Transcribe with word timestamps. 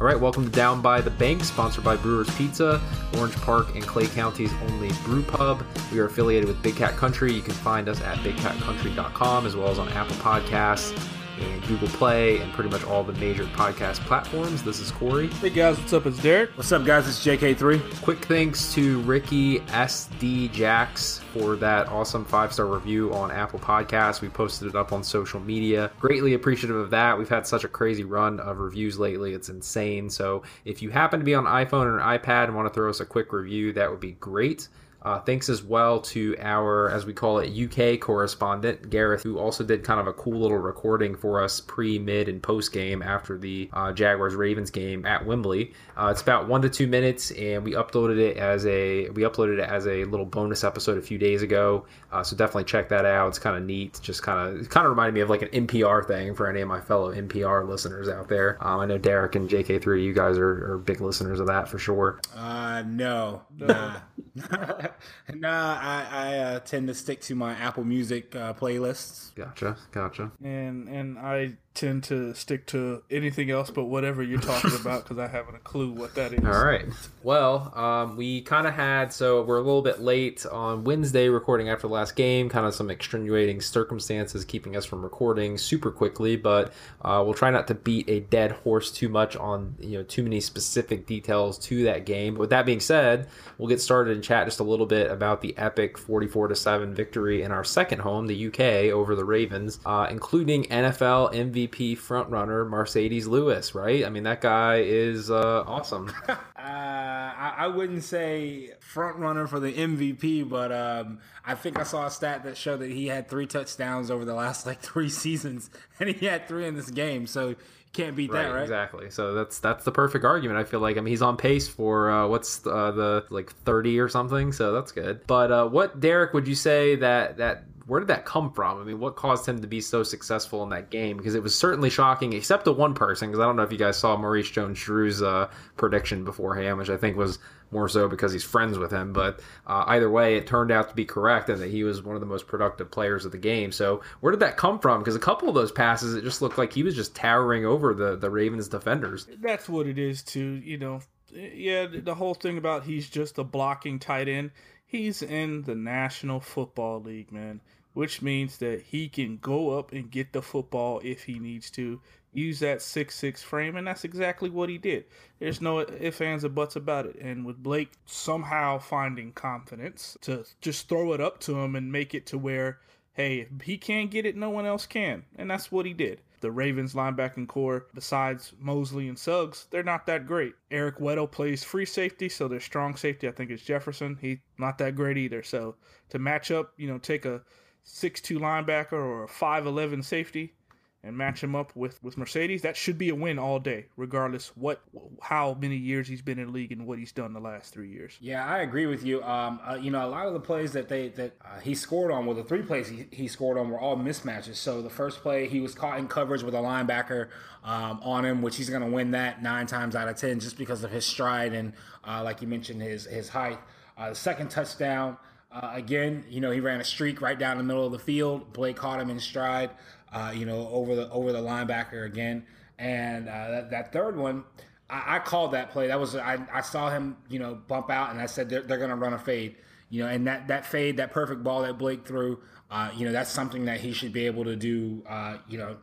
All 0.00 0.06
right, 0.06 0.18
welcome 0.18 0.44
to 0.44 0.50
Down 0.50 0.80
by 0.80 1.02
the 1.02 1.10
Bank, 1.10 1.44
sponsored 1.44 1.84
by 1.84 1.94
Brewers 1.94 2.34
Pizza, 2.36 2.80
Orange 3.18 3.36
Park 3.36 3.74
and 3.74 3.84
Clay 3.84 4.06
County's 4.06 4.50
only 4.70 4.90
brew 5.04 5.22
pub. 5.22 5.62
We 5.92 5.98
are 5.98 6.06
affiliated 6.06 6.48
with 6.48 6.62
Big 6.62 6.76
Cat 6.76 6.96
Country. 6.96 7.34
You 7.34 7.42
can 7.42 7.52
find 7.52 7.86
us 7.86 8.00
at 8.00 8.16
bigcatcountry.com 8.20 9.44
as 9.44 9.56
well 9.56 9.68
as 9.68 9.78
on 9.78 9.90
Apple 9.90 10.16
Podcasts 10.16 10.98
and 11.40 11.62
Google 11.66 11.88
Play 11.88 12.38
and 12.38 12.52
pretty 12.52 12.70
much 12.70 12.84
all 12.84 13.02
the 13.02 13.12
major 13.14 13.44
podcast 13.44 14.00
platforms. 14.00 14.62
This 14.62 14.80
is 14.80 14.90
Corey. 14.90 15.28
Hey 15.28 15.50
guys, 15.50 15.78
what's 15.78 15.92
up? 15.92 16.06
It's 16.06 16.22
Derek. 16.22 16.50
What's 16.56 16.72
up, 16.72 16.84
guys? 16.84 17.08
It's 17.08 17.24
JK3. 17.24 18.02
Quick 18.02 18.24
thanks 18.26 18.72
to 18.74 19.00
Ricky 19.00 19.60
SD 19.60 20.52
Jax 20.52 21.20
for 21.32 21.56
that 21.56 21.88
awesome 21.88 22.24
five 22.24 22.52
star 22.52 22.66
review 22.66 23.12
on 23.14 23.30
Apple 23.30 23.58
Podcasts. 23.58 24.20
We 24.20 24.28
posted 24.28 24.68
it 24.68 24.74
up 24.74 24.92
on 24.92 25.02
social 25.02 25.40
media. 25.40 25.90
Greatly 26.00 26.34
appreciative 26.34 26.76
of 26.76 26.90
that. 26.90 27.16
We've 27.18 27.28
had 27.28 27.46
such 27.46 27.64
a 27.64 27.68
crazy 27.68 28.04
run 28.04 28.40
of 28.40 28.58
reviews 28.58 28.98
lately. 28.98 29.34
It's 29.34 29.48
insane. 29.48 30.10
So 30.10 30.42
if 30.64 30.82
you 30.82 30.90
happen 30.90 31.20
to 31.20 31.24
be 31.24 31.34
on 31.34 31.44
iPhone 31.44 31.86
or 31.86 31.98
an 31.98 32.18
iPad 32.18 32.44
and 32.44 32.56
want 32.56 32.68
to 32.68 32.74
throw 32.74 32.90
us 32.90 33.00
a 33.00 33.06
quick 33.06 33.32
review, 33.32 33.72
that 33.74 33.90
would 33.90 34.00
be 34.00 34.12
great. 34.12 34.68
Uh, 35.02 35.18
thanks 35.20 35.48
as 35.48 35.62
well 35.62 36.00
to 36.00 36.36
our, 36.40 36.90
as 36.90 37.06
we 37.06 37.12
call 37.12 37.38
it, 37.38 37.50
UK 37.50 37.98
correspondent, 38.00 38.90
Gareth, 38.90 39.22
who 39.22 39.38
also 39.38 39.64
did 39.64 39.82
kind 39.82 39.98
of 39.98 40.06
a 40.06 40.12
cool 40.12 40.38
little 40.38 40.58
recording 40.58 41.16
for 41.16 41.42
us 41.42 41.60
pre, 41.60 41.98
mid, 41.98 42.28
and 42.28 42.42
post 42.42 42.72
game 42.72 43.02
after 43.02 43.38
the 43.38 43.70
uh, 43.72 43.92
Jaguars 43.92 44.34
Ravens 44.34 44.70
game 44.70 45.06
at 45.06 45.24
Wembley. 45.24 45.72
Uh, 45.96 46.08
it's 46.10 46.20
about 46.20 46.48
one 46.48 46.60
to 46.62 46.68
two 46.68 46.86
minutes, 46.86 47.30
and 47.32 47.64
we 47.64 47.72
uploaded 47.72 48.18
it 48.18 48.36
as 48.36 48.66
a 48.66 49.08
we 49.10 49.22
uploaded 49.22 49.58
it 49.58 49.68
as 49.68 49.86
a 49.86 50.04
little 50.04 50.26
bonus 50.26 50.64
episode 50.64 50.98
a 50.98 51.02
few 51.02 51.18
days 51.18 51.42
ago. 51.42 51.86
Uh, 52.12 52.22
so 52.22 52.36
definitely 52.36 52.64
check 52.64 52.88
that 52.88 53.04
out. 53.04 53.28
It's 53.28 53.38
kind 53.38 53.56
of 53.56 53.62
neat. 53.62 53.98
Just 54.02 54.22
kind 54.22 54.58
of 54.58 54.68
kind 54.68 54.84
of 54.84 54.90
reminded 54.90 55.14
me 55.14 55.20
of 55.20 55.30
like 55.30 55.42
an 55.42 55.66
NPR 55.66 56.06
thing 56.06 56.34
for 56.34 56.48
any 56.48 56.60
of 56.60 56.68
my 56.68 56.80
fellow 56.80 57.14
NPR 57.14 57.66
listeners 57.66 58.08
out 58.08 58.28
there. 58.28 58.58
Um, 58.60 58.80
I 58.80 58.86
know 58.86 58.98
Derek 58.98 59.34
and 59.34 59.48
JK3, 59.48 60.02
you 60.02 60.12
guys 60.12 60.36
are, 60.36 60.72
are 60.72 60.78
big 60.78 61.00
listeners 61.00 61.40
of 61.40 61.46
that 61.46 61.68
for 61.68 61.78
sure. 61.78 62.20
Uh, 62.34 62.82
no, 62.86 63.42
nah. 63.56 63.96
nah, 65.34 65.78
I, 65.80 66.06
I 66.10 66.38
uh, 66.38 66.60
tend 66.60 66.88
to 66.88 66.94
stick 66.94 67.20
to 67.22 67.34
my 67.34 67.52
Apple 67.52 67.84
Music 67.84 68.34
uh, 68.34 68.54
playlists. 68.54 69.34
Gotcha, 69.34 69.76
gotcha. 69.92 70.30
And 70.42 70.88
and 70.88 71.18
I 71.18 71.56
tend 71.72 72.02
to 72.02 72.34
stick 72.34 72.66
to 72.66 73.02
anything 73.10 73.50
else 73.50 73.70
but 73.70 73.84
whatever 73.84 74.22
you're 74.22 74.40
talking 74.40 74.74
about 74.80 75.04
because 75.04 75.18
I 75.18 75.28
haven't 75.28 75.54
a 75.54 75.60
clue 75.60 75.90
what 75.92 76.14
that 76.16 76.32
is. 76.32 76.44
All 76.44 76.64
right. 76.64 76.84
Well, 77.22 77.72
um, 77.78 78.16
we 78.16 78.42
kind 78.42 78.66
of 78.66 78.74
had 78.74 79.12
so 79.12 79.42
we're 79.42 79.58
a 79.58 79.62
little 79.62 79.82
bit 79.82 80.00
late 80.00 80.44
on 80.46 80.84
Wednesday 80.84 81.28
recording 81.28 81.68
after 81.68 81.86
the 81.86 81.94
last 81.94 82.16
game. 82.16 82.48
Kind 82.48 82.66
of 82.66 82.74
some 82.74 82.90
extenuating 82.90 83.60
circumstances 83.60 84.44
keeping 84.44 84.76
us 84.76 84.84
from 84.84 85.02
recording 85.02 85.56
super 85.56 85.90
quickly, 85.90 86.36
but 86.36 86.72
uh, 87.02 87.22
we'll 87.24 87.34
try 87.34 87.50
not 87.50 87.68
to 87.68 87.74
beat 87.74 88.08
a 88.10 88.20
dead 88.20 88.52
horse 88.52 88.90
too 88.90 89.08
much 89.08 89.36
on 89.36 89.74
you 89.78 89.98
know 89.98 90.02
too 90.02 90.22
many 90.22 90.40
specific 90.40 91.06
details 91.06 91.58
to 91.58 91.84
that 91.84 92.04
game. 92.04 92.34
But 92.34 92.40
with 92.40 92.50
that 92.50 92.66
being 92.66 92.80
said, 92.80 93.28
we'll 93.58 93.68
get 93.68 93.80
started 93.80 94.14
and 94.14 94.24
chat 94.24 94.46
just 94.46 94.60
a 94.60 94.64
little 94.64 94.86
bit 94.86 95.10
about 95.10 95.40
the 95.40 95.56
epic 95.56 95.96
44 95.96 96.48
to 96.48 96.56
seven 96.56 96.94
victory 96.94 97.42
in 97.42 97.52
our 97.52 97.64
second 97.64 98.00
home, 98.00 98.26
the 98.26 98.46
UK, 98.48 98.92
over 98.92 99.14
the 99.14 99.24
Ravens, 99.24 99.78
uh, 99.86 100.08
including 100.10 100.64
NFL 100.64 101.32
MVP 101.32 101.69
MVP 101.70 101.98
frontrunner 101.98 102.68
Marcedes 102.68 103.26
Lewis, 103.26 103.74
right? 103.74 104.04
I 104.04 104.10
mean, 104.10 104.24
that 104.24 104.40
guy 104.40 104.76
is 104.76 105.30
uh, 105.30 105.64
awesome. 105.66 106.12
uh, 106.28 106.36
I, 106.56 107.54
I, 107.58 107.66
wouldn't 107.68 108.04
say 108.04 108.70
frontrunner 108.80 109.48
for 109.48 109.60
the 109.60 109.72
MVP, 109.72 110.48
but 110.48 110.72
um, 110.72 111.20
I 111.44 111.54
think 111.54 111.78
I 111.78 111.84
saw 111.84 112.06
a 112.06 112.10
stat 112.10 112.44
that 112.44 112.56
showed 112.56 112.80
that 112.80 112.90
he 112.90 113.06
had 113.08 113.28
three 113.28 113.46
touchdowns 113.46 114.10
over 114.10 114.24
the 114.24 114.34
last 114.34 114.66
like 114.66 114.80
three 114.80 115.08
seasons, 115.10 115.70
and 115.98 116.08
he 116.10 116.26
had 116.26 116.48
three 116.48 116.66
in 116.66 116.74
this 116.74 116.90
game. 116.90 117.26
So 117.26 117.54
can't 117.92 118.14
beat 118.14 118.30
right, 118.30 118.44
that, 118.44 118.54
right? 118.54 118.62
Exactly. 118.62 119.10
So 119.10 119.34
that's 119.34 119.58
that's 119.58 119.84
the 119.84 119.90
perfect 119.90 120.24
argument. 120.24 120.58
I 120.58 120.64
feel 120.64 120.80
like 120.80 120.96
I 120.96 121.00
mean 121.00 121.10
he's 121.10 121.22
on 121.22 121.36
pace 121.36 121.66
for 121.66 122.10
uh, 122.10 122.28
what's 122.28 122.64
uh, 122.64 122.92
the 122.92 123.24
like 123.30 123.52
thirty 123.64 123.98
or 123.98 124.08
something. 124.08 124.52
So 124.52 124.72
that's 124.72 124.92
good. 124.92 125.26
But 125.26 125.50
uh, 125.50 125.68
what 125.68 125.98
Derek 125.98 126.32
would 126.32 126.46
you 126.46 126.54
say 126.54 126.94
that 126.96 127.38
that 127.38 127.64
where 127.90 127.98
did 127.98 128.06
that 128.06 128.24
come 128.24 128.52
from? 128.52 128.80
I 128.80 128.84
mean, 128.84 129.00
what 129.00 129.16
caused 129.16 129.48
him 129.48 129.60
to 129.62 129.66
be 129.66 129.80
so 129.80 130.04
successful 130.04 130.62
in 130.62 130.68
that 130.68 130.90
game? 130.90 131.16
Because 131.16 131.34
it 131.34 131.42
was 131.42 131.56
certainly 131.56 131.90
shocking, 131.90 132.32
except 132.34 132.64
to 132.66 132.72
one 132.72 132.94
person. 132.94 133.28
Because 133.28 133.40
I 133.40 133.46
don't 133.46 133.56
know 133.56 133.64
if 133.64 133.72
you 133.72 133.78
guys 133.78 133.98
saw 133.98 134.16
Maurice 134.16 134.48
Jones-Drew's 134.48 135.20
uh, 135.20 135.50
prediction 135.76 136.22
beforehand, 136.22 136.78
which 136.78 136.88
I 136.88 136.96
think 136.96 137.16
was 137.16 137.40
more 137.72 137.88
so 137.88 138.06
because 138.06 138.32
he's 138.32 138.44
friends 138.44 138.78
with 138.78 138.92
him. 138.92 139.12
But 139.12 139.40
uh, 139.66 139.82
either 139.88 140.08
way, 140.08 140.36
it 140.36 140.46
turned 140.46 140.70
out 140.70 140.88
to 140.90 140.94
be 140.94 141.04
correct, 141.04 141.48
and 141.48 141.60
that 141.60 141.68
he 141.68 141.82
was 141.82 142.00
one 142.00 142.14
of 142.14 142.20
the 142.20 142.28
most 142.28 142.46
productive 142.46 142.92
players 142.92 143.24
of 143.24 143.32
the 143.32 143.38
game. 143.38 143.72
So 143.72 144.02
where 144.20 144.30
did 144.30 144.38
that 144.38 144.56
come 144.56 144.78
from? 144.78 145.00
Because 145.00 145.16
a 145.16 145.20
couple 145.20 145.48
of 145.48 145.56
those 145.56 145.72
passes, 145.72 146.14
it 146.14 146.22
just 146.22 146.40
looked 146.40 146.58
like 146.58 146.72
he 146.72 146.84
was 146.84 146.94
just 146.94 147.16
towering 147.16 147.66
over 147.66 147.92
the 147.92 148.14
the 148.14 148.30
Ravens 148.30 148.68
defenders. 148.68 149.26
That's 149.40 149.68
what 149.68 149.88
it 149.88 149.98
is, 149.98 150.22
too. 150.22 150.62
You 150.64 150.78
know, 150.78 151.00
yeah, 151.32 151.88
the 151.92 152.14
whole 152.14 152.34
thing 152.34 152.56
about 152.56 152.84
he's 152.84 153.10
just 153.10 153.36
a 153.38 153.42
blocking 153.42 153.98
tight 153.98 154.28
end. 154.28 154.52
He's 154.86 155.22
in 155.22 155.62
the 155.62 155.74
National 155.74 156.38
Football 156.38 157.02
League, 157.02 157.32
man 157.32 157.60
which 157.92 158.22
means 158.22 158.58
that 158.58 158.82
he 158.82 159.08
can 159.08 159.36
go 159.38 159.78
up 159.78 159.92
and 159.92 160.10
get 160.10 160.32
the 160.32 160.42
football 160.42 161.00
if 161.02 161.24
he 161.24 161.38
needs 161.38 161.70
to. 161.70 162.00
Use 162.32 162.60
that 162.60 162.80
six 162.80 163.16
six 163.16 163.42
frame, 163.42 163.74
and 163.74 163.84
that's 163.84 164.04
exactly 164.04 164.50
what 164.50 164.68
he 164.68 164.78
did. 164.78 165.04
There's 165.40 165.60
no 165.60 165.80
ifs, 165.80 166.20
ands, 166.20 166.44
or 166.44 166.48
buts 166.48 166.76
about 166.76 167.06
it. 167.06 167.16
And 167.16 167.44
with 167.44 167.60
Blake 167.60 167.90
somehow 168.06 168.78
finding 168.78 169.32
confidence 169.32 170.16
to 170.20 170.44
just 170.60 170.88
throw 170.88 171.12
it 171.12 171.20
up 171.20 171.40
to 171.40 171.58
him 171.58 171.74
and 171.74 171.90
make 171.90 172.14
it 172.14 172.26
to 172.26 172.38
where, 172.38 172.78
hey, 173.14 173.40
if 173.40 173.62
he 173.62 173.76
can't 173.76 174.12
get 174.12 174.26
it, 174.26 174.36
no 174.36 174.48
one 174.48 174.64
else 174.64 174.86
can. 174.86 175.24
And 175.36 175.50
that's 175.50 175.72
what 175.72 175.86
he 175.86 175.92
did. 175.92 176.20
The 176.40 176.52
Ravens 176.52 176.94
linebacking 176.94 177.48
core, 177.48 177.86
besides 177.94 178.52
Mosley 178.60 179.08
and 179.08 179.18
Suggs, 179.18 179.66
they're 179.70 179.82
not 179.82 180.06
that 180.06 180.26
great. 180.26 180.54
Eric 180.70 180.98
Weddle 180.98 181.30
plays 181.30 181.64
free 181.64 181.84
safety, 181.84 182.28
so 182.28 182.46
their 182.46 182.60
strong 182.60 182.96
safety, 182.96 183.26
I 183.26 183.32
think, 183.32 183.50
is 183.50 183.60
Jefferson. 183.60 184.16
He's 184.20 184.38
not 184.56 184.78
that 184.78 184.94
great 184.94 185.18
either. 185.18 185.42
So 185.42 185.74
to 186.10 186.20
match 186.20 186.52
up, 186.52 186.72
you 186.76 186.86
know, 186.86 186.98
take 186.98 187.26
a 187.26 187.42
six-two 187.82 188.38
linebacker 188.38 188.92
or 188.92 189.24
a 189.24 189.28
five-eleven 189.28 190.02
safety 190.02 190.54
and 191.02 191.16
match 191.16 191.42
him 191.42 191.56
up 191.56 191.74
with, 191.74 191.98
with 192.04 192.16
Marcedes, 192.16 192.60
that 192.60 192.76
should 192.76 192.98
be 192.98 193.08
a 193.08 193.14
win 193.14 193.38
all 193.38 193.58
day, 193.58 193.86
regardless 193.96 194.48
what 194.54 194.82
how 195.22 195.56
many 195.58 195.76
years 195.76 196.06
he's 196.06 196.20
been 196.20 196.38
in 196.38 196.48
the 196.48 196.52
league 196.52 196.72
and 196.72 196.86
what 196.86 196.98
he's 196.98 197.10
done 197.10 197.32
the 197.32 197.40
last 197.40 197.72
three 197.72 197.88
years. 197.88 198.18
Yeah, 198.20 198.44
I 198.44 198.58
agree 198.58 198.84
with 198.84 199.02
you. 199.02 199.22
Um, 199.22 199.60
uh, 199.66 199.76
you 199.76 199.90
know, 199.90 200.04
a 200.06 200.10
lot 200.10 200.26
of 200.26 200.34
the 200.34 200.40
plays 200.40 200.72
that 200.74 200.90
they 200.90 201.08
that 201.08 201.36
uh, 201.42 201.58
he 201.60 201.74
scored 201.74 202.12
on, 202.12 202.26
well, 202.26 202.36
the 202.36 202.44
three 202.44 202.60
plays 202.60 202.88
he, 202.88 203.06
he 203.10 203.28
scored 203.28 203.56
on 203.56 203.70
were 203.70 203.80
all 203.80 203.96
mismatches. 203.96 204.56
So 204.56 204.82
the 204.82 204.90
first 204.90 205.22
play, 205.22 205.48
he 205.48 205.60
was 205.60 205.74
caught 205.74 205.98
in 205.98 206.06
coverage 206.06 206.42
with 206.42 206.54
a 206.54 206.58
linebacker 206.58 207.28
um, 207.64 208.00
on 208.02 208.26
him, 208.26 208.42
which 208.42 208.56
he's 208.56 208.68
going 208.68 208.82
to 208.82 208.90
win 208.90 209.12
that 209.12 209.42
nine 209.42 209.66
times 209.66 209.96
out 209.96 210.06
of 210.06 210.16
ten 210.16 210.38
just 210.38 210.58
because 210.58 210.84
of 210.84 210.90
his 210.90 211.06
stride 211.06 211.54
and, 211.54 211.72
uh, 212.06 212.22
like 212.22 212.42
you 212.42 212.46
mentioned, 212.46 212.82
his 212.82 213.06
his 213.06 213.30
height. 213.30 213.58
Uh, 213.96 214.10
the 214.10 214.14
second 214.14 214.50
touchdown. 214.50 215.16
Uh, 215.52 215.72
again, 215.74 216.24
you 216.28 216.40
know, 216.40 216.50
he 216.50 216.60
ran 216.60 216.80
a 216.80 216.84
streak 216.84 217.20
right 217.20 217.38
down 217.38 217.58
the 217.58 217.64
middle 217.64 217.84
of 217.84 217.92
the 217.92 217.98
field. 217.98 218.52
Blake 218.52 218.76
caught 218.76 219.00
him 219.00 219.10
in 219.10 219.18
stride, 219.18 219.70
uh, 220.12 220.32
you 220.34 220.46
know, 220.46 220.68
over 220.68 220.94
the 220.94 221.10
over 221.10 221.32
the 221.32 221.40
linebacker 221.40 222.06
again. 222.06 222.44
And 222.78 223.28
uh, 223.28 223.50
that, 223.50 223.70
that, 223.70 223.92
third 223.92 224.16
one, 224.16 224.44
I, 224.88 225.16
I, 225.16 225.18
called 225.18 225.52
that 225.52 225.70
play. 225.70 225.88
That 225.88 226.00
was 226.00 226.16
I, 226.16 226.38
I, 226.52 226.62
saw 226.62 226.88
him, 226.88 227.16
you 227.28 227.38
know, 227.38 227.58
bump 227.68 227.90
out, 227.90 228.10
and 228.10 228.20
I 228.20 228.26
said 228.26 228.48
they're, 228.48 228.62
they're 228.62 228.78
going 228.78 228.90
to 228.90 228.96
run 228.96 229.12
a 229.12 229.18
fade. 229.18 229.56
You 229.90 230.04
know, 230.04 230.08
and 230.08 230.26
that 230.28 230.46
that 230.48 230.64
fade, 230.64 230.96
that 230.98 231.10
perfect 231.10 231.42
ball 231.42 231.62
that 231.62 231.78
Blake 231.78 232.06
threw, 232.06 232.40
uh, 232.70 232.90
you 232.96 233.04
know, 233.04 233.12
that's 233.12 233.30
something 233.30 233.64
that 233.64 233.80
he 233.80 233.92
should 233.92 234.12
be 234.12 234.26
able 234.26 234.44
to 234.44 234.54
do. 234.54 235.02
Uh, 235.08 235.38
you 235.48 235.58
know, 235.58 235.76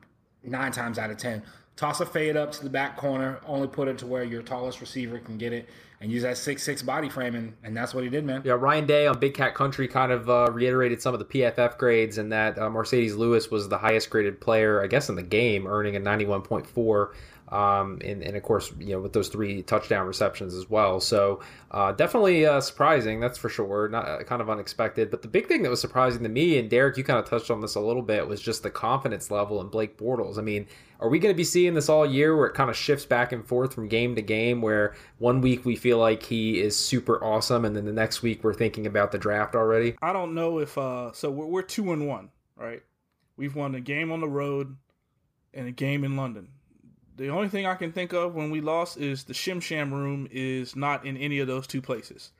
nine 0.43 0.71
times 0.71 0.97
out 0.97 1.11
of 1.11 1.17
ten. 1.17 1.43
Toss 1.75 1.99
a 1.99 2.05
fade 2.05 2.37
up 2.37 2.53
to 2.53 2.63
the 2.63 2.69
back 2.69 2.97
corner, 2.97 3.39
only 3.45 3.67
put 3.67 3.87
it 3.87 3.99
to 3.99 4.07
where 4.07 4.23
your 4.23 4.41
tallest 4.41 4.81
receiver 4.81 5.19
can 5.19 5.37
get 5.37 5.53
it 5.53 5.69
and 5.99 6.11
use 6.11 6.23
that 6.23 6.37
six 6.37 6.63
six 6.63 6.81
body 6.81 7.09
frame, 7.09 7.35
and, 7.35 7.53
and 7.63 7.75
that's 7.75 7.93
what 7.93 8.03
he 8.03 8.09
did, 8.09 8.23
man. 8.25 8.41
Yeah, 8.45 8.53
Ryan 8.53 8.85
Day 8.85 9.07
on 9.07 9.19
Big 9.19 9.33
Cat 9.33 9.55
Country 9.55 9.87
kind 9.87 10.11
of 10.11 10.29
uh, 10.29 10.49
reiterated 10.51 11.01
some 11.01 11.13
of 11.13 11.19
the 11.19 11.25
PFF 11.25 11.77
grades, 11.77 12.17
and 12.17 12.31
that 12.31 12.57
uh, 12.57 12.69
Marcedes 12.69 13.15
Lewis 13.15 13.49
was 13.49 13.69
the 13.69 13.77
highest 13.77 14.09
graded 14.09 14.39
player, 14.39 14.83
I 14.83 14.87
guess, 14.87 15.09
in 15.09 15.15
the 15.15 15.23
game, 15.23 15.65
earning 15.65 15.95
a 15.95 15.99
ninety 15.99 16.25
one 16.25 16.41
point 16.41 16.67
four. 16.67 17.13
Um, 17.49 17.99
and, 18.03 18.21
and 18.23 18.35
of 18.35 18.43
course, 18.43 18.73
you 18.79 18.93
know, 18.93 18.99
with 18.99 19.13
those 19.13 19.29
three 19.29 19.63
touchdown 19.63 20.05
receptions 20.05 20.53
as 20.53 20.69
well. 20.69 20.99
So 20.99 21.41
uh, 21.71 21.93
definitely 21.93 22.45
uh, 22.45 22.59
surprising, 22.59 23.19
that's 23.19 23.37
for 23.37 23.49
sure. 23.49 23.87
Not 23.87 24.07
uh, 24.07 24.23
kind 24.23 24.41
of 24.41 24.49
unexpected. 24.49 25.09
But 25.09 25.21
the 25.21 25.27
big 25.27 25.47
thing 25.47 25.63
that 25.63 25.69
was 25.69 25.79
surprising 25.79 26.23
to 26.23 26.29
me, 26.29 26.57
and 26.57 26.69
Derek, 26.69 26.97
you 26.97 27.03
kind 27.03 27.19
of 27.19 27.29
touched 27.29 27.49
on 27.49 27.61
this 27.61 27.75
a 27.75 27.79
little 27.79 28.01
bit, 28.01 28.27
was 28.27 28.41
just 28.41 28.63
the 28.63 28.69
confidence 28.69 29.31
level 29.31 29.61
in 29.61 29.67
Blake 29.67 29.97
Bortles. 29.97 30.37
I 30.37 30.41
mean, 30.41 30.67
are 30.99 31.09
we 31.09 31.19
going 31.19 31.33
to 31.33 31.37
be 31.37 31.43
seeing 31.43 31.73
this 31.73 31.89
all 31.89 32.05
year 32.05 32.35
where 32.35 32.47
it 32.47 32.53
kind 32.53 32.69
of 32.69 32.75
shifts 32.75 33.05
back 33.05 33.31
and 33.31 33.45
forth 33.45 33.73
from 33.73 33.87
game 33.87 34.15
to 34.15 34.21
game 34.21 34.61
where 34.61 34.95
one 35.19 35.41
week 35.41 35.63
we 35.63 35.75
feel 35.75 35.99
like 35.99 36.23
he 36.23 36.59
is 36.59 36.75
super 36.75 37.23
awesome 37.23 37.65
and 37.65 37.75
then 37.75 37.85
the 37.85 37.93
next 37.93 38.21
week 38.21 38.43
we're 38.43 38.53
thinking 38.53 38.87
about 38.87 39.11
the 39.11 39.17
draft 39.17 39.55
already? 39.55 39.95
I 40.01 40.11
don't 40.11 40.33
know 40.33 40.59
if 40.59 40.77
uh 40.77 41.11
so 41.13 41.29
we're, 41.29 41.45
we're 41.45 41.61
2 41.61 41.93
and 41.93 42.07
1, 42.07 42.29
right? 42.55 42.83
We've 43.35 43.55
won 43.55 43.75
a 43.75 43.79
game 43.79 44.11
on 44.11 44.21
the 44.21 44.27
road 44.27 44.75
and 45.53 45.67
a 45.67 45.71
game 45.71 46.03
in 46.03 46.15
London. 46.15 46.49
The 47.17 47.29
only 47.29 47.49
thing 47.49 47.65
I 47.65 47.73
can 47.73 47.91
think 47.91 48.13
of 48.13 48.35
when 48.35 48.51
we 48.51 48.61
lost 48.61 48.97
is 48.97 49.23
the 49.23 49.33
Shim 49.33 49.61
Sham 49.61 49.91
room 49.93 50.27
is 50.31 50.75
not 50.75 51.05
in 51.05 51.17
any 51.17 51.39
of 51.39 51.47
those 51.47 51.65
two 51.65 51.81
places. 51.81 52.31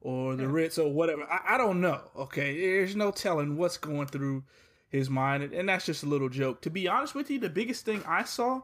Or 0.00 0.34
the 0.36 0.48
Ritz 0.48 0.76
or 0.76 0.92
whatever. 0.92 1.22
I, 1.22 1.54
I 1.54 1.56
don't 1.56 1.80
know. 1.80 2.00
Okay. 2.16 2.60
There's 2.60 2.96
no 2.96 3.10
telling 3.10 3.56
what's 3.56 3.78
going 3.78 4.08
through 4.08 4.42
his 4.88 5.08
mind, 5.08 5.52
and 5.52 5.68
that's 5.68 5.86
just 5.86 6.02
a 6.02 6.08
little 6.08 6.28
joke. 6.28 6.60
To 6.62 6.70
be 6.70 6.88
honest 6.88 7.14
with 7.14 7.30
you, 7.30 7.38
the 7.38 7.48
biggest 7.48 7.84
thing 7.84 8.02
I 8.06 8.24
saw 8.24 8.62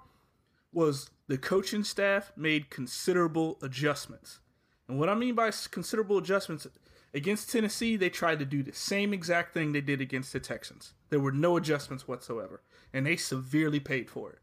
was 0.72 1.11
the 1.28 1.38
coaching 1.38 1.84
staff 1.84 2.32
made 2.37 2.69
considerable 2.69 3.58
adjustments. 3.62 4.40
And 4.88 4.99
what 4.99 5.08
I 5.08 5.14
mean 5.14 5.34
by 5.37 5.50
considerable 5.70 6.19
adjustments, 6.19 6.66
against 7.14 7.50
Tennessee, 7.50 7.96
they 7.96 8.11
tried 8.11 8.40
to 8.40 8.44
do 8.44 8.62
the 8.62 8.73
same 8.73 9.14
exact 9.14 9.55
thing 9.55 9.73
they 9.73 9.81
did 9.81 10.00
against 10.00 10.32
the 10.32 10.40
Texans. 10.40 10.94
There 11.11 11.20
were 11.20 11.32
no 11.32 11.56
adjustments 11.56 12.08
whatsoever, 12.08 12.61
and 12.93 13.06
they 13.06 13.16
severely 13.16 13.81
paid 13.81 14.11
for 14.11 14.31
it. 14.31 14.39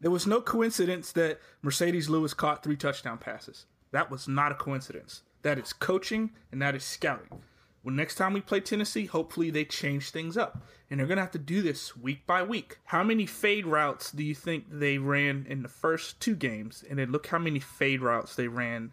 There 0.00 0.10
was 0.10 0.26
no 0.26 0.40
coincidence 0.40 1.12
that 1.12 1.40
Marcedes 1.62 2.08
Lewis 2.08 2.34
caught 2.34 2.62
three 2.62 2.76
touchdown 2.76 3.18
passes. 3.18 3.66
That 3.90 4.10
was 4.10 4.28
not 4.28 4.52
a 4.52 4.54
coincidence. 4.54 5.22
That 5.42 5.58
is 5.58 5.72
coaching 5.72 6.30
and 6.52 6.62
that 6.62 6.74
is 6.74 6.84
scouting. 6.84 7.42
Well, 7.82 7.94
next 7.94 8.16
time 8.16 8.32
we 8.32 8.40
play 8.40 8.60
Tennessee, 8.60 9.06
hopefully 9.06 9.50
they 9.50 9.64
change 9.64 10.10
things 10.10 10.36
up. 10.36 10.62
And 10.90 10.98
they're 10.98 11.06
going 11.06 11.16
to 11.16 11.22
have 11.22 11.30
to 11.32 11.38
do 11.38 11.62
this 11.62 11.96
week 11.96 12.26
by 12.26 12.42
week. 12.42 12.78
How 12.84 13.02
many 13.02 13.26
fade 13.26 13.66
routes 13.66 14.10
do 14.10 14.22
you 14.22 14.34
think 14.34 14.66
they 14.70 14.98
ran 14.98 15.46
in 15.48 15.62
the 15.62 15.68
first 15.68 16.20
two 16.20 16.34
games? 16.34 16.84
And 16.88 16.98
then 16.98 17.12
look 17.12 17.26
how 17.26 17.38
many 17.38 17.60
fade 17.60 18.00
routes 18.00 18.34
they 18.34 18.48
ran 18.48 18.92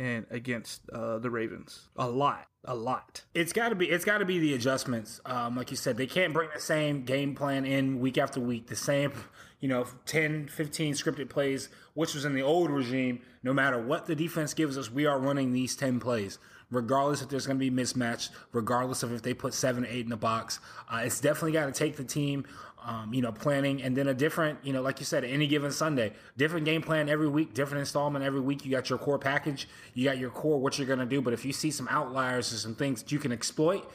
and 0.00 0.24
against 0.30 0.88
uh, 0.90 1.18
the 1.18 1.28
Ravens. 1.28 1.88
A 1.94 2.08
lot, 2.08 2.46
a 2.64 2.74
lot. 2.74 3.22
It's 3.34 3.52
got 3.52 3.68
to 3.68 3.74
be. 3.74 3.90
It's 3.90 4.04
got 4.04 4.18
to 4.18 4.24
be 4.24 4.38
the 4.38 4.54
adjustments. 4.54 5.20
Um, 5.26 5.56
like 5.56 5.70
you 5.70 5.76
said, 5.76 5.98
they 5.98 6.06
can't 6.06 6.32
bring 6.32 6.48
the 6.54 6.60
same 6.60 7.04
game 7.04 7.34
plan 7.34 7.66
in 7.66 8.00
week 8.00 8.16
after 8.16 8.40
week. 8.40 8.68
The 8.68 8.76
same, 8.76 9.12
you 9.60 9.68
know, 9.68 9.86
10, 10.06 10.48
15 10.48 10.94
scripted 10.94 11.28
plays, 11.28 11.68
which 11.92 12.14
was 12.14 12.24
in 12.24 12.34
the 12.34 12.40
old 12.40 12.70
regime. 12.70 13.20
No 13.42 13.52
matter 13.52 13.78
what 13.78 14.06
the 14.06 14.16
defense 14.16 14.54
gives 14.54 14.78
us, 14.78 14.90
we 14.90 15.04
are 15.04 15.18
running 15.18 15.52
these 15.52 15.76
ten 15.76 16.00
plays 16.00 16.38
regardless 16.70 17.22
if 17.22 17.28
there's 17.28 17.46
going 17.46 17.58
to 17.58 17.70
be 17.70 17.70
mismatch, 17.70 18.30
regardless 18.52 19.02
of 19.02 19.12
if 19.12 19.22
they 19.22 19.34
put 19.34 19.54
seven, 19.54 19.86
eight 19.88 20.04
in 20.04 20.10
the 20.10 20.16
box. 20.16 20.60
Uh, 20.88 21.02
it's 21.04 21.20
definitely 21.20 21.52
got 21.52 21.66
to 21.66 21.72
take 21.72 21.96
the 21.96 22.04
team, 22.04 22.44
um, 22.84 23.12
you 23.12 23.22
know, 23.22 23.32
planning 23.32 23.82
and 23.82 23.96
then 23.96 24.08
a 24.08 24.14
different, 24.14 24.58
you 24.62 24.72
know, 24.72 24.82
like 24.82 25.00
you 25.00 25.06
said, 25.06 25.24
any 25.24 25.46
given 25.46 25.70
Sunday, 25.70 26.12
different 26.36 26.64
game 26.64 26.82
plan 26.82 27.08
every 27.08 27.28
week, 27.28 27.54
different 27.54 27.80
installment 27.80 28.24
every 28.24 28.40
week. 28.40 28.64
You 28.64 28.70
got 28.70 28.88
your 28.88 28.98
core 28.98 29.18
package, 29.18 29.68
you 29.94 30.04
got 30.04 30.18
your 30.18 30.30
core, 30.30 30.58
what 30.58 30.78
you're 30.78 30.86
going 30.86 31.00
to 31.00 31.06
do. 31.06 31.20
But 31.20 31.32
if 31.32 31.44
you 31.44 31.52
see 31.52 31.70
some 31.70 31.88
outliers 31.88 32.52
or 32.52 32.56
some 32.56 32.74
things 32.74 33.02
that 33.02 33.12
you 33.12 33.18
can 33.18 33.32
exploit, 33.32 33.90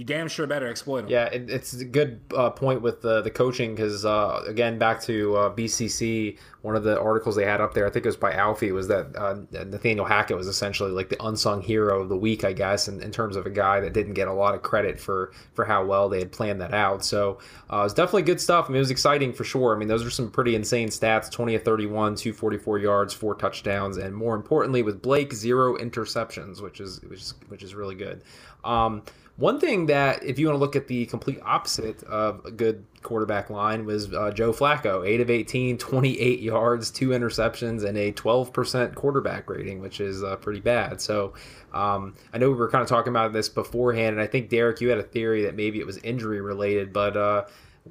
you 0.00 0.06
damn 0.06 0.28
sure 0.28 0.46
better 0.46 0.66
exploit 0.66 1.02
them. 1.02 1.10
Yeah, 1.10 1.26
it, 1.26 1.50
it's 1.50 1.74
a 1.74 1.84
good 1.84 2.22
uh, 2.34 2.48
point 2.48 2.80
with 2.80 3.02
the 3.02 3.20
the 3.20 3.30
coaching 3.30 3.74
because 3.74 4.06
uh, 4.06 4.42
again, 4.46 4.78
back 4.78 5.02
to 5.02 5.36
uh, 5.36 5.54
BCC, 5.54 6.38
one 6.62 6.74
of 6.74 6.84
the 6.84 6.98
articles 6.98 7.36
they 7.36 7.44
had 7.44 7.60
up 7.60 7.74
there, 7.74 7.86
I 7.86 7.90
think 7.90 8.06
it 8.06 8.08
was 8.08 8.16
by 8.16 8.32
Alfie, 8.32 8.72
was 8.72 8.88
that 8.88 9.14
uh, 9.14 9.36
Nathaniel 9.52 10.06
Hackett 10.06 10.38
was 10.38 10.46
essentially 10.46 10.90
like 10.90 11.10
the 11.10 11.22
unsung 11.22 11.60
hero 11.60 12.00
of 12.00 12.08
the 12.08 12.16
week, 12.16 12.44
I 12.44 12.54
guess, 12.54 12.88
in, 12.88 13.02
in, 13.02 13.10
terms 13.10 13.36
of 13.36 13.44
a 13.44 13.50
guy 13.50 13.78
that 13.80 13.92
didn't 13.92 14.14
get 14.14 14.26
a 14.26 14.32
lot 14.32 14.54
of 14.54 14.62
credit 14.62 14.98
for 14.98 15.34
for 15.52 15.66
how 15.66 15.84
well 15.84 16.08
they 16.08 16.20
had 16.20 16.32
planned 16.32 16.62
that 16.62 16.72
out. 16.72 17.04
So 17.04 17.38
uh, 17.70 17.82
it's 17.84 17.92
definitely 17.92 18.22
good 18.22 18.40
stuff. 18.40 18.64
I 18.64 18.68
mean, 18.70 18.76
it 18.76 18.78
was 18.78 18.90
exciting 18.90 19.34
for 19.34 19.44
sure. 19.44 19.76
I 19.76 19.78
mean, 19.78 19.88
those 19.88 20.02
are 20.02 20.10
some 20.10 20.30
pretty 20.30 20.54
insane 20.54 20.88
stats: 20.88 21.30
twenty 21.30 21.54
of 21.56 21.62
thirty-one, 21.62 22.14
two 22.14 22.32
forty-four 22.32 22.78
yards, 22.78 23.12
four 23.12 23.34
touchdowns, 23.34 23.98
and 23.98 24.14
more 24.14 24.34
importantly, 24.34 24.82
with 24.82 25.02
Blake, 25.02 25.34
zero 25.34 25.76
interceptions, 25.76 26.62
which 26.62 26.80
is 26.80 27.02
which 27.02 27.20
is 27.20 27.34
which 27.48 27.62
is 27.62 27.74
really 27.74 27.96
good. 27.96 28.22
Um, 28.64 29.02
one 29.40 29.58
thing 29.58 29.86
that, 29.86 30.22
if 30.22 30.38
you 30.38 30.46
want 30.48 30.56
to 30.56 30.60
look 30.60 30.76
at 30.76 30.86
the 30.86 31.06
complete 31.06 31.40
opposite 31.42 32.02
of 32.02 32.44
a 32.44 32.50
good 32.50 32.84
quarterback 33.02 33.48
line, 33.48 33.86
was 33.86 34.12
uh, 34.12 34.30
Joe 34.32 34.52
Flacco, 34.52 35.08
8 35.08 35.22
of 35.22 35.30
18, 35.30 35.78
28 35.78 36.40
yards, 36.40 36.90
two 36.90 37.08
interceptions, 37.08 37.82
and 37.82 37.96
a 37.96 38.12
12% 38.12 38.94
quarterback 38.94 39.48
rating, 39.48 39.80
which 39.80 39.98
is 39.98 40.22
uh, 40.22 40.36
pretty 40.36 40.60
bad. 40.60 41.00
So 41.00 41.32
um, 41.72 42.14
I 42.34 42.38
know 42.38 42.50
we 42.50 42.56
were 42.56 42.68
kind 42.68 42.82
of 42.82 42.88
talking 42.88 43.08
about 43.12 43.32
this 43.32 43.48
beforehand, 43.48 44.10
and 44.10 44.20
I 44.20 44.26
think, 44.26 44.50
Derek, 44.50 44.82
you 44.82 44.90
had 44.90 44.98
a 44.98 45.02
theory 45.02 45.44
that 45.44 45.56
maybe 45.56 45.80
it 45.80 45.86
was 45.86 45.96
injury 45.98 46.42
related, 46.42 46.92
but. 46.92 47.16
Uh, 47.16 47.44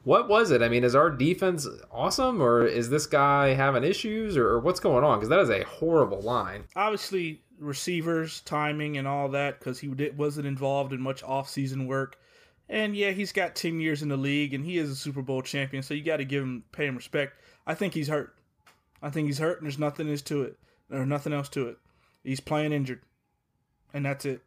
what 0.03 0.29
was 0.29 0.51
it? 0.51 0.61
I 0.61 0.69
mean, 0.69 0.83
is 0.83 0.95
our 0.95 1.09
defense 1.09 1.67
awesome, 1.91 2.41
or 2.41 2.65
is 2.65 2.89
this 2.89 3.05
guy 3.05 3.53
having 3.53 3.83
issues, 3.83 4.37
or, 4.37 4.47
or 4.47 4.59
what's 4.59 4.79
going 4.79 5.03
on? 5.03 5.19
Because 5.19 5.29
that 5.29 5.39
is 5.39 5.49
a 5.49 5.63
horrible 5.63 6.21
line. 6.21 6.65
Obviously, 6.75 7.41
receivers, 7.59 8.41
timing, 8.41 8.97
and 8.97 9.07
all 9.07 9.29
that 9.29 9.59
because 9.59 9.79
he 9.79 9.87
wasn't 9.87 10.47
involved 10.47 10.93
in 10.93 11.01
much 11.01 11.23
off-season 11.23 11.87
work. 11.87 12.17
And 12.69 12.95
yeah, 12.95 13.11
he's 13.11 13.31
got 13.31 13.55
ten 13.55 13.79
years 13.79 14.01
in 14.01 14.09
the 14.09 14.17
league, 14.17 14.53
and 14.53 14.63
he 14.63 14.77
is 14.77 14.89
a 14.89 14.95
Super 14.95 15.21
Bowl 15.21 15.41
champion, 15.41 15.83
so 15.83 15.93
you 15.93 16.03
got 16.03 16.17
to 16.17 16.25
give 16.25 16.43
him 16.43 16.63
pay 16.71 16.85
him 16.85 16.95
respect. 16.95 17.33
I 17.65 17.73
think 17.73 17.93
he's 17.93 18.07
hurt. 18.07 18.35
I 19.01 19.09
think 19.09 19.27
he's 19.27 19.39
hurt, 19.39 19.57
and 19.57 19.65
there's 19.65 19.79
nothing 19.79 20.07
is 20.07 20.21
to 20.23 20.43
it. 20.43 20.57
or 20.91 21.05
nothing 21.05 21.33
else 21.33 21.49
to 21.49 21.67
it. 21.67 21.77
He's 22.23 22.39
playing 22.39 22.73
injured, 22.73 23.01
and 23.93 24.05
that's 24.05 24.25
it. 24.25 24.41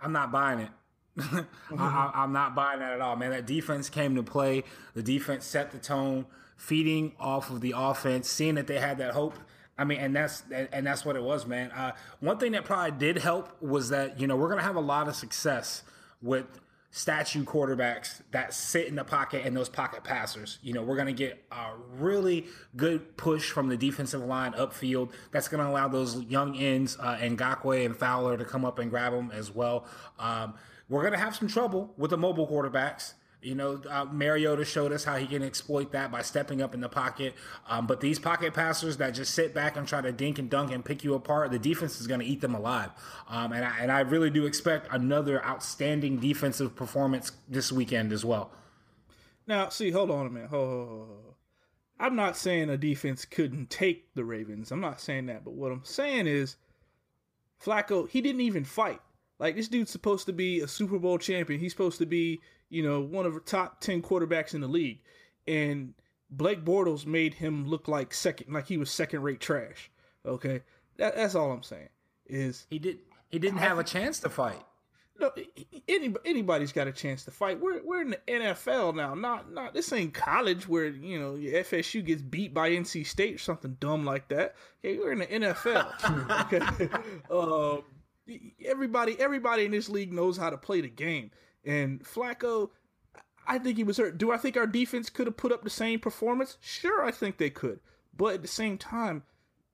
I'm 0.00 0.12
not 0.12 0.32
buying 0.32 0.60
it. 0.60 0.70
I, 1.78 2.10
am 2.14 2.32
not 2.32 2.54
buying 2.54 2.80
that 2.80 2.92
at 2.92 3.00
all, 3.00 3.16
man. 3.16 3.30
That 3.30 3.46
defense 3.46 3.88
came 3.88 4.14
to 4.16 4.22
play. 4.22 4.64
The 4.94 5.02
defense 5.02 5.44
set 5.44 5.70
the 5.70 5.78
tone, 5.78 6.26
feeding 6.56 7.12
off 7.18 7.50
of 7.50 7.60
the 7.60 7.74
offense, 7.76 8.28
seeing 8.28 8.56
that 8.56 8.66
they 8.66 8.78
had 8.78 8.98
that 8.98 9.14
hope 9.14 9.38
I 9.80 9.84
mean, 9.84 9.98
and 9.98 10.14
that's 10.14 10.42
and 10.50 10.86
that's 10.86 11.06
what 11.06 11.16
it 11.16 11.22
was, 11.22 11.46
man. 11.46 11.70
Uh, 11.70 11.92
one 12.20 12.36
thing 12.36 12.52
that 12.52 12.66
probably 12.66 12.90
did 12.98 13.16
help 13.16 13.62
was 13.62 13.88
that 13.88 14.20
you 14.20 14.26
know 14.26 14.36
we're 14.36 14.50
gonna 14.50 14.60
have 14.60 14.76
a 14.76 14.80
lot 14.80 15.08
of 15.08 15.16
success 15.16 15.82
with 16.20 16.60
statue 16.90 17.44
quarterbacks 17.44 18.20
that 18.32 18.52
sit 18.52 18.88
in 18.88 18.96
the 18.96 19.04
pocket 19.04 19.46
and 19.46 19.56
those 19.56 19.70
pocket 19.70 20.04
passers. 20.04 20.58
You 20.62 20.74
know, 20.74 20.82
we're 20.82 20.96
going 20.96 21.06
to 21.06 21.12
get 21.12 21.42
a 21.52 21.70
really 21.92 22.46
good 22.76 23.16
push 23.16 23.48
from 23.48 23.68
the 23.68 23.76
defensive 23.76 24.22
line 24.22 24.52
upfield. 24.54 25.12
That's 25.30 25.46
going 25.46 25.64
to 25.64 25.70
allow 25.70 25.86
those 25.86 26.20
young 26.24 26.56
ends, 26.56 26.96
uh, 26.98 27.16
Ngakoue 27.16 27.86
and 27.86 27.96
Fowler, 27.96 28.36
to 28.36 28.44
come 28.44 28.64
up 28.64 28.80
and 28.80 28.90
grab 28.90 29.12
them 29.12 29.30
as 29.32 29.54
well. 29.54 29.86
Um, 30.18 30.54
we're 30.90 31.02
going 31.02 31.12
to 31.12 31.18
have 31.18 31.34
some 31.34 31.48
trouble 31.48 31.94
with 31.96 32.10
the 32.10 32.18
mobile 32.18 32.46
quarterbacks. 32.46 33.14
You 33.42 33.54
know, 33.54 33.80
uh, 33.88 34.04
Mariota 34.04 34.66
showed 34.66 34.92
us 34.92 35.04
how 35.04 35.16
he 35.16 35.26
can 35.26 35.42
exploit 35.42 35.92
that 35.92 36.12
by 36.12 36.20
stepping 36.20 36.60
up 36.60 36.74
in 36.74 36.80
the 36.80 36.90
pocket. 36.90 37.34
Um, 37.66 37.86
but 37.86 38.00
these 38.02 38.18
pocket 38.18 38.52
passers 38.52 38.98
that 38.98 39.12
just 39.12 39.34
sit 39.34 39.54
back 39.54 39.78
and 39.78 39.88
try 39.88 40.02
to 40.02 40.12
dink 40.12 40.38
and 40.38 40.50
dunk 40.50 40.72
and 40.72 40.84
pick 40.84 41.02
you 41.02 41.14
apart, 41.14 41.50
the 41.50 41.58
defense 41.58 42.00
is 42.02 42.06
going 42.06 42.20
to 42.20 42.26
eat 42.26 42.42
them 42.42 42.54
alive. 42.54 42.90
Um, 43.28 43.52
and, 43.52 43.64
I, 43.64 43.78
and 43.80 43.90
I 43.90 44.00
really 44.00 44.28
do 44.28 44.44
expect 44.44 44.88
another 44.92 45.42
outstanding 45.42 46.18
defensive 46.18 46.76
performance 46.76 47.32
this 47.48 47.72
weekend 47.72 48.12
as 48.12 48.26
well. 48.26 48.50
Now, 49.46 49.70
see, 49.70 49.90
hold 49.90 50.10
on 50.10 50.26
a 50.26 50.30
minute. 50.30 50.50
Hold, 50.50 50.68
hold, 50.68 50.88
hold. 50.88 51.34
I'm 51.98 52.16
not 52.16 52.36
saying 52.36 52.68
a 52.68 52.76
defense 52.76 53.24
couldn't 53.24 53.70
take 53.70 54.12
the 54.14 54.24
Ravens. 54.24 54.70
I'm 54.70 54.80
not 54.80 55.00
saying 55.00 55.26
that. 55.26 55.44
But 55.44 55.54
what 55.54 55.72
I'm 55.72 55.84
saying 55.84 56.26
is, 56.26 56.56
Flacco, 57.62 58.08
he 58.08 58.20
didn't 58.20 58.40
even 58.42 58.64
fight. 58.64 59.00
Like, 59.40 59.56
this 59.56 59.66
dude's 59.66 59.90
supposed 59.90 60.26
to 60.26 60.32
be 60.32 60.60
a 60.60 60.68
Super 60.68 61.00
Bowl 61.00 61.18
champion. 61.18 61.58
He's 61.58 61.72
supposed 61.72 61.98
to 61.98 62.06
be 62.06 62.40
you 62.70 62.82
know, 62.82 63.00
one 63.00 63.26
of 63.26 63.34
the 63.34 63.40
top 63.40 63.80
10 63.80 64.00
quarterbacks 64.00 64.54
in 64.54 64.62
the 64.62 64.68
league. 64.68 65.00
And 65.46 65.92
Blake 66.30 66.64
Bortles 66.64 67.04
made 67.04 67.34
him 67.34 67.68
look 67.68 67.88
like 67.88 68.14
second, 68.14 68.52
like 68.52 68.68
he 68.68 68.78
was 68.78 68.90
second 68.90 69.22
rate 69.22 69.40
trash. 69.40 69.90
Okay. 70.24 70.62
That, 70.96 71.16
that's 71.16 71.34
all 71.34 71.50
I'm 71.50 71.64
saying 71.64 71.88
is 72.26 72.66
he 72.70 72.78
did, 72.78 72.98
he 73.28 73.38
didn't 73.38 73.58
have 73.58 73.78
a 73.78 73.84
chance 73.84 74.20
to 74.20 74.30
fight. 74.30 74.62
No, 75.18 75.30
any, 75.86 76.14
anybody's 76.24 76.72
got 76.72 76.86
a 76.86 76.92
chance 76.92 77.24
to 77.24 77.30
fight. 77.30 77.60
We're 77.60 77.82
we're 77.84 78.00
in 78.00 78.10
the 78.10 78.20
NFL 78.26 78.94
now. 78.94 79.14
Not 79.14 79.52
not 79.52 79.74
this 79.74 79.92
ain't 79.92 80.14
college 80.14 80.66
where 80.66 80.86
you 80.86 81.20
know 81.20 81.32
FSU 81.32 82.02
gets 82.02 82.22
beat 82.22 82.54
by 82.54 82.70
NC 82.70 83.06
State 83.06 83.34
or 83.34 83.38
something 83.38 83.76
dumb 83.80 84.06
like 84.06 84.28
that. 84.28 84.54
Okay, 84.82 84.96
we're 84.96 85.12
in 85.12 85.18
the 85.18 85.26
NFL. 85.26 86.46
okay, 86.46 86.88
uh, 87.30 87.82
everybody 88.64 89.18
everybody 89.18 89.64
in 89.64 89.72
this 89.72 89.88
league 89.88 90.12
knows 90.12 90.36
how 90.36 90.50
to 90.50 90.56
play 90.56 90.80
the 90.80 90.88
game. 90.88 91.30
And 91.64 92.02
Flacco, 92.04 92.70
I 93.46 93.58
think 93.58 93.76
he 93.76 93.84
was 93.84 93.98
hurt. 93.98 94.18
Do 94.18 94.32
I 94.32 94.36
think 94.36 94.56
our 94.56 94.66
defense 94.66 95.10
could 95.10 95.26
have 95.26 95.36
put 95.36 95.52
up 95.52 95.62
the 95.62 95.70
same 95.70 96.00
performance? 96.00 96.56
Sure, 96.60 97.04
I 97.04 97.10
think 97.10 97.36
they 97.38 97.50
could. 97.50 97.80
But 98.16 98.34
at 98.34 98.42
the 98.42 98.48
same 98.48 98.78
time, 98.78 99.22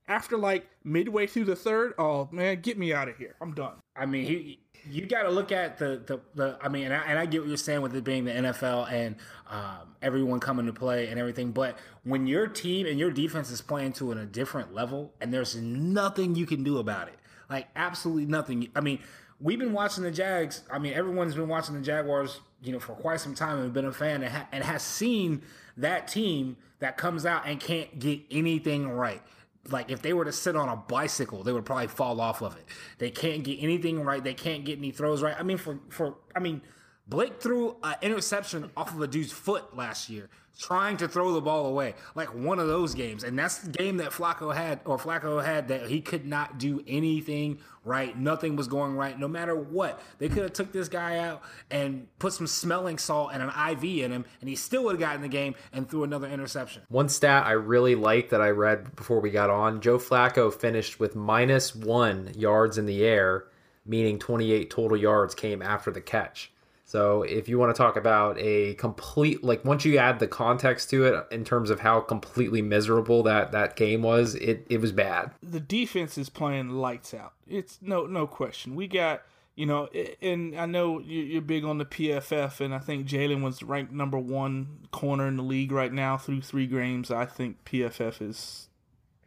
after 0.08 0.36
like 0.36 0.66
midway 0.84 1.26
through 1.26 1.44
the 1.44 1.56
third, 1.56 1.94
oh 1.98 2.28
man, 2.30 2.60
get 2.60 2.78
me 2.78 2.92
out 2.92 3.08
of 3.08 3.16
here. 3.16 3.36
I'm 3.40 3.52
done. 3.52 3.74
I 3.96 4.06
mean, 4.06 4.24
he, 4.24 4.60
you 4.88 5.06
got 5.06 5.24
to 5.24 5.30
look 5.30 5.52
at 5.52 5.78
the, 5.78 6.02
the, 6.06 6.20
the 6.34 6.58
I 6.62 6.68
mean, 6.68 6.84
and 6.84 6.94
I, 6.94 6.98
and 7.06 7.18
I, 7.18 7.26
get 7.26 7.40
what 7.40 7.48
you're 7.48 7.56
saying 7.56 7.80
with 7.80 7.94
it 7.96 8.04
being 8.04 8.24
the 8.24 8.32
NFL 8.32 8.90
and 8.92 9.16
um, 9.48 9.96
everyone 10.02 10.40
coming 10.40 10.66
to 10.66 10.72
play 10.72 11.08
and 11.08 11.18
everything. 11.18 11.50
But 11.50 11.78
when 12.04 12.26
your 12.26 12.46
team 12.46 12.86
and 12.86 12.98
your 12.98 13.10
defense 13.10 13.50
is 13.50 13.60
playing 13.60 13.94
to 13.94 14.12
a 14.12 14.24
different 14.24 14.74
level 14.74 15.12
and 15.20 15.32
there's 15.32 15.56
nothing 15.56 16.34
you 16.34 16.46
can 16.46 16.62
do 16.62 16.78
about 16.78 17.08
it, 17.08 17.18
like 17.48 17.68
absolutely 17.76 18.26
nothing. 18.26 18.68
I 18.74 18.80
mean, 18.80 19.00
we've 19.40 19.58
been 19.58 19.72
watching 19.72 20.04
the 20.04 20.10
Jags. 20.10 20.62
I 20.70 20.78
mean, 20.78 20.92
everyone's 20.94 21.34
been 21.34 21.48
watching 21.48 21.74
the 21.74 21.80
Jaguars, 21.80 22.40
you 22.62 22.72
know, 22.72 22.80
for 22.80 22.94
quite 22.94 23.20
some 23.20 23.34
time 23.34 23.58
and 23.58 23.72
been 23.72 23.84
a 23.84 23.92
fan 23.92 24.22
and, 24.22 24.32
ha- 24.32 24.48
and 24.52 24.64
has 24.64 24.82
seen 24.82 25.42
that 25.76 26.08
team 26.08 26.56
that 26.78 26.96
comes 26.96 27.26
out 27.26 27.46
and 27.46 27.60
can't 27.60 27.98
get 27.98 28.20
anything 28.30 28.88
right. 28.88 29.22
Like 29.68 29.90
if 29.90 30.00
they 30.02 30.12
were 30.12 30.24
to 30.24 30.32
sit 30.32 30.56
on 30.56 30.68
a 30.68 30.76
bicycle, 30.76 31.42
they 31.42 31.52
would 31.52 31.64
probably 31.64 31.88
fall 31.88 32.20
off 32.20 32.40
of 32.40 32.56
it. 32.56 32.64
They 32.98 33.10
can't 33.10 33.42
get 33.42 33.58
anything 33.60 34.02
right. 34.02 34.22
They 34.22 34.34
can't 34.34 34.64
get 34.64 34.78
any 34.78 34.92
throws 34.92 35.22
right. 35.22 35.34
I 35.38 35.42
mean, 35.42 35.56
for 35.56 35.80
for 35.88 36.16
I 36.36 36.38
mean, 36.38 36.62
Blake 37.08 37.40
threw 37.40 37.76
an 37.82 37.96
interception 38.02 38.70
off 38.76 38.94
of 38.94 39.00
a 39.00 39.08
dude's 39.08 39.32
foot 39.32 39.76
last 39.76 40.08
year, 40.08 40.28
trying 40.58 40.96
to 40.98 41.08
throw 41.08 41.32
the 41.32 41.40
ball 41.40 41.66
away, 41.66 41.94
like 42.14 42.34
one 42.34 42.58
of 42.58 42.66
those 42.66 42.94
games. 42.94 43.24
And 43.24 43.38
that's 43.38 43.58
the 43.58 43.70
game 43.70 43.98
that 43.98 44.10
Flacco 44.10 44.54
had, 44.54 44.80
or 44.84 44.98
Flacco 44.98 45.44
had, 45.44 45.68
that 45.68 45.88
he 45.88 46.00
could 46.00 46.26
not 46.26 46.58
do 46.58 46.82
anything 46.86 47.58
right. 47.84 48.18
Nothing 48.18 48.56
was 48.56 48.66
going 48.66 48.96
right, 48.96 49.18
no 49.18 49.28
matter 49.28 49.54
what. 49.54 50.00
They 50.18 50.28
could 50.28 50.42
have 50.42 50.52
took 50.52 50.72
this 50.72 50.88
guy 50.88 51.18
out 51.18 51.42
and 51.70 52.08
put 52.18 52.32
some 52.32 52.46
smelling 52.46 52.98
salt 52.98 53.30
and 53.32 53.42
an 53.42 53.50
IV 53.70 53.84
in 54.04 54.10
him, 54.10 54.24
and 54.40 54.48
he 54.48 54.56
still 54.56 54.84
would 54.84 54.92
have 54.92 55.00
gotten 55.00 55.22
the 55.22 55.28
game 55.28 55.54
and 55.72 55.88
threw 55.88 56.04
another 56.04 56.28
interception. 56.28 56.82
One 56.88 57.08
stat 57.08 57.46
I 57.46 57.52
really 57.52 57.94
liked 57.94 58.30
that 58.30 58.40
I 58.40 58.50
read 58.50 58.96
before 58.96 59.20
we 59.20 59.30
got 59.30 59.50
on: 59.50 59.80
Joe 59.80 59.98
Flacco 59.98 60.52
finished 60.52 60.98
with 60.98 61.14
minus 61.14 61.74
one 61.74 62.32
yards 62.36 62.78
in 62.78 62.86
the 62.86 63.04
air, 63.04 63.44
meaning 63.84 64.18
28 64.18 64.70
total 64.70 64.96
yards 64.96 65.34
came 65.34 65.62
after 65.62 65.90
the 65.90 66.00
catch. 66.00 66.50
So 66.88 67.24
if 67.24 67.48
you 67.48 67.58
want 67.58 67.74
to 67.74 67.76
talk 67.76 67.96
about 67.96 68.38
a 68.38 68.74
complete 68.74 69.42
like 69.42 69.64
once 69.64 69.84
you 69.84 69.98
add 69.98 70.20
the 70.20 70.28
context 70.28 70.88
to 70.90 71.04
it 71.04 71.26
in 71.32 71.44
terms 71.44 71.68
of 71.68 71.80
how 71.80 71.98
completely 72.00 72.62
miserable 72.62 73.24
that 73.24 73.50
that 73.50 73.74
game 73.74 74.02
was, 74.02 74.36
it 74.36 74.64
it 74.70 74.80
was 74.80 74.92
bad. 74.92 75.32
The 75.42 75.58
defense 75.58 76.16
is 76.16 76.28
playing 76.28 76.70
lights 76.70 77.12
out. 77.12 77.32
It's 77.48 77.80
no 77.82 78.06
no 78.06 78.28
question. 78.28 78.76
We 78.76 78.86
got 78.86 79.22
you 79.56 79.66
know, 79.66 79.88
and 80.22 80.54
I 80.54 80.66
know 80.66 81.00
you're 81.00 81.42
big 81.42 81.64
on 81.64 81.78
the 81.78 81.86
PFF, 81.86 82.60
and 82.60 82.72
I 82.72 82.78
think 82.78 83.08
Jalen 83.08 83.42
was 83.42 83.64
ranked 83.64 83.90
number 83.90 84.18
one 84.18 84.86
corner 84.92 85.26
in 85.26 85.36
the 85.36 85.42
league 85.42 85.72
right 85.72 85.92
now 85.92 86.16
through 86.16 86.42
three 86.42 86.66
games. 86.68 87.10
I 87.10 87.24
think 87.24 87.64
PFF 87.64 88.22
is 88.22 88.68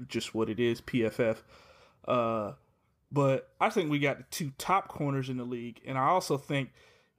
just 0.08 0.34
what 0.34 0.48
it 0.50 0.60
is, 0.62 0.80
PFF. 0.80 1.38
Uh, 2.08 2.54
but 3.12 3.50
I 3.60 3.70
think 3.70 3.90
we 3.90 3.98
got 4.00 4.18
the 4.20 4.24
two 4.30 4.52
top 4.60 4.88
corners 4.88 5.30
in 5.30 5.38
the 5.38 5.44
league, 5.44 5.82
and 5.86 5.98
I 5.98 6.06
also 6.06 6.38
think 6.38 6.70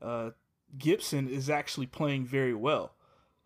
uh, 0.02 0.30
Gibson 0.76 1.28
is 1.28 1.50
actually 1.50 1.86
playing 1.86 2.26
very 2.26 2.54
well. 2.54 2.94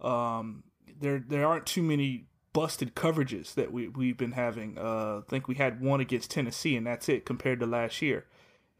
Um, 0.00 0.64
there 1.00 1.22
there 1.26 1.46
aren't 1.46 1.66
too 1.66 1.82
many 1.82 2.26
busted 2.52 2.94
coverages 2.94 3.54
that 3.54 3.72
we 3.72 3.88
we've 3.88 4.16
been 4.16 4.32
having. 4.32 4.78
Uh, 4.78 5.18
I 5.18 5.22
think 5.28 5.48
we 5.48 5.56
had 5.56 5.80
one 5.80 6.00
against 6.00 6.30
Tennessee, 6.30 6.76
and 6.76 6.86
that's 6.86 7.08
it 7.08 7.26
compared 7.26 7.60
to 7.60 7.66
last 7.66 8.02
year. 8.02 8.26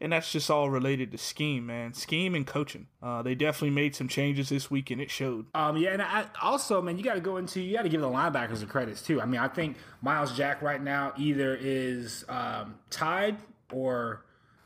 And 0.01 0.11
that's 0.11 0.29
just 0.29 0.51
all 0.51 0.69
related 0.69 1.11
to 1.13 1.17
scheme, 1.17 1.67
man. 1.67 1.93
Scheme 1.93 2.35
and 2.35 2.45
coaching. 2.45 2.87
Uh, 3.01 3.21
they 3.21 3.33
definitely 3.33 3.69
made 3.69 3.95
some 3.95 4.09
changes 4.09 4.49
this 4.49 4.69
week, 4.69 4.91
and 4.91 4.99
it 4.99 5.09
showed. 5.09 5.45
Um, 5.55 5.77
yeah, 5.77 5.91
and 5.91 6.01
I, 6.01 6.25
also, 6.41 6.81
man, 6.81 6.97
you 6.97 7.03
got 7.03 7.13
to 7.13 7.21
go 7.21 7.37
into 7.37 7.61
you 7.61 7.77
got 7.77 7.83
to 7.83 7.89
give 7.89 8.01
the 8.01 8.09
linebackers 8.09 8.59
the 8.59 8.65
credits 8.65 9.01
too. 9.01 9.21
I 9.21 9.25
mean, 9.25 9.39
I 9.39 9.47
think 9.47 9.77
Myles 10.01 10.35
Jack 10.35 10.61
right 10.61 10.81
now 10.81 11.13
either 11.17 11.57
is 11.59 12.25
um, 12.27 12.75
tied 12.89 13.37
or 13.71 14.25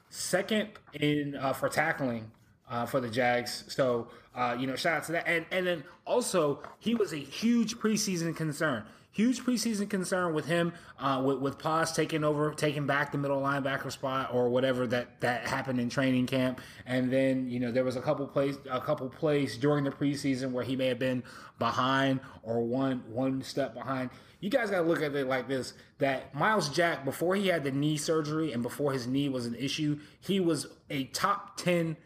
second 0.09 0.69
in 0.93 1.35
uh, 1.35 1.53
for 1.53 1.69
tackling 1.69 2.31
uh, 2.69 2.85
for 2.85 2.99
the 2.99 3.09
Jags. 3.09 3.65
So 3.67 4.07
uh, 4.35 4.55
you 4.57 4.67
know, 4.67 4.75
shout 4.75 4.97
out 4.97 5.03
to 5.05 5.11
that. 5.13 5.27
And 5.27 5.45
and 5.51 5.67
then 5.67 5.83
also 6.05 6.59
he 6.79 6.95
was 6.95 7.13
a 7.13 7.17
huge 7.17 7.77
preseason 7.77 8.35
concern. 8.35 8.83
Huge 9.11 9.41
preseason 9.41 9.89
concern 9.89 10.33
with 10.33 10.45
him, 10.45 10.71
uh, 10.99 11.21
with 11.25 11.39
with 11.39 11.57
Poz 11.57 11.91
taking 11.91 12.23
over, 12.23 12.53
taking 12.53 12.85
back 12.85 13.11
the 13.11 13.17
middle 13.17 13.41
linebacker 13.41 13.91
spot 13.91 14.29
or 14.31 14.49
whatever 14.49 14.85
that 14.87 15.19
that 15.21 15.47
happened 15.47 15.79
in 15.79 15.89
training 15.89 16.27
camp. 16.27 16.61
And 16.85 17.11
then 17.11 17.49
you 17.49 17.59
know 17.59 17.71
there 17.71 17.83
was 17.83 17.95
a 17.95 18.01
couple 18.01 18.25
plays, 18.27 18.57
a 18.69 18.79
couple 18.79 19.09
plays 19.09 19.57
during 19.57 19.83
the 19.83 19.91
preseason 19.91 20.51
where 20.51 20.63
he 20.63 20.75
may 20.75 20.87
have 20.87 20.99
been 20.99 21.23
behind 21.57 22.19
or 22.43 22.61
one 22.61 23.03
one 23.09 23.41
step 23.41 23.73
behind. 23.73 24.11
You 24.41 24.49
guys 24.49 24.69
got 24.69 24.83
to 24.83 24.87
look 24.87 25.01
at 25.01 25.13
it 25.13 25.27
like 25.27 25.49
this: 25.49 25.73
that 25.97 26.33
Myles 26.33 26.69
Jack, 26.69 27.03
before 27.03 27.35
he 27.35 27.47
had 27.47 27.63
the 27.63 27.71
knee 27.71 27.97
surgery 27.97 28.53
and 28.53 28.63
before 28.63 28.93
his 28.93 29.05
knee 29.07 29.27
was 29.27 29.47
an 29.47 29.55
issue, 29.55 29.99
he 30.21 30.39
was 30.39 30.67
a 30.89 31.05
top 31.05 31.57
ten 31.57 31.97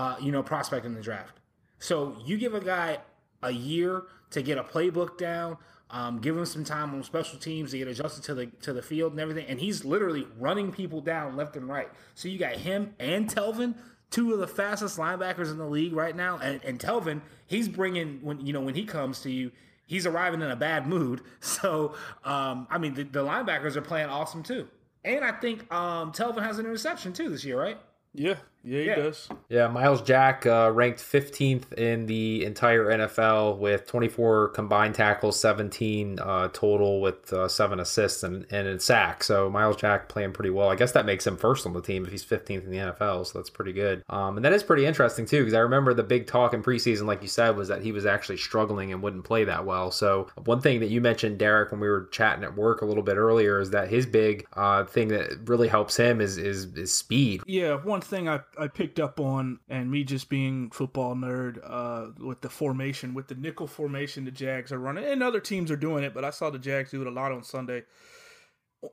uh, 0.00 0.16
you 0.18 0.32
know, 0.32 0.42
prospect 0.42 0.86
in 0.86 0.94
the 0.94 1.00
draft. 1.02 1.40
So 1.78 2.16
you 2.24 2.38
give 2.38 2.54
a 2.54 2.60
guy 2.60 3.00
a 3.42 3.50
year 3.50 4.04
to 4.30 4.40
get 4.40 4.56
a 4.56 4.64
playbook 4.64 5.18
down, 5.18 5.58
um, 5.90 6.20
give 6.20 6.38
him 6.38 6.46
some 6.46 6.64
time 6.64 6.94
on 6.94 7.02
special 7.02 7.38
teams 7.38 7.72
to 7.72 7.78
get 7.78 7.86
adjusted 7.86 8.24
to 8.24 8.34
the 8.34 8.46
to 8.62 8.72
the 8.72 8.80
field 8.80 9.12
and 9.12 9.20
everything, 9.20 9.44
and 9.46 9.60
he's 9.60 9.84
literally 9.84 10.26
running 10.38 10.72
people 10.72 11.02
down 11.02 11.36
left 11.36 11.54
and 11.54 11.68
right. 11.68 11.90
So 12.14 12.28
you 12.28 12.38
got 12.38 12.54
him 12.54 12.94
and 12.98 13.28
Telvin, 13.28 13.74
two 14.10 14.32
of 14.32 14.38
the 14.38 14.46
fastest 14.46 14.96
linebackers 14.96 15.50
in 15.50 15.58
the 15.58 15.68
league 15.68 15.92
right 15.92 16.16
now, 16.16 16.38
and, 16.38 16.64
and 16.64 16.78
Telvin, 16.78 17.20
he's 17.46 17.68
bringing 17.68 18.20
when 18.22 18.46
you 18.46 18.54
know 18.54 18.62
when 18.62 18.74
he 18.74 18.86
comes 18.86 19.20
to 19.20 19.30
you, 19.30 19.52
he's 19.86 20.06
arriving 20.06 20.40
in 20.40 20.50
a 20.50 20.56
bad 20.56 20.86
mood. 20.86 21.20
So 21.42 21.94
um, 22.24 22.66
I 22.70 22.78
mean, 22.78 22.94
the, 22.94 23.02
the, 23.02 23.22
linebackers 23.22 23.76
are 23.76 23.82
playing 23.82 24.08
awesome 24.08 24.42
too, 24.42 24.66
and 25.04 25.22
I 25.26 25.32
think 25.32 25.70
um, 25.70 26.12
Telvin 26.12 26.42
has 26.42 26.58
an 26.58 26.64
interception 26.64 27.12
too 27.12 27.28
this 27.28 27.44
year, 27.44 27.60
right? 27.60 27.78
Yeah, 28.14 28.36
yeah, 28.62 28.78
he 28.78 28.86
yeah. 28.86 28.94
does. 28.96 29.28
Yeah, 29.48 29.68
Myles 29.68 30.02
Jack 30.02 30.44
uh, 30.46 30.70
ranked 30.72 31.00
15th 31.00 31.72
in 31.74 32.06
the 32.06 32.44
entire 32.44 32.86
NFL 32.86 33.58
with 33.58 33.86
24 33.86 34.48
combined 34.48 34.94
tackles, 34.94 35.40
17 35.40 36.18
uh, 36.18 36.48
total 36.48 37.00
with 37.00 37.32
uh, 37.32 37.48
seven 37.48 37.80
assists 37.80 38.22
and, 38.22 38.46
and 38.50 38.68
a 38.68 38.78
sack. 38.78 39.24
So 39.24 39.48
Myles 39.48 39.76
Jack 39.76 40.08
playing 40.08 40.32
pretty 40.32 40.50
well. 40.50 40.68
I 40.68 40.76
guess 40.76 40.92
that 40.92 41.06
makes 41.06 41.26
him 41.26 41.36
first 41.36 41.66
on 41.66 41.72
the 41.72 41.80
team 41.80 42.04
if 42.04 42.10
he's 42.10 42.24
15th 42.24 42.64
in 42.64 42.70
the 42.70 42.76
NFL. 42.76 43.26
So 43.26 43.38
that's 43.38 43.50
pretty 43.50 43.72
good. 43.72 44.02
Um, 44.10 44.36
and 44.36 44.44
that 44.44 44.52
is 44.52 44.62
pretty 44.62 44.84
interesting 44.84 45.24
too 45.24 45.40
because 45.40 45.54
I 45.54 45.60
remember 45.60 45.94
the 45.94 46.02
big 46.02 46.26
talk 46.26 46.52
in 46.52 46.62
preseason, 46.62 47.06
like 47.06 47.22
you 47.22 47.28
said, 47.28 47.56
was 47.56 47.68
that 47.68 47.82
he 47.82 47.92
was 47.92 48.04
actually 48.04 48.36
struggling 48.36 48.92
and 48.92 49.02
wouldn't 49.02 49.24
play 49.24 49.44
that 49.44 49.64
well. 49.64 49.90
So 49.90 50.28
one 50.44 50.60
thing 50.60 50.80
that 50.80 50.90
you 50.90 51.00
mentioned, 51.00 51.38
Derek, 51.38 51.70
when 51.70 51.80
we 51.80 51.88
were 51.88 52.08
chatting 52.12 52.44
at 52.44 52.56
work 52.56 52.82
a 52.82 52.86
little 52.86 53.02
bit 53.02 53.16
earlier, 53.16 53.58
is 53.58 53.70
that 53.70 53.88
his 53.88 54.04
big 54.04 54.46
uh, 54.52 54.84
thing 54.84 55.08
that 55.08 55.48
really 55.48 55.68
helps 55.68 55.96
him 55.96 56.20
is 56.20 56.36
is, 56.36 56.66
is 56.74 56.92
speed. 56.94 57.42
Yeah, 57.46 57.74
one 57.76 58.00
thing 58.00 58.28
I 58.28 58.40
I 58.58 58.68
picked 58.68 59.00
up 59.00 59.20
on, 59.20 59.60
and 59.68 59.90
me 59.90 60.04
just 60.04 60.28
being 60.28 60.70
football 60.70 61.14
nerd, 61.14 61.60
uh, 61.62 62.08
with 62.24 62.40
the 62.40 62.48
formation, 62.48 63.14
with 63.14 63.28
the 63.28 63.34
nickel 63.34 63.66
formation 63.66 64.24
the 64.24 64.30
Jags 64.30 64.72
are 64.72 64.78
running, 64.78 65.04
and 65.04 65.22
other 65.22 65.40
teams 65.40 65.70
are 65.70 65.76
doing 65.76 66.04
it, 66.04 66.14
but 66.14 66.24
I 66.24 66.30
saw 66.30 66.50
the 66.50 66.58
Jags 66.58 66.90
do 66.90 67.00
it 67.00 67.06
a 67.06 67.10
lot 67.10 67.32
on 67.32 67.42
Sunday. 67.42 67.84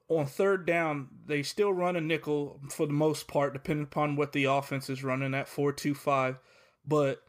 On 0.09 0.25
third 0.25 0.65
down, 0.65 1.07
they 1.25 1.43
still 1.43 1.71
run 1.71 1.95
a 1.95 2.01
nickel 2.01 2.59
for 2.69 2.85
the 2.85 2.93
most 2.93 3.27
part, 3.27 3.53
depending 3.53 3.85
upon 3.85 4.15
what 4.15 4.33
the 4.33 4.45
offense 4.45 4.89
is 4.89 5.03
running 5.03 5.33
at 5.33 5.47
four 5.47 5.71
two 5.71 5.95
five. 5.95 6.39
But 6.85 7.21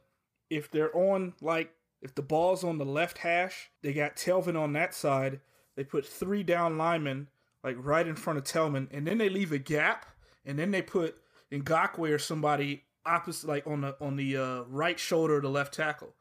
if 0.50 0.70
they're 0.70 0.94
on 0.96 1.34
like 1.40 1.72
if 2.02 2.14
the 2.14 2.22
ball's 2.22 2.64
on 2.64 2.78
the 2.78 2.84
left 2.84 3.18
hash, 3.18 3.70
they 3.82 3.92
got 3.92 4.16
Telvin 4.16 4.60
on 4.60 4.72
that 4.72 4.92
side. 4.92 5.40
They 5.76 5.84
put 5.84 6.04
three 6.04 6.42
down 6.42 6.76
linemen 6.76 7.28
like 7.62 7.76
right 7.78 8.06
in 8.06 8.16
front 8.16 8.38
of 8.38 8.44
Telvin, 8.44 8.88
and 8.90 9.06
then 9.06 9.18
they 9.18 9.28
leave 9.28 9.52
a 9.52 9.58
gap, 9.58 10.06
and 10.44 10.58
then 10.58 10.72
they 10.72 10.82
put 10.82 11.16
Ngakoue 11.52 12.10
or 12.10 12.18
somebody 12.18 12.84
opposite, 13.06 13.48
like 13.48 13.66
on 13.66 13.80
the 13.82 13.96
on 14.00 14.16
the 14.16 14.36
uh, 14.36 14.62
right 14.68 14.98
shoulder 14.98 15.36
of 15.36 15.42
the 15.42 15.50
left 15.50 15.74
tackle. 15.74 16.14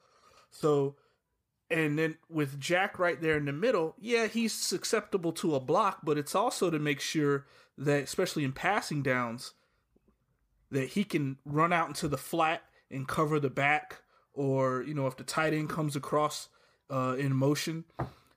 So, 0.49 0.95
and 1.69 1.99
then 1.99 2.17
with 2.29 2.59
Jack 2.59 2.97
right 2.99 3.21
there 3.21 3.37
in 3.37 3.45
the 3.45 3.53
middle, 3.53 3.95
yeah, 3.99 4.27
he's 4.27 4.53
susceptible 4.53 5.33
to 5.33 5.55
a 5.55 5.59
block, 5.59 5.99
but 6.03 6.17
it's 6.17 6.35
also 6.35 6.69
to 6.69 6.79
make 6.79 7.01
sure 7.01 7.45
that, 7.77 8.03
especially 8.03 8.43
in 8.43 8.53
passing 8.53 9.03
downs, 9.03 9.53
that 10.71 10.89
he 10.89 11.03
can 11.03 11.37
run 11.45 11.73
out 11.73 11.87
into 11.87 12.07
the 12.07 12.17
flat 12.17 12.63
and 12.89 13.07
cover 13.07 13.39
the 13.39 13.49
back, 13.49 14.01
or 14.33 14.83
you 14.83 14.93
know, 14.93 15.07
if 15.07 15.17
the 15.17 15.23
tight 15.23 15.53
end 15.53 15.69
comes 15.69 15.95
across 15.95 16.49
uh, 16.89 17.15
in 17.19 17.35
motion, 17.35 17.83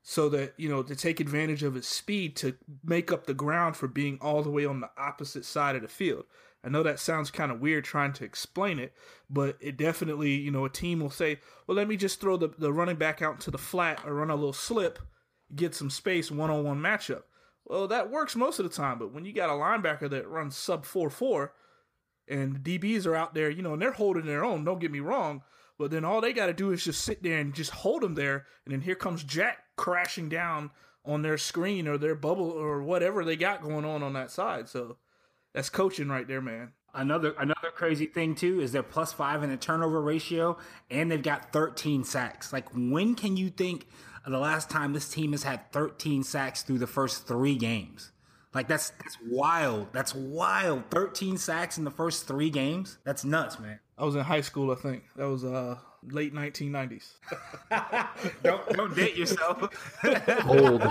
so 0.03 0.29
that 0.29 0.55
you 0.57 0.69
know 0.69 0.83
to 0.83 0.97
take 0.97 1.21
advantage 1.21 1.63
of 1.63 1.75
his 1.75 1.87
speed 1.87 2.35
to 2.37 2.57
make 2.85 3.13
up 3.13 3.27
the 3.27 3.35
ground 3.35 3.77
for 3.77 3.87
being 3.87 4.19
all 4.21 4.43
the 4.43 4.51
way 4.51 4.65
on 4.65 4.81
the 4.81 4.91
opposite 4.99 5.45
side 5.45 5.77
of 5.77 5.83
the 5.83 5.89
field. 5.89 6.25
I 6.63 6.69
know 6.69 6.83
that 6.83 7.01
sounds 7.01 7.31
kind 7.31 7.51
of 7.51 7.61
weird 7.61 7.85
trying 7.85 8.13
to 8.15 8.25
explain 8.25 8.79
it, 8.79 8.93
but 9.31 9.57
it 9.61 9.77
definitely, 9.77 10.35
you 10.35 10.51
know, 10.51 10.67
a 10.67 10.71
team 10.71 11.01
will 11.01 11.11
say, 11.11 11.39
well, 11.67 11.77
let 11.77 11.89
me 11.89 11.97
just 11.97 12.21
throw 12.21 12.37
the, 12.37 12.49
the 12.49 12.73
running 12.73 12.97
back 12.97 13.23
out 13.23 13.35
into 13.35 13.51
the 13.51 13.59
flat 13.59 14.03
or 14.05 14.15
run 14.15 14.31
a 14.31 14.35
little 14.35 14.53
slip, 14.53 14.99
get 15.55 15.75
some 15.75 15.89
space, 15.89 16.31
one 16.31 16.51
on 16.51 16.65
one 16.65 16.79
matchup. 16.79 17.23
Well, 17.65 17.89
that 17.89 18.11
works 18.11 18.37
most 18.37 18.59
of 18.59 18.65
the 18.65 18.75
time, 18.77 18.99
but 18.99 19.13
when 19.13 19.25
you 19.25 19.33
got 19.33 19.49
a 19.49 19.55
linebacker 19.55 20.11
that 20.11 20.29
runs 20.29 20.57
sub 20.57 20.85
4 20.85 21.09
4 21.09 21.53
and 22.29 22.63
the 22.63 22.79
DBs 22.79 23.07
are 23.07 23.17
out 23.17 23.33
there, 23.33 23.49
you 23.49 23.63
know, 23.63 23.73
and 23.73 23.81
they're 23.81 23.93
holding 23.93 24.27
their 24.27 24.45
own, 24.45 24.65
don't 24.65 24.81
get 24.81 24.91
me 24.91 25.01
wrong, 25.01 25.43
but 25.79 25.91
then 25.91 26.05
all 26.05 26.21
they 26.21 26.35
got 26.35 26.47
to 26.47 26.53
do 26.53 26.73
is 26.73 26.85
just 26.85 27.03
sit 27.03 27.23
there 27.23 27.39
and 27.39 27.55
just 27.55 27.71
hold 27.71 28.03
them 28.03 28.17
there, 28.17 28.45
and 28.67 28.73
then 28.73 28.83
here 28.83 28.95
comes 28.95 29.25
Jack 29.25 29.59
crashing 29.77 30.29
down 30.29 30.71
on 31.07 31.23
their 31.23 31.39
screen 31.39 31.89
or 31.89 31.97
their 31.97 32.15
bubble 32.15 32.51
or 32.51 32.83
whatever 32.83 33.25
they 33.25 33.37
got 33.37 33.63
going 33.63 33.87
on 33.87 34.03
on 34.03 34.13
that 34.13 34.31
side. 34.31 34.69
So 34.69 34.99
that's 35.53 35.71
coaching 35.71 36.09
right 36.09 36.27
there, 36.27 36.41
man. 36.41 36.73
Another 36.93 37.35
another 37.39 37.71
crazy 37.73 38.07
thing 38.07 38.35
too 38.35 38.61
is 38.61 38.73
they're 38.73 38.83
plus 38.83 39.13
five 39.13 39.43
in 39.43 39.51
the 39.51 39.57
turnover 39.57 40.01
ratio, 40.01 40.59
and 40.91 41.11
they've 41.11 41.23
got 41.23 41.53
13 41.53 42.05
sacks. 42.05 42.53
Like, 42.53 42.69
when 42.75 43.15
can 43.15 43.37
you 43.37 43.51
think 43.51 43.87
of 44.25 44.33
the 44.33 44.39
last 44.39 44.69
time 44.71 44.93
this 44.93 45.09
team 45.09 45.33
has 45.33 45.45
had 45.45 45.71
13 45.73 46.25
sacks 46.25 46.63
through 46.63 46.79
the 46.79 46.87
first 46.87 47.29
three 47.29 47.55
games? 47.55 48.11
Like 48.53 48.67
that's 48.67 48.91
that's 48.91 49.17
wild. 49.29 49.89
That's 49.93 50.15
wild. 50.15 50.91
13 50.91 51.39
sacks 51.39 51.79
in 51.79 51.85
the 51.85 51.91
first 51.91 52.27
three 52.27 52.51
games. 52.51 52.99
That's 53.05 53.25
nuts, 53.25 53.61
man. 53.61 53.79
I 53.97 54.05
was 54.05 54.17
in 54.17 54.23
high 54.23 54.41
school, 54.41 54.73
I 54.73 54.75
think. 54.75 55.05
That 55.17 55.29
was 55.29 55.45
uh 55.45 55.77
late 56.11 56.35
1990s. 56.35 57.13
don't 58.43 58.69
don't 58.71 58.97
date 58.97 59.17
yourself. 59.17 59.69
Old. 60.49 60.83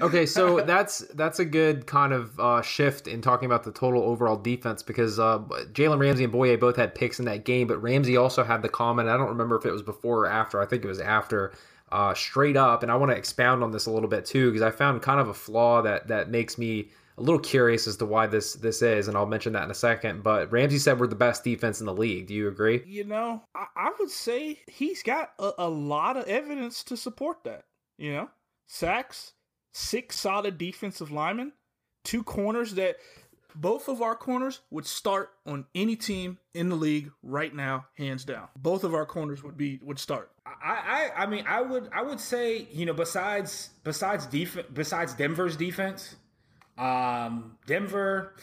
Okay, 0.00 0.26
so 0.26 0.60
that's 0.66 1.00
that's 1.14 1.38
a 1.38 1.44
good 1.44 1.86
kind 1.86 2.12
of 2.12 2.38
uh, 2.38 2.62
shift 2.62 3.06
in 3.06 3.22
talking 3.22 3.46
about 3.46 3.64
the 3.64 3.72
total 3.72 4.02
overall 4.02 4.36
defense 4.36 4.82
because 4.82 5.18
uh, 5.18 5.38
Jalen 5.72 5.98
Ramsey 5.98 6.24
and 6.24 6.32
Bouye 6.32 6.58
both 6.58 6.76
had 6.76 6.94
picks 6.94 7.18
in 7.18 7.24
that 7.26 7.44
game, 7.44 7.66
but 7.66 7.82
Ramsey 7.82 8.16
also 8.16 8.44
had 8.44 8.62
the 8.62 8.68
comment. 8.68 9.08
I 9.08 9.16
don't 9.16 9.28
remember 9.28 9.56
if 9.56 9.66
it 9.66 9.72
was 9.72 9.82
before 9.82 10.20
or 10.20 10.28
after. 10.28 10.60
I 10.60 10.66
think 10.66 10.84
it 10.84 10.88
was 10.88 11.00
after. 11.00 11.52
Uh, 11.90 12.14
straight 12.14 12.56
up, 12.56 12.82
and 12.82 12.90
I 12.90 12.94
want 12.94 13.12
to 13.12 13.16
expound 13.18 13.62
on 13.62 13.70
this 13.70 13.84
a 13.84 13.90
little 13.90 14.08
bit 14.08 14.24
too 14.24 14.50
because 14.50 14.62
I 14.62 14.70
found 14.70 15.02
kind 15.02 15.20
of 15.20 15.28
a 15.28 15.34
flaw 15.34 15.82
that 15.82 16.08
that 16.08 16.30
makes 16.30 16.56
me 16.56 16.88
a 17.18 17.22
little 17.22 17.40
curious 17.40 17.86
as 17.86 17.96
to 17.98 18.06
why 18.06 18.26
this 18.26 18.54
this 18.54 18.82
is, 18.82 19.08
and 19.08 19.16
I'll 19.16 19.26
mention 19.26 19.52
that 19.52 19.64
in 19.64 19.70
a 19.70 19.74
second. 19.74 20.22
But 20.22 20.50
Ramsey 20.50 20.78
said 20.78 20.98
we're 20.98 21.06
the 21.06 21.14
best 21.14 21.44
defense 21.44 21.80
in 21.80 21.86
the 21.86 21.94
league. 21.94 22.28
Do 22.28 22.34
you 22.34 22.48
agree? 22.48 22.82
You 22.86 23.04
know, 23.04 23.42
I, 23.54 23.66
I 23.76 23.92
would 23.98 24.10
say 24.10 24.60
he's 24.66 25.02
got 25.02 25.32
a, 25.38 25.52
a 25.58 25.68
lot 25.68 26.16
of 26.16 26.26
evidence 26.26 26.82
to 26.84 26.96
support 26.96 27.44
that. 27.44 27.64
You 27.98 28.12
know, 28.12 28.30
sacks, 28.66 29.34
six 29.72 30.18
solid 30.18 30.58
defensive 30.58 31.10
linemen, 31.10 31.52
two 32.04 32.22
corners 32.22 32.74
that 32.74 32.96
both 33.54 33.88
of 33.88 34.00
our 34.00 34.14
corners 34.14 34.60
would 34.70 34.86
start 34.86 35.30
on 35.46 35.66
any 35.74 35.96
team 35.96 36.38
in 36.54 36.68
the 36.68 36.76
league 36.76 37.10
right 37.22 37.54
now, 37.54 37.86
hands 37.96 38.24
down. 38.24 38.48
Both 38.56 38.84
of 38.84 38.94
our 38.94 39.06
corners 39.06 39.42
would 39.42 39.56
be 39.56 39.78
would 39.82 39.98
start. 39.98 40.30
I, 40.46 41.10
I, 41.16 41.22
I 41.22 41.26
mean, 41.26 41.44
I 41.46 41.60
would, 41.60 41.88
I 41.92 42.02
would 42.02 42.20
say, 42.20 42.66
you 42.72 42.86
know, 42.86 42.92
besides, 42.92 43.70
besides 43.84 44.26
defense, 44.26 44.66
besides 44.72 45.14
Denver's 45.14 45.56
defense, 45.56 46.16
um, 46.78 47.58
Denver, 47.66 48.34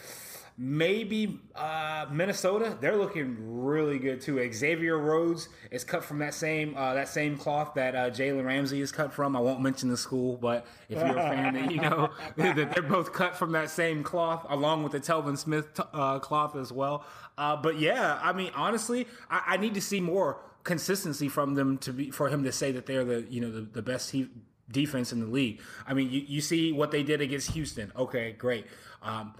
maybe 0.62 1.40
uh, 1.54 2.04
Minnesota. 2.12 2.76
They're 2.78 2.98
looking 2.98 3.34
really 3.40 3.98
good 3.98 4.20
too. 4.20 4.46
Xavier 4.52 4.98
Rhodes 4.98 5.48
is 5.70 5.84
cut 5.84 6.04
from 6.04 6.18
that 6.18 6.34
same 6.34 6.76
uh, 6.76 6.92
that 6.94 7.08
same 7.08 7.38
cloth 7.38 7.72
that 7.74 7.96
uh, 7.96 8.10
Jalen 8.10 8.44
Ramsey 8.44 8.82
is 8.82 8.92
cut 8.92 9.12
from. 9.12 9.34
I 9.34 9.40
won't 9.40 9.62
mention 9.62 9.88
the 9.88 9.96
school, 9.96 10.36
but 10.36 10.66
if 10.90 10.98
you're 10.98 11.08
a 11.08 11.14
fan, 11.14 11.70
you 11.70 11.80
know 11.80 12.10
that 12.36 12.74
they're 12.74 12.82
both 12.82 13.12
cut 13.12 13.34
from 13.34 13.52
that 13.52 13.70
same 13.70 14.02
cloth, 14.04 14.44
along 14.50 14.82
with 14.82 14.92
the 14.92 15.00
Telvin 15.00 15.38
Smith 15.38 15.72
t- 15.72 15.82
uh, 15.94 16.18
cloth 16.18 16.54
as 16.54 16.70
well. 16.70 17.04
Uh, 17.38 17.56
but 17.56 17.78
yeah, 17.78 18.20
I 18.22 18.34
mean, 18.34 18.50
honestly, 18.54 19.08
I, 19.30 19.42
I, 19.46 19.56
need 19.56 19.72
to 19.74 19.80
see 19.80 20.00
more 20.00 20.42
consistency 20.62 21.30
from 21.30 21.54
them 21.54 21.78
to 21.78 21.92
be 21.92 22.10
for 22.10 22.28
him 22.28 22.44
to 22.44 22.52
say 22.52 22.70
that 22.72 22.84
they're 22.84 23.04
the 23.04 23.26
you 23.30 23.40
know 23.40 23.50
the, 23.50 23.62
the 23.62 23.82
best 23.82 24.10
he, 24.10 24.28
defense 24.70 25.10
in 25.10 25.20
the 25.20 25.26
league. 25.26 25.62
I 25.86 25.94
mean, 25.94 26.10
you, 26.10 26.20
you 26.20 26.40
see 26.42 26.70
what 26.70 26.90
they 26.90 27.02
did 27.02 27.22
against 27.22 27.52
Houston. 27.52 27.92
Okay, 27.96 28.32
great. 28.32 28.66
Um, 29.02 29.34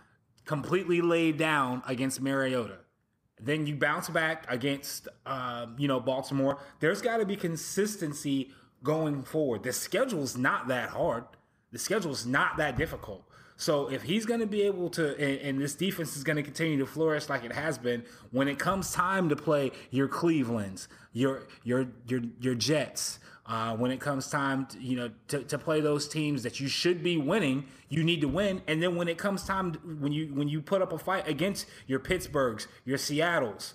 completely 0.50 1.00
laid 1.00 1.36
down 1.36 1.80
against 1.86 2.20
Mariota. 2.20 2.78
Then 3.40 3.68
you 3.68 3.76
bounce 3.76 4.08
back 4.08 4.46
against, 4.48 5.06
uh, 5.24 5.66
you 5.78 5.86
know, 5.86 6.00
Baltimore. 6.00 6.58
There's 6.80 7.00
got 7.00 7.18
to 7.18 7.24
be 7.24 7.36
consistency 7.36 8.50
going 8.82 9.22
forward. 9.22 9.62
The 9.62 9.72
schedule's 9.72 10.36
not 10.36 10.66
that 10.66 10.88
hard. 10.88 11.22
The 11.70 11.78
schedule's 11.78 12.26
not 12.26 12.56
that 12.56 12.76
difficult. 12.76 13.22
So 13.58 13.92
if 13.92 14.02
he's 14.02 14.26
going 14.26 14.40
to 14.40 14.46
be 14.46 14.62
able 14.62 14.90
to, 14.90 15.16
and, 15.20 15.40
and, 15.40 15.60
this 15.60 15.76
defense 15.76 16.16
is 16.16 16.24
going 16.24 16.34
to 16.36 16.42
continue 16.42 16.78
to 16.78 16.86
flourish 16.86 17.28
like 17.28 17.44
it 17.44 17.52
has 17.52 17.78
been, 17.78 18.02
when 18.32 18.48
it 18.48 18.58
comes 18.58 18.92
time 18.92 19.28
to 19.28 19.36
play 19.36 19.70
your 19.92 20.08
Cleveland's, 20.08 20.88
your 21.12 21.46
your 21.62 21.86
your 22.08 22.22
your 22.40 22.56
Jets, 22.56 23.20
uh, 23.50 23.76
when 23.76 23.90
it 23.90 23.98
comes 23.98 24.28
time, 24.28 24.64
to, 24.66 24.78
you 24.78 24.96
know, 24.96 25.10
to, 25.26 25.42
to 25.42 25.58
play 25.58 25.80
those 25.80 26.06
teams 26.06 26.44
that 26.44 26.60
you 26.60 26.68
should 26.68 27.02
be 27.02 27.16
winning, 27.16 27.64
you 27.88 28.04
need 28.04 28.20
to 28.20 28.28
win. 28.28 28.62
And 28.68 28.80
then 28.80 28.94
when 28.94 29.08
it 29.08 29.18
comes 29.18 29.42
time, 29.42 29.72
to, 29.72 29.78
when 29.78 30.12
you 30.12 30.32
when 30.32 30.48
you 30.48 30.62
put 30.62 30.80
up 30.80 30.92
a 30.92 30.98
fight 30.98 31.26
against 31.26 31.66
your 31.88 31.98
Pittsburghs, 31.98 32.68
your 32.84 32.96
Seattles, 32.96 33.74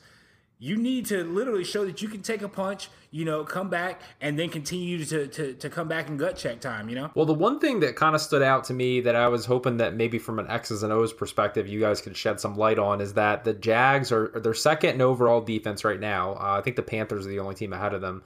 you 0.59 0.77
need 0.77 1.05
to 1.07 1.25
literally 1.25 1.65
show 1.65 1.85
that 1.85 2.01
you 2.01 2.07
can 2.07 2.21
take 2.21 2.41
a 2.41 2.47
punch, 2.47 2.87
you 3.11 3.25
know, 3.25 3.43
come 3.43 3.69
back 3.69 4.01
and 4.21 4.39
then 4.39 4.49
continue 4.49 5.03
to, 5.03 5.27
to, 5.27 5.53
to 5.55 5.69
come 5.69 5.89
back 5.89 6.07
in 6.07 6.15
gut 6.15 6.37
check 6.37 6.61
time, 6.61 6.87
you 6.87 6.95
know? 6.95 7.11
Well, 7.13 7.25
the 7.25 7.33
one 7.33 7.59
thing 7.59 7.81
that 7.81 7.97
kind 7.97 8.15
of 8.15 8.21
stood 8.21 8.41
out 8.41 8.63
to 8.65 8.73
me 8.73 9.01
that 9.01 9.17
I 9.17 9.27
was 9.27 9.45
hoping 9.45 9.75
that 9.77 9.95
maybe 9.95 10.17
from 10.17 10.39
an 10.39 10.49
X's 10.49 10.83
and 10.83 10.93
O's 10.93 11.11
perspective, 11.11 11.67
you 11.67 11.81
guys 11.81 11.99
could 11.99 12.15
shed 12.15 12.39
some 12.39 12.55
light 12.55 12.79
on 12.79 13.01
is 13.01 13.13
that 13.15 13.43
the 13.43 13.53
Jags 13.53 14.13
are, 14.13 14.31
they're 14.35 14.53
second 14.53 14.91
in 14.95 15.01
overall 15.01 15.41
defense 15.41 15.83
right 15.83 15.99
now. 15.99 16.35
Uh, 16.35 16.57
I 16.57 16.61
think 16.61 16.77
the 16.77 16.83
Panthers 16.83 17.25
are 17.25 17.29
the 17.29 17.39
only 17.39 17.55
team 17.55 17.73
ahead 17.73 17.93
of 17.93 17.99
them. 17.99 18.23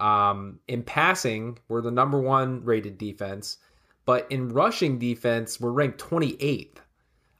Um, 0.00 0.60
in 0.68 0.82
passing, 0.82 1.58
we're 1.68 1.80
the 1.80 1.90
number 1.90 2.20
one 2.20 2.64
rated 2.64 2.98
defense, 2.98 3.58
but 4.04 4.26
in 4.30 4.50
rushing 4.50 4.98
defense, 4.98 5.60
we're 5.60 5.70
ranked 5.72 5.98
28th. 5.98 6.76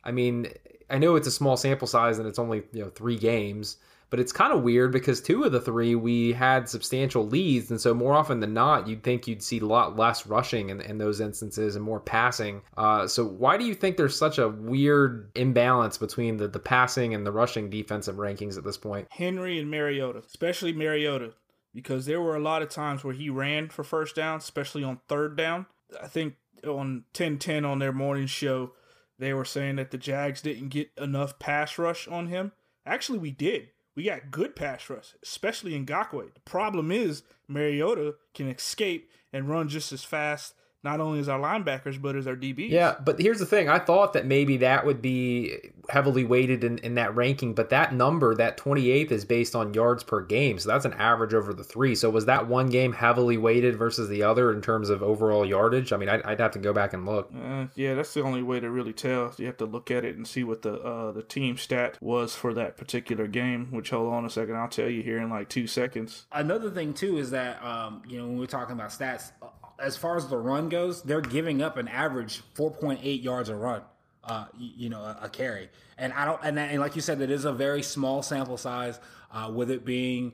I 0.05 0.13
mean, 0.13 0.49
I 0.89 0.99
know 0.99 1.17
it's 1.17 1.27
a 1.27 1.33
small 1.33 1.57
sample 1.57 1.89
size 1.89 2.19
and 2.19 2.29
it's 2.29 2.39
only 2.39 2.63
you 2.73 2.83
know 2.83 2.91
three 2.91 3.19
games, 3.19 3.77
but 4.09 4.21
it's 4.21 4.33
kind 4.33 4.53
of 4.53 4.63
weird 4.63 4.93
because 4.93 5.21
two 5.21 5.43
of 5.43 5.53
the 5.53 5.61
three 5.61 5.95
we 5.97 6.33
had 6.33 6.69
substantial 6.69 7.27
leads, 7.27 7.71
and 7.71 7.81
so 7.81 7.93
more 7.93 8.15
often 8.15 8.39
than 8.41 8.55
not, 8.55 8.87
you'd 8.87 9.03
think 9.03 9.27
you'd 9.27 9.43
see 9.43 9.59
a 9.59 9.67
lot 9.67 9.97
less 9.97 10.27
rushing 10.27 10.71
in, 10.71 10.81
in 10.81 10.99
those 10.99 11.21
instances 11.21 11.75
and 11.75 11.85
more 11.85 11.99
passing. 11.99 12.63
Uh, 12.77 13.07
so 13.07 13.27
why 13.27 13.57
do 13.57 13.65
you 13.65 13.75
think 13.75 13.97
there's 13.97 14.17
such 14.17 14.39
a 14.39 14.49
weird 14.49 15.31
imbalance 15.35 15.99
between 15.99 16.37
the 16.37 16.47
the 16.49 16.59
passing 16.59 17.15
and 17.15 17.27
the 17.27 17.33
rushing 17.33 17.69
defensive 17.69 18.17
rankings 18.17 18.57
at 18.57 18.65
this 18.65 18.77
point? 18.77 19.09
Henry 19.11 19.59
and 19.59 19.71
Mariota, 19.71 20.21
especially 20.21 20.73
Mariota 20.73 21.33
because 21.77 22.07
there 22.07 22.23
were 22.23 22.35
a 22.35 22.41
lot 22.41 22.63
of 22.63 22.71
times 22.71 23.05
where 23.05 23.13
he 23.13 23.29
ran 23.29 23.69
for 23.69 23.85
first 23.85 24.17
down, 24.17 24.39
especially 24.39 24.83
on 24.83 24.99
third 25.09 25.37
down. 25.37 25.67
I 26.03 26.07
think 26.09 26.37
on 26.65 27.05
1010 27.13 27.67
on 27.67 27.81
their 27.81 27.93
morning 27.93 28.27
show, 28.27 28.73
they 29.19 29.35
were 29.35 29.45
saying 29.45 29.77
that 29.77 29.91
the 29.91 29.99
Jags 29.99 30.41
didn't 30.41 30.71
get 30.71 30.91
enough 30.97 31.39
pass 31.39 31.77
rush 31.77 32.09
on 32.09 32.29
him. 32.29 32.53
Actually, 32.87 33.19
we 33.19 33.31
did. 33.31 33.69
We 33.95 34.05
got 34.05 34.31
good 34.31 34.57
pass 34.57 34.89
rush, 34.89 35.15
especially 35.23 35.75
in 35.75 35.85
Ngakoue. 35.85 36.33
The 36.33 36.41
problem 36.41 36.91
is 36.91 37.25
Mariota 37.47 38.15
can 38.33 38.49
escape 38.49 39.11
and 39.31 39.47
run 39.47 39.69
just 39.69 39.93
as 39.93 40.03
fast 40.03 40.55
not 40.87 41.01
only 41.01 41.19
as 41.19 41.29
our 41.29 41.41
linebackers 41.41 42.01
but 42.01 42.15
as 42.15 42.27
our 42.29 42.37
DBs. 42.37 42.71
Yeah, 42.71 42.95
but 43.05 43.21
here's 43.21 43.41
the 43.41 43.47
thing: 43.47 43.69
I 43.69 43.81
thought 43.81 44.13
that 44.13 44.25
maybe 44.25 44.59
that 44.59 44.87
would 44.87 45.03
be 45.03 45.73
heavily 45.89 46.25
weighted 46.25 46.65
in, 46.65 46.79
in 46.79 46.95
that 46.95 47.15
ranking, 47.15 47.55
but 47.55 47.71
that 47.71 47.93
number, 47.93 48.35
that 48.35 48.57
28th, 48.57 49.11
is 49.11 49.25
based 49.25 49.55
on 49.55 49.75
yards 49.75 50.03
per 50.03 50.21
game, 50.21 50.59
so 50.59 50.69
that's 50.69 50.85
an 50.85 50.93
average 50.95 51.35
over 51.35 51.53
the 51.53 51.65
three. 51.65 51.95
So 51.95 52.09
was 52.09 52.27
that 52.27 52.47
one 52.47 52.69
game 52.69 52.93
heavily 52.93 53.37
weighted 53.37 53.77
versus 53.77 54.09
the 54.09 54.23
other 54.23 54.53
in 54.53 54.63
terms 54.63 54.89
of 54.89 55.03
overall 55.03 55.45
yardage? 55.45 55.93
I 55.93 55.97
mean, 55.97 56.09
I'd, 56.09 56.23
I'd 56.23 56.41
have 56.41 56.53
to 56.53 56.59
go 56.59 56.73
back 56.73 56.93
and 56.93 57.05
look. 57.05 57.31
Uh, 57.35 57.67
yeah, 57.75 57.95
that's 57.95 58.15
the 58.15 58.23
only 58.23 58.43
way 58.43 58.61
to 58.61 58.71
really 58.71 58.93
tell. 58.93 59.35
You 59.37 59.47
have 59.47 59.57
to 59.59 59.67
look 59.67 59.91
at 59.91 60.05
it 60.05 60.17
and 60.17 60.27
see 60.27 60.45
what 60.45 60.63
the 60.63 60.75
uh, 60.75 61.13
the 61.13 61.23
team 61.23 61.57
stat 61.57 61.99
was 62.01 62.35
for 62.35 62.55
that 62.55 62.77
particular 62.77 63.27
game. 63.27 63.69
Which 63.73 63.91
hold 63.91 64.13
on 64.13 64.25
a 64.25 64.31
second, 64.31 64.57
I'll 64.57 64.69
tell 64.69 64.89
you 64.89 65.03
here 65.03 65.19
in 65.19 65.31
like 65.31 65.49
two 65.49 65.67
seconds. 65.67 66.27
Another 66.31 66.71
thing 66.71 66.95
too 66.95 67.19
is 67.19 67.31
that 67.33 67.63
um, 67.65 68.03
you 68.09 68.19
know 68.19 68.27
when 68.27 68.39
we're 68.39 68.47
talking 68.47 68.75
about 68.75 68.91
stats 68.91 69.33
as 69.79 69.97
far 69.97 70.17
as 70.17 70.29
the 70.29 70.39
run 70.39 70.69
goes, 70.69 71.03
they're 71.03 71.21
giving 71.21 71.63
up 71.63 71.77
an 71.77 71.89
average 71.89 72.43
4.8 72.55 73.23
yards 73.23 73.49
a 73.49 73.57
run. 73.57 73.83
Uh, 74.25 74.47
you, 74.59 74.89
know, 74.89 75.03
a, 75.03 75.19
a, 75.23 75.29
carry, 75.29 75.69
and 75.97 76.13
I 76.13 76.25
don't, 76.25 76.41
and, 76.43 76.59
and, 76.59 76.81
like 76.81 76.97
you 76.97 77.01
said, 77.01 77.21
it 77.21 77.31
is 77.31 77.45
a 77.45 77.53
very 77.53 77.81
small 77.85 78.25
sample 78.25 78.57
size. 78.57 78.99
Uh, 79.31 79.53
with 79.55 79.71
it 79.71 79.85
being 79.85 80.33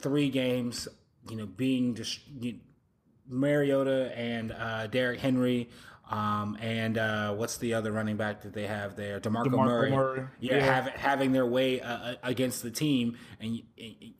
three 0.00 0.30
games, 0.30 0.88
you 1.28 1.36
know, 1.36 1.46
being 1.46 1.94
just 1.94 2.18
you, 2.40 2.56
Mariota 3.28 4.12
and 4.16 4.50
uh, 4.50 4.88
Derrick 4.88 5.20
Henry, 5.20 5.68
um, 6.10 6.58
and 6.60 6.98
uh, 6.98 7.32
what's 7.34 7.58
the 7.58 7.74
other 7.74 7.92
running 7.92 8.16
back 8.16 8.42
that 8.42 8.52
they 8.52 8.66
have 8.66 8.96
there? 8.96 9.20
Demarco, 9.20 9.46
DeMarco 9.46 9.64
Murray. 9.64 9.90
Murray. 9.92 10.26
Yeah, 10.40 10.56
yeah. 10.56 10.64
Have, 10.64 10.86
having 10.88 11.30
their 11.30 11.46
way 11.46 11.80
uh, 11.80 11.88
uh 11.88 12.14
against 12.24 12.64
the 12.64 12.70
team, 12.70 13.16
and 13.38 13.62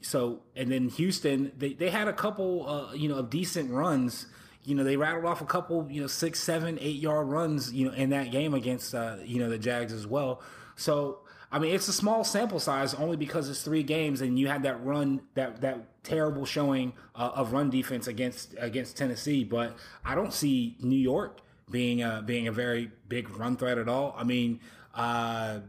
so 0.03 0.43
and 0.55 0.71
then 0.71 0.89
Houston, 0.91 1.51
they, 1.59 1.73
they 1.73 1.91
had 1.91 2.07
a 2.07 2.13
couple, 2.13 2.69
uh, 2.69 2.95
you 2.95 3.09
know, 3.09 3.17
of 3.17 3.29
decent 3.29 3.73
runs 3.73 4.27
you 4.65 4.75
know, 4.75 4.85
they 4.85 4.97
rattled 4.97 5.25
off 5.25 5.41
a 5.41 5.47
couple, 5.47 5.87
you 5.91 6.01
know, 6.01 6.07
six, 6.07 6.41
seven, 6.41 6.79
eight 6.81 6.97
yard 6.97 7.29
runs, 7.29 7.73
you 7.73 7.87
know, 7.87 7.95
in 7.95 8.11
that 8.11 8.31
game 8.31 8.55
against, 8.55 8.95
uh, 8.95 9.17
you 9.25 9.39
know, 9.39 9.49
the 9.49 9.59
Jags 9.59 9.93
as 9.93 10.07
well. 10.07 10.43
So, 10.77 11.21
I 11.53 11.59
mean, 11.59 11.75
it's 11.75 11.89
a 11.89 11.93
small 11.93 12.25
sample 12.25 12.61
size 12.61 12.95
only 12.95 13.17
because 13.17 13.49
it's 13.49 13.63
three 13.63 13.83
games, 13.83 14.21
and 14.21 14.39
you 14.39 14.49
had 14.49 14.63
that 14.63 14.85
run, 14.85 15.23
that 15.35 15.61
that 15.63 16.03
terrible 16.05 16.45
showing 16.45 16.93
uh, 17.15 17.31
of 17.35 17.53
run 17.53 17.71
defense 17.71 18.07
against 18.07 18.55
against 18.59 18.97
Tennessee. 18.97 19.45
But 19.45 19.77
I 20.05 20.15
don't 20.15 20.33
see 20.33 20.77
New 20.81 20.99
York 20.99 21.41
being 21.71 22.03
a, 22.03 22.23
being 22.25 22.47
a 22.47 22.53
very 22.53 22.91
big 23.09 23.31
run 23.31 23.57
threat 23.57 23.79
at 23.79 23.89
all. 23.89 24.15
I 24.17 24.25
mean, 24.25 24.61
uh, 24.95 25.61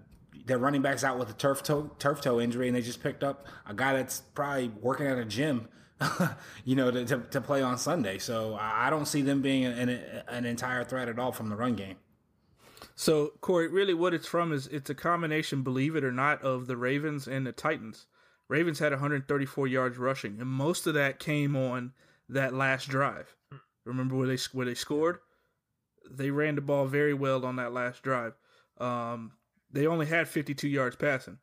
their 0.45 0.58
running 0.58 0.82
backs 0.82 1.04
out 1.04 1.17
with 1.17 1.30
a 1.30 1.34
turf 1.34 1.63
toe 1.63 1.89
turf 1.97 2.21
toe 2.21 2.39
injury, 2.39 2.67
and 2.67 2.75
they 2.75 2.82
just 2.82 3.01
picked 3.01 3.23
up 3.23 3.47
a 3.67 3.73
guy 3.73 3.93
that's 3.93 4.21
probably 4.36 4.71
working 4.82 5.08
at 5.08 5.17
a 5.17 5.25
gym 5.25 5.67
you 6.66 6.76
know, 6.76 6.92
to, 6.92 7.06
to, 7.06 7.20
to, 7.20 7.42
play 7.42 7.62
on 7.62 7.78
Sunday. 7.78 8.18
So 8.18 8.58
I 8.60 8.90
don't 8.90 9.08
see 9.08 9.22
them 9.22 9.42
being 9.42 9.66
an, 9.66 9.90
an 10.28 10.46
entire 10.46 10.84
threat 10.84 11.10
at 11.10 11.20
all 11.20 11.32
from 11.32 11.50
the 11.50 11.56
run 11.56 11.76
game. 11.76 11.98
So 12.96 13.34
Corey, 13.42 13.68
really, 13.68 13.94
what 13.94 14.14
it's 14.14 14.28
from 14.28 14.52
is 14.52 14.68
it's 14.68 14.90
a 14.90 14.96
combination, 14.96 15.64
believe 15.64 15.96
it 15.96 16.04
or 16.04 16.12
not, 16.12 16.42
of 16.42 16.68
the 16.68 16.78
Ravens 16.78 17.28
and 17.28 17.46
the 17.46 17.52
Titans. 17.52 18.08
Ravens 18.48 18.80
had 18.80 18.92
134 18.92 19.68
yards 19.68 19.98
rushing, 19.98 20.38
and 20.40 20.50
most 20.50 20.86
of 20.86 20.94
that 20.94 21.20
came 21.20 21.56
on 21.56 21.94
that 22.28 22.54
last 22.54 22.90
drive. 22.90 23.36
Remember 23.86 24.16
where 24.16 24.28
they 24.28 24.38
where 24.52 24.66
they 24.66 24.76
scored? 24.76 25.20
They 26.10 26.32
ran 26.32 26.56
the 26.56 26.62
ball 26.62 26.86
very 26.86 27.14
well 27.14 27.46
on 27.46 27.56
that 27.56 27.74
last 27.74 28.04
drive. 28.04 28.34
Um, 28.78 29.34
they 29.72 29.88
only 29.88 30.06
had 30.06 30.28
52 30.28 30.68
yards 30.68 30.96
passing, 30.96 31.38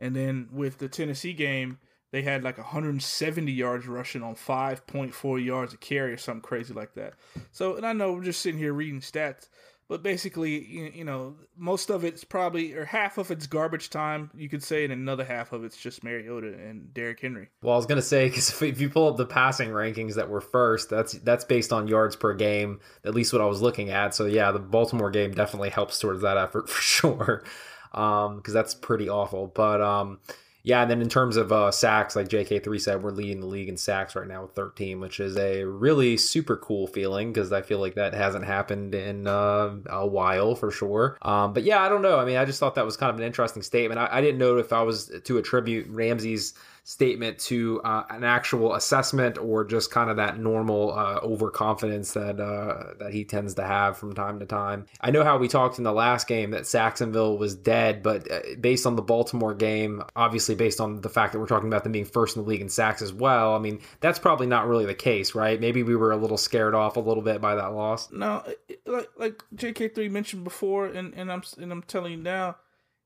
and 0.00 0.16
then 0.16 0.48
with 0.50 0.78
the 0.78 0.88
Tennessee 0.88 1.32
game, 1.32 1.78
they 2.10 2.22
had 2.22 2.42
like 2.42 2.58
170 2.58 3.52
yards 3.52 3.86
rushing 3.86 4.22
on 4.22 4.34
5.4 4.34 5.44
yards 5.44 5.74
a 5.74 5.76
carry 5.76 6.12
or 6.12 6.16
something 6.16 6.42
crazy 6.42 6.72
like 6.72 6.94
that. 6.94 7.14
So, 7.52 7.76
and 7.76 7.86
I 7.86 7.92
know 7.92 8.12
we're 8.12 8.24
just 8.24 8.40
sitting 8.40 8.58
here 8.58 8.72
reading 8.72 9.00
stats, 9.00 9.48
but 9.88 10.02
basically, 10.02 10.92
you, 10.94 11.04
know, 11.04 11.36
most 11.56 11.88
of 11.88 12.04
it's 12.04 12.22
probably, 12.22 12.74
or 12.74 12.84
half 12.84 13.16
of 13.16 13.30
it's 13.30 13.46
garbage 13.46 13.88
time, 13.88 14.30
you 14.34 14.48
could 14.48 14.62
say, 14.62 14.84
and 14.84 14.92
another 14.92 15.24
half 15.24 15.52
of 15.52 15.64
it's 15.64 15.78
just 15.78 16.04
Mariota 16.04 16.48
and 16.48 16.92
Derrick 16.92 17.20
Henry. 17.20 17.48
Well, 17.62 17.72
I 17.72 17.76
was 17.76 17.86
gonna 17.86 18.02
say 18.02 18.28
because 18.28 18.50
if, 18.50 18.62
if 18.62 18.80
you 18.82 18.90
pull 18.90 19.08
up 19.08 19.16
the 19.16 19.24
passing 19.24 19.70
rankings 19.70 20.14
that 20.16 20.28
were 20.28 20.42
first, 20.42 20.90
that's 20.90 21.14
that's 21.14 21.46
based 21.46 21.72
on 21.72 21.88
yards 21.88 22.16
per 22.16 22.34
game, 22.34 22.80
at 23.02 23.14
least 23.14 23.32
what 23.32 23.40
I 23.40 23.46
was 23.46 23.62
looking 23.62 23.88
at. 23.88 24.14
So 24.14 24.26
yeah, 24.26 24.52
the 24.52 24.58
Baltimore 24.58 25.10
game 25.10 25.32
definitely 25.32 25.70
helps 25.70 25.98
towards 25.98 26.20
that 26.20 26.36
effort 26.36 26.68
for 26.70 26.82
sure, 26.82 27.44
because 27.90 28.28
um, 28.28 28.42
that's 28.44 28.74
pretty 28.74 29.08
awful. 29.08 29.46
But 29.46 29.80
um, 29.80 30.20
yeah, 30.68 30.82
and 30.82 30.90
then 30.90 31.00
in 31.00 31.08
terms 31.08 31.38
of 31.38 31.50
uh, 31.50 31.70
sacks, 31.70 32.14
like 32.14 32.28
JK3 32.28 32.78
said, 32.78 33.02
we're 33.02 33.10
leading 33.10 33.40
the 33.40 33.46
league 33.46 33.70
in 33.70 33.78
sacks 33.78 34.14
right 34.14 34.28
now 34.28 34.42
with 34.42 34.50
13, 34.50 35.00
which 35.00 35.18
is 35.18 35.34
a 35.38 35.64
really 35.64 36.18
super 36.18 36.58
cool 36.58 36.86
feeling 36.86 37.32
because 37.32 37.54
I 37.54 37.62
feel 37.62 37.78
like 37.78 37.94
that 37.94 38.12
hasn't 38.12 38.44
happened 38.44 38.94
in 38.94 39.26
uh, 39.26 39.74
a 39.86 40.06
while 40.06 40.54
for 40.54 40.70
sure. 40.70 41.16
Um, 41.22 41.54
but 41.54 41.62
yeah, 41.62 41.82
I 41.82 41.88
don't 41.88 42.02
know. 42.02 42.18
I 42.18 42.26
mean, 42.26 42.36
I 42.36 42.44
just 42.44 42.60
thought 42.60 42.74
that 42.74 42.84
was 42.84 42.98
kind 42.98 43.08
of 43.08 43.16
an 43.16 43.22
interesting 43.22 43.62
statement. 43.62 43.98
I, 43.98 44.08
I 44.18 44.20
didn't 44.20 44.36
know 44.36 44.58
if 44.58 44.74
I 44.74 44.82
was 44.82 45.10
to 45.24 45.38
attribute 45.38 45.88
Ramsey's 45.88 46.52
statement 46.88 47.38
to 47.38 47.82
uh, 47.82 48.02
an 48.08 48.24
actual 48.24 48.74
assessment 48.74 49.36
or 49.36 49.62
just 49.62 49.90
kind 49.90 50.08
of 50.08 50.16
that 50.16 50.38
normal 50.38 50.90
uh, 50.98 51.20
overconfidence 51.22 52.14
that 52.14 52.40
uh, 52.40 52.94
that 52.98 53.12
he 53.12 53.26
tends 53.26 53.52
to 53.52 53.62
have 53.62 53.98
from 53.98 54.14
time 54.14 54.40
to 54.40 54.46
time. 54.46 54.86
I 55.02 55.10
know 55.10 55.22
how 55.22 55.36
we 55.36 55.48
talked 55.48 55.76
in 55.76 55.84
the 55.84 55.92
last 55.92 56.26
game 56.26 56.52
that 56.52 56.66
Sacksonville 56.66 57.36
was 57.36 57.54
dead, 57.54 58.02
but 58.02 58.32
uh, 58.32 58.40
based 58.58 58.86
on 58.86 58.96
the 58.96 59.02
Baltimore 59.02 59.52
game, 59.52 60.02
obviously 60.16 60.54
based 60.54 60.80
on 60.80 61.02
the 61.02 61.10
fact 61.10 61.34
that 61.34 61.40
we're 61.40 61.46
talking 61.46 61.68
about 61.68 61.82
them 61.82 61.92
being 61.92 62.06
first 62.06 62.36
in 62.36 62.42
the 62.42 62.48
league 62.48 62.62
in 62.62 62.70
sacks 62.70 63.02
as 63.02 63.12
well, 63.12 63.54
I 63.54 63.58
mean 63.58 63.80
that's 64.00 64.18
probably 64.18 64.46
not 64.46 64.66
really 64.66 64.86
the 64.86 64.94
case, 64.94 65.34
right? 65.34 65.60
Maybe 65.60 65.82
we 65.82 65.94
were 65.94 66.12
a 66.12 66.16
little 66.16 66.38
scared 66.38 66.74
off 66.74 66.96
a 66.96 67.00
little 67.00 67.22
bit 67.22 67.42
by 67.42 67.54
that 67.54 67.74
loss. 67.74 68.10
No, 68.10 68.42
like 68.86 69.10
like 69.18 69.42
JK3 69.54 70.10
mentioned 70.10 70.42
before, 70.42 70.86
and, 70.86 71.12
and 71.12 71.30
I'm 71.30 71.42
and 71.58 71.70
I'm 71.70 71.82
telling 71.82 72.12
you 72.12 72.22
now, 72.22 72.56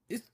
it's 0.09 0.29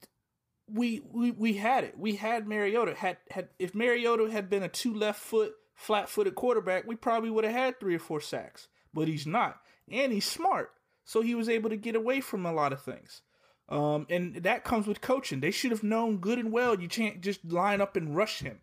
we, 0.73 1.03
we 1.13 1.31
we 1.31 1.55
had 1.55 1.85
it. 1.85 1.99
We 1.99 2.17
had 2.17 2.47
Mariota. 2.47 2.95
Had 2.95 3.19
had 3.31 3.49
if 3.59 3.75
Mariota 3.75 4.31
had 4.31 4.51
been 4.51 4.63
a 4.63 4.69
two 4.69 4.95
left 4.95 5.21
foot 5.21 5.55
flat 5.75 6.09
footed 6.09 6.35
quarterback, 6.35 6.87
we 6.87 6.97
probably 6.97 7.31
would 7.31 7.45
have 7.45 7.55
had 7.55 7.81
three 7.81 7.95
or 7.95 8.01
four 8.01 8.21
sacks. 8.21 8.69
But 8.93 9.09
he's 9.09 9.27
not, 9.27 9.61
and 9.91 10.13
he's 10.13 10.25
smart, 10.25 10.73
so 11.05 11.21
he 11.21 11.35
was 11.35 11.49
able 11.49 11.71
to 11.71 11.77
get 11.77 11.95
away 11.95 12.21
from 12.21 12.47
a 12.47 12.53
lot 12.53 12.73
of 12.73 12.83
things. 12.83 13.23
Um, 13.69 14.07
and 14.09 14.37
that 14.37 14.65
comes 14.65 14.87
with 14.87 15.01
coaching. 15.01 15.41
They 15.41 15.51
should 15.51 15.73
have 15.73 15.83
known 15.83 16.19
good 16.19 16.39
and 16.39 16.51
well 16.51 16.81
you 16.81 16.89
can't 16.89 17.21
just 17.21 17.45
line 17.45 17.83
up 17.83 17.97
and 17.97 18.17
rush 18.17 18.41
him. 18.41 18.61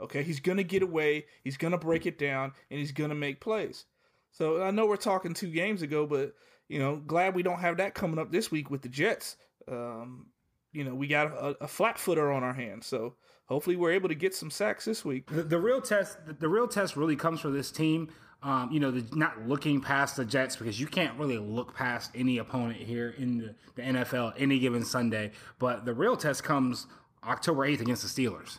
Okay, 0.00 0.22
he's 0.22 0.40
gonna 0.40 0.64
get 0.64 0.82
away. 0.82 1.26
He's 1.42 1.56
gonna 1.56 1.78
break 1.78 2.06
it 2.06 2.18
down, 2.18 2.52
and 2.70 2.78
he's 2.78 2.92
gonna 2.92 3.14
make 3.14 3.40
plays. 3.40 3.84
So 4.32 4.62
I 4.62 4.70
know 4.70 4.86
we're 4.86 4.96
talking 4.96 5.34
two 5.34 5.50
games 5.50 5.82
ago, 5.82 6.06
but 6.06 6.34
you 6.68 6.78
know, 6.78 6.96
glad 6.96 7.34
we 7.34 7.42
don't 7.42 7.60
have 7.60 7.78
that 7.78 7.94
coming 7.94 8.18
up 8.18 8.30
this 8.30 8.50
week 8.50 8.70
with 8.70 8.82
the 8.82 8.88
Jets. 8.88 9.36
Um, 9.66 10.26
you 10.72 10.84
know, 10.84 10.94
we 10.94 11.06
got 11.06 11.28
a, 11.28 11.56
a 11.62 11.68
flat 11.68 11.98
footer 11.98 12.30
on 12.30 12.42
our 12.42 12.52
hands. 12.52 12.86
So 12.86 13.14
hopefully 13.46 13.76
we're 13.76 13.92
able 13.92 14.08
to 14.08 14.14
get 14.14 14.34
some 14.34 14.50
sacks 14.50 14.84
this 14.84 15.04
week. 15.04 15.26
The, 15.26 15.42
the 15.42 15.58
real 15.58 15.80
test, 15.80 16.18
the, 16.26 16.34
the, 16.34 16.48
real 16.48 16.68
test 16.68 16.96
really 16.96 17.16
comes 17.16 17.40
for 17.40 17.50
this 17.50 17.70
team. 17.70 18.08
Um, 18.42 18.70
you 18.70 18.78
know, 18.78 18.92
the, 18.92 19.04
not 19.16 19.48
looking 19.48 19.80
past 19.80 20.16
the 20.16 20.24
Jets 20.24 20.56
because 20.56 20.78
you 20.78 20.86
can't 20.86 21.18
really 21.18 21.38
look 21.38 21.74
past 21.74 22.12
any 22.14 22.38
opponent 22.38 22.80
here 22.80 23.14
in 23.18 23.38
the, 23.38 23.54
the 23.74 23.82
NFL 23.82 24.34
any 24.36 24.58
given 24.58 24.84
Sunday. 24.84 25.32
But 25.58 25.84
the 25.84 25.94
real 25.94 26.16
test 26.16 26.44
comes 26.44 26.86
October 27.24 27.66
8th 27.66 27.80
against 27.80 28.02
the 28.02 28.22
Steelers. 28.22 28.58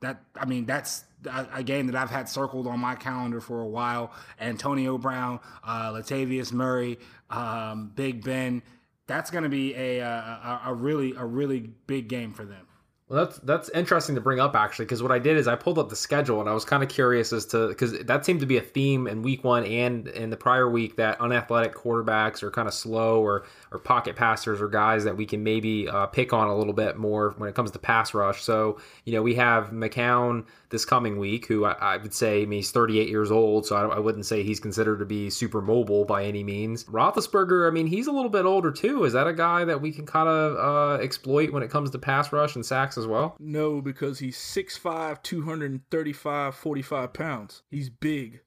That 0.00 0.22
I 0.34 0.46
mean, 0.46 0.64
that's 0.64 1.04
a, 1.30 1.62
game 1.62 1.86
that 1.88 1.94
I've 1.94 2.08
had 2.08 2.26
circled 2.26 2.66
on 2.66 2.80
my 2.80 2.94
calendar 2.94 3.42
for 3.42 3.60
a 3.60 3.68
while. 3.68 4.12
Antonio 4.40 4.96
Brown, 4.96 5.40
uh, 5.62 5.92
Latavius 5.92 6.52
Murray, 6.52 6.98
um, 7.28 7.92
Big 7.94 8.24
Ben 8.24 8.62
that's 9.10 9.30
going 9.30 9.44
to 9.44 9.50
be 9.50 9.74
a, 9.74 10.00
uh, 10.00 10.08
a, 10.08 10.60
a 10.66 10.74
really 10.74 11.14
a 11.16 11.24
really 11.24 11.60
big 11.60 12.08
game 12.08 12.32
for 12.32 12.44
them. 12.44 12.66
Well, 13.10 13.24
that's 13.24 13.38
that's 13.40 13.68
interesting 13.70 14.14
to 14.14 14.20
bring 14.20 14.38
up 14.38 14.54
actually, 14.54 14.84
because 14.84 15.02
what 15.02 15.10
I 15.10 15.18
did 15.18 15.36
is 15.36 15.48
I 15.48 15.56
pulled 15.56 15.80
up 15.80 15.88
the 15.88 15.96
schedule 15.96 16.38
and 16.38 16.48
I 16.48 16.52
was 16.52 16.64
kind 16.64 16.80
of 16.80 16.88
curious 16.88 17.32
as 17.32 17.44
to 17.46 17.66
because 17.66 17.98
that 18.04 18.24
seemed 18.24 18.38
to 18.38 18.46
be 18.46 18.56
a 18.56 18.60
theme 18.60 19.08
in 19.08 19.22
week 19.22 19.42
one 19.42 19.64
and 19.64 20.06
in 20.06 20.30
the 20.30 20.36
prior 20.36 20.70
week 20.70 20.94
that 20.94 21.18
unathletic 21.18 21.74
quarterbacks 21.74 22.40
are 22.44 22.52
kind 22.52 22.68
of 22.68 22.74
slow 22.74 23.20
or 23.20 23.46
or 23.72 23.80
pocket 23.80 24.14
passers 24.14 24.60
or 24.60 24.68
guys 24.68 25.02
that 25.02 25.16
we 25.16 25.26
can 25.26 25.42
maybe 25.42 25.88
uh, 25.88 26.06
pick 26.06 26.32
on 26.32 26.46
a 26.46 26.56
little 26.56 26.72
bit 26.72 26.98
more 26.98 27.34
when 27.36 27.48
it 27.48 27.56
comes 27.56 27.72
to 27.72 27.80
pass 27.80 28.14
rush. 28.14 28.42
So 28.42 28.78
you 29.04 29.12
know 29.12 29.22
we 29.22 29.34
have 29.34 29.70
McCown 29.70 30.44
this 30.70 30.84
coming 30.84 31.18
week, 31.18 31.46
who 31.46 31.64
I, 31.64 31.72
I 31.72 31.96
would 31.96 32.14
say 32.14 32.42
I 32.42 32.46
mean, 32.46 32.58
he's 32.58 32.70
38 32.70 33.08
years 33.08 33.30
old, 33.30 33.66
so 33.66 33.76
I, 33.76 33.96
I, 33.96 33.98
wouldn't 33.98 34.24
say 34.24 34.42
he's 34.42 34.60
considered 34.60 35.00
to 35.00 35.04
be 35.04 35.28
super 35.28 35.60
mobile 35.60 36.04
by 36.04 36.24
any 36.24 36.44
means. 36.44 36.84
Roethlisberger, 36.84 37.66
I 37.66 37.72
mean, 37.72 37.88
he's 37.88 38.06
a 38.06 38.12
little 38.12 38.30
bit 38.30 38.44
older 38.44 38.70
too. 38.70 39.04
Is 39.04 39.12
that 39.12 39.26
a 39.26 39.32
guy 39.32 39.64
that 39.64 39.80
we 39.80 39.90
can 39.90 40.06
kind 40.06 40.28
of 40.28 40.56
uh, 40.56 41.02
exploit 41.02 41.50
when 41.50 41.62
it 41.62 41.70
comes 41.70 41.90
to 41.90 41.98
pass 41.98 42.32
rush 42.32 42.54
and 42.54 42.64
sacks 42.64 42.96
as 43.00 43.06
well? 43.06 43.36
No, 43.38 43.80
because 43.80 44.18
he's 44.18 44.36
6'5", 44.36 45.22
235, 45.22 46.54
45 46.54 47.12
pounds. 47.12 47.62
He's 47.70 47.90
big 47.90 48.40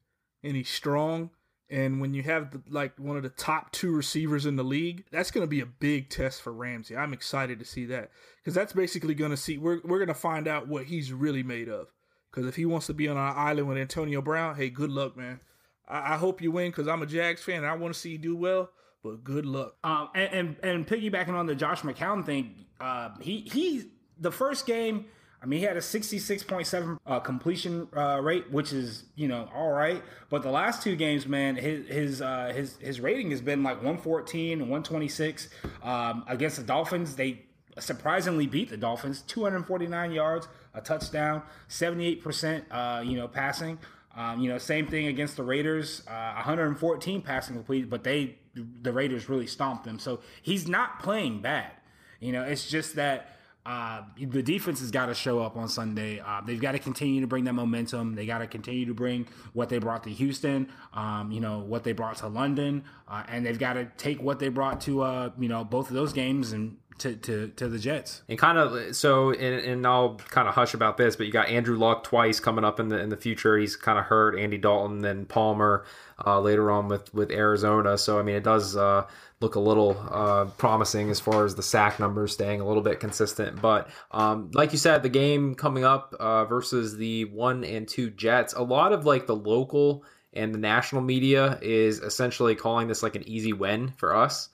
and 0.43 0.55
he's 0.55 0.69
strong. 0.69 1.31
And 1.69 1.99
when 1.99 2.13
you 2.13 2.21
have 2.23 2.51
the, 2.51 2.61
like 2.69 2.99
one 2.99 3.17
of 3.17 3.23
the 3.23 3.29
top 3.29 3.71
two 3.71 3.95
receivers 3.95 4.45
in 4.45 4.57
the 4.57 4.63
league, 4.63 5.05
that's 5.11 5.31
going 5.31 5.43
to 5.43 5.49
be 5.49 5.61
a 5.61 5.65
big 5.65 6.09
test 6.09 6.41
for 6.41 6.53
Ramsey. 6.53 6.95
I'm 6.95 7.13
excited 7.13 7.57
to 7.59 7.65
see 7.65 7.85
that 7.85 8.11
because 8.37 8.53
that's 8.53 8.73
basically 8.73 9.15
going 9.15 9.31
to 9.31 9.37
see 9.37 9.57
we're 9.57 9.79
we're 9.83 9.97
going 9.97 10.07
to 10.07 10.13
find 10.13 10.47
out 10.47 10.67
what 10.67 10.85
he's 10.85 11.11
really 11.11 11.41
made 11.41 11.69
of. 11.69 11.87
Because 12.29 12.47
if 12.47 12.55
he 12.55 12.65
wants 12.65 12.87
to 12.87 12.93
be 12.93 13.07
on 13.07 13.17
an 13.17 13.33
island 13.35 13.67
with 13.67 13.77
Antonio 13.77 14.21
Brown, 14.21 14.55
hey, 14.55 14.69
good 14.69 14.91
luck, 14.91 15.15
man. 15.17 15.39
I, 15.87 16.13
I 16.13 16.17
hope 16.17 16.41
you 16.41 16.51
win 16.51 16.69
because 16.69 16.87
I'm 16.87 17.01
a 17.01 17.07
Jags 17.07 17.41
fan 17.41 17.57
and 17.57 17.65
I 17.65 17.73
want 17.75 17.93
to 17.93 17.99
see 17.99 18.11
you 18.11 18.17
do 18.17 18.35
well. 18.35 18.69
But 19.03 19.23
good 19.23 19.45
luck. 19.45 19.75
Um, 19.83 20.09
and, 20.15 20.33
and, 20.33 20.55
and 20.63 20.87
piggybacking 20.87 21.33
on 21.33 21.45
the 21.45 21.55
Josh 21.55 21.81
McCown 21.81 22.25
thing, 22.25 22.65
uh, 22.79 23.09
he 23.19 23.41
he 23.51 23.91
the 24.19 24.31
first 24.31 24.65
game. 24.65 25.05
I 25.41 25.45
mean, 25.45 25.59
he 25.59 25.65
had 25.65 25.75
a 25.75 25.81
66.7 25.81 26.97
uh, 27.05 27.19
completion 27.19 27.89
uh, 27.97 28.21
rate, 28.21 28.49
which 28.49 28.71
is 28.71 29.03
you 29.15 29.27
know 29.27 29.49
all 29.53 29.71
right. 29.71 30.01
But 30.29 30.41
the 30.41 30.51
last 30.51 30.81
two 30.81 30.95
games, 30.95 31.27
man, 31.27 31.57
his 31.57 31.85
his 31.87 32.21
uh, 32.21 32.53
his 32.55 32.77
his 32.77 33.01
rating 33.01 33.31
has 33.31 33.41
been 33.41 33.61
like 33.61 33.75
114 33.75 34.53
and 34.53 34.61
126 34.61 35.49
um, 35.81 36.23
against 36.27 36.55
the 36.57 36.63
Dolphins. 36.63 37.17
They 37.17 37.43
surprisingly 37.79 38.47
beat 38.47 38.69
the 38.69 38.77
Dolphins, 38.77 39.21
249 39.23 40.11
yards, 40.11 40.47
a 40.73 40.81
touchdown, 40.81 41.41
78%, 41.69 42.63
uh, 42.71 43.01
you 43.01 43.17
know, 43.17 43.27
passing. 43.27 43.79
Um, 44.15 44.41
you 44.41 44.49
know, 44.49 44.59
same 44.59 44.87
thing 44.87 45.07
against 45.07 45.37
the 45.37 45.43
Raiders, 45.43 46.03
uh, 46.07 46.33
114 46.35 47.21
passing 47.21 47.55
complete, 47.55 47.89
but 47.89 48.03
they, 48.03 48.37
the 48.53 48.91
Raiders 48.91 49.27
really 49.27 49.47
stomped 49.47 49.85
them. 49.85 49.97
So 49.97 50.19
he's 50.43 50.67
not 50.67 50.99
playing 50.99 51.41
bad. 51.41 51.71
You 52.19 52.31
know, 52.31 52.43
it's 52.43 52.69
just 52.69 52.95
that 52.95 53.37
uh, 53.65 54.01
the 54.17 54.43
defense 54.43 54.81
has 54.81 54.91
got 54.91 55.05
to 55.05 55.13
show 55.13 55.39
up 55.39 55.55
on 55.55 55.67
Sunday. 55.69 56.19
Uh, 56.19 56.41
they've 56.45 56.59
got 56.59 56.73
to 56.73 56.79
continue 56.79 57.21
to 57.21 57.27
bring 57.27 57.45
that 57.45 57.53
momentum. 57.53 58.15
They 58.15 58.25
got 58.25 58.39
to 58.39 58.47
continue 58.47 58.85
to 58.87 58.93
bring 58.93 59.27
what 59.53 59.69
they 59.69 59.77
brought 59.77 60.03
to 60.03 60.09
Houston, 60.09 60.69
um, 60.93 61.31
you 61.31 61.39
know, 61.39 61.59
what 61.59 61.83
they 61.83 61.93
brought 61.93 62.17
to 62.17 62.27
London, 62.27 62.83
uh, 63.07 63.23
and 63.27 63.45
they've 63.45 63.59
got 63.59 63.73
to 63.73 63.85
take 63.97 64.21
what 64.21 64.39
they 64.39 64.49
brought 64.49 64.81
to, 64.81 65.01
uh, 65.01 65.29
you 65.39 65.47
know, 65.47 65.63
both 65.63 65.87
of 65.87 65.93
those 65.93 66.11
games 66.11 66.51
and 66.51 66.77
to, 66.99 67.15
to, 67.15 67.47
to 67.55 67.67
the 67.67 67.79
Jets. 67.79 68.21
And 68.29 68.37
kind 68.37 68.57
of 68.57 68.95
so, 68.95 69.31
and, 69.31 69.65
and 69.65 69.87
I'll 69.87 70.15
kind 70.15 70.47
of 70.47 70.53
hush 70.53 70.73
about 70.73 70.97
this, 70.97 71.15
but 71.15 71.25
you 71.25 71.31
got 71.31 71.47
Andrew 71.47 71.77
Luck 71.77 72.03
twice 72.03 72.39
coming 72.39 72.63
up 72.63 72.79
in 72.79 72.89
the 72.89 72.99
in 72.99 73.09
the 73.09 73.17
future. 73.17 73.57
He's 73.57 73.75
kind 73.75 73.97
of 73.97 74.05
hurt. 74.05 74.37
Andy 74.37 74.57
Dalton, 74.57 74.99
then 74.99 75.25
Palmer 75.25 75.85
uh, 76.25 76.39
later 76.39 76.69
on 76.69 76.87
with 76.87 77.13
with 77.13 77.31
Arizona. 77.31 77.97
So 77.97 78.19
I 78.19 78.23
mean, 78.23 78.35
it 78.35 78.43
does 78.43 78.75
uh, 78.75 79.07
look 79.43 79.55
a 79.55 79.59
little 79.59 80.01
uh, 80.09 80.45
promising 80.57 81.09
as 81.09 81.19
far 81.19 81.43
as 81.43 81.53
the 81.53 81.61
sack 81.61 81.99
numbers 81.99 82.31
staying 82.31 82.61
a 82.61 82.65
little 82.65 82.81
bit 82.81 83.01
consistent. 83.01 83.61
But 83.61 83.89
um, 84.11 84.49
like 84.53 84.71
you 84.71 84.77
said, 84.77 85.03
the 85.03 85.09
game 85.09 85.53
coming 85.53 85.83
up 85.83 86.15
uh, 86.19 86.45
versus 86.45 86.95
the 86.95 87.25
one 87.25 87.63
and 87.65 87.87
two 87.87 88.09
Jets, 88.09 88.53
a 88.53 88.63
lot 88.63 88.93
of 88.93 89.05
like 89.05 89.27
the 89.27 89.35
local 89.35 90.05
and 90.31 90.53
the 90.53 90.59
national 90.59 91.01
media 91.01 91.59
is 91.61 91.99
essentially 91.99 92.55
calling 92.55 92.87
this 92.87 93.03
like 93.03 93.15
an 93.15 93.27
easy 93.27 93.53
win 93.53 93.89
for 93.97 94.15
us. 94.15 94.49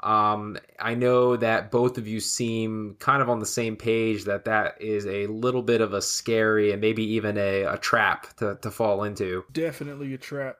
Um, 0.00 0.58
I 0.78 0.94
know 0.94 1.36
that 1.36 1.70
both 1.70 1.96
of 1.96 2.06
you 2.06 2.20
seem 2.20 2.96
kind 2.98 3.22
of 3.22 3.30
on 3.30 3.38
the 3.38 3.46
same 3.46 3.74
page 3.74 4.24
that 4.24 4.44
that 4.44 4.80
is 4.82 5.06
a 5.06 5.26
little 5.28 5.62
bit 5.62 5.80
of 5.80 5.94
a 5.94 6.02
scary 6.02 6.72
and 6.72 6.80
maybe 6.82 7.02
even 7.14 7.38
a, 7.38 7.62
a 7.62 7.78
trap 7.78 8.36
to, 8.36 8.58
to 8.60 8.70
fall 8.70 9.04
into. 9.04 9.44
Definitely 9.50 10.12
a 10.12 10.18
trap. 10.18 10.58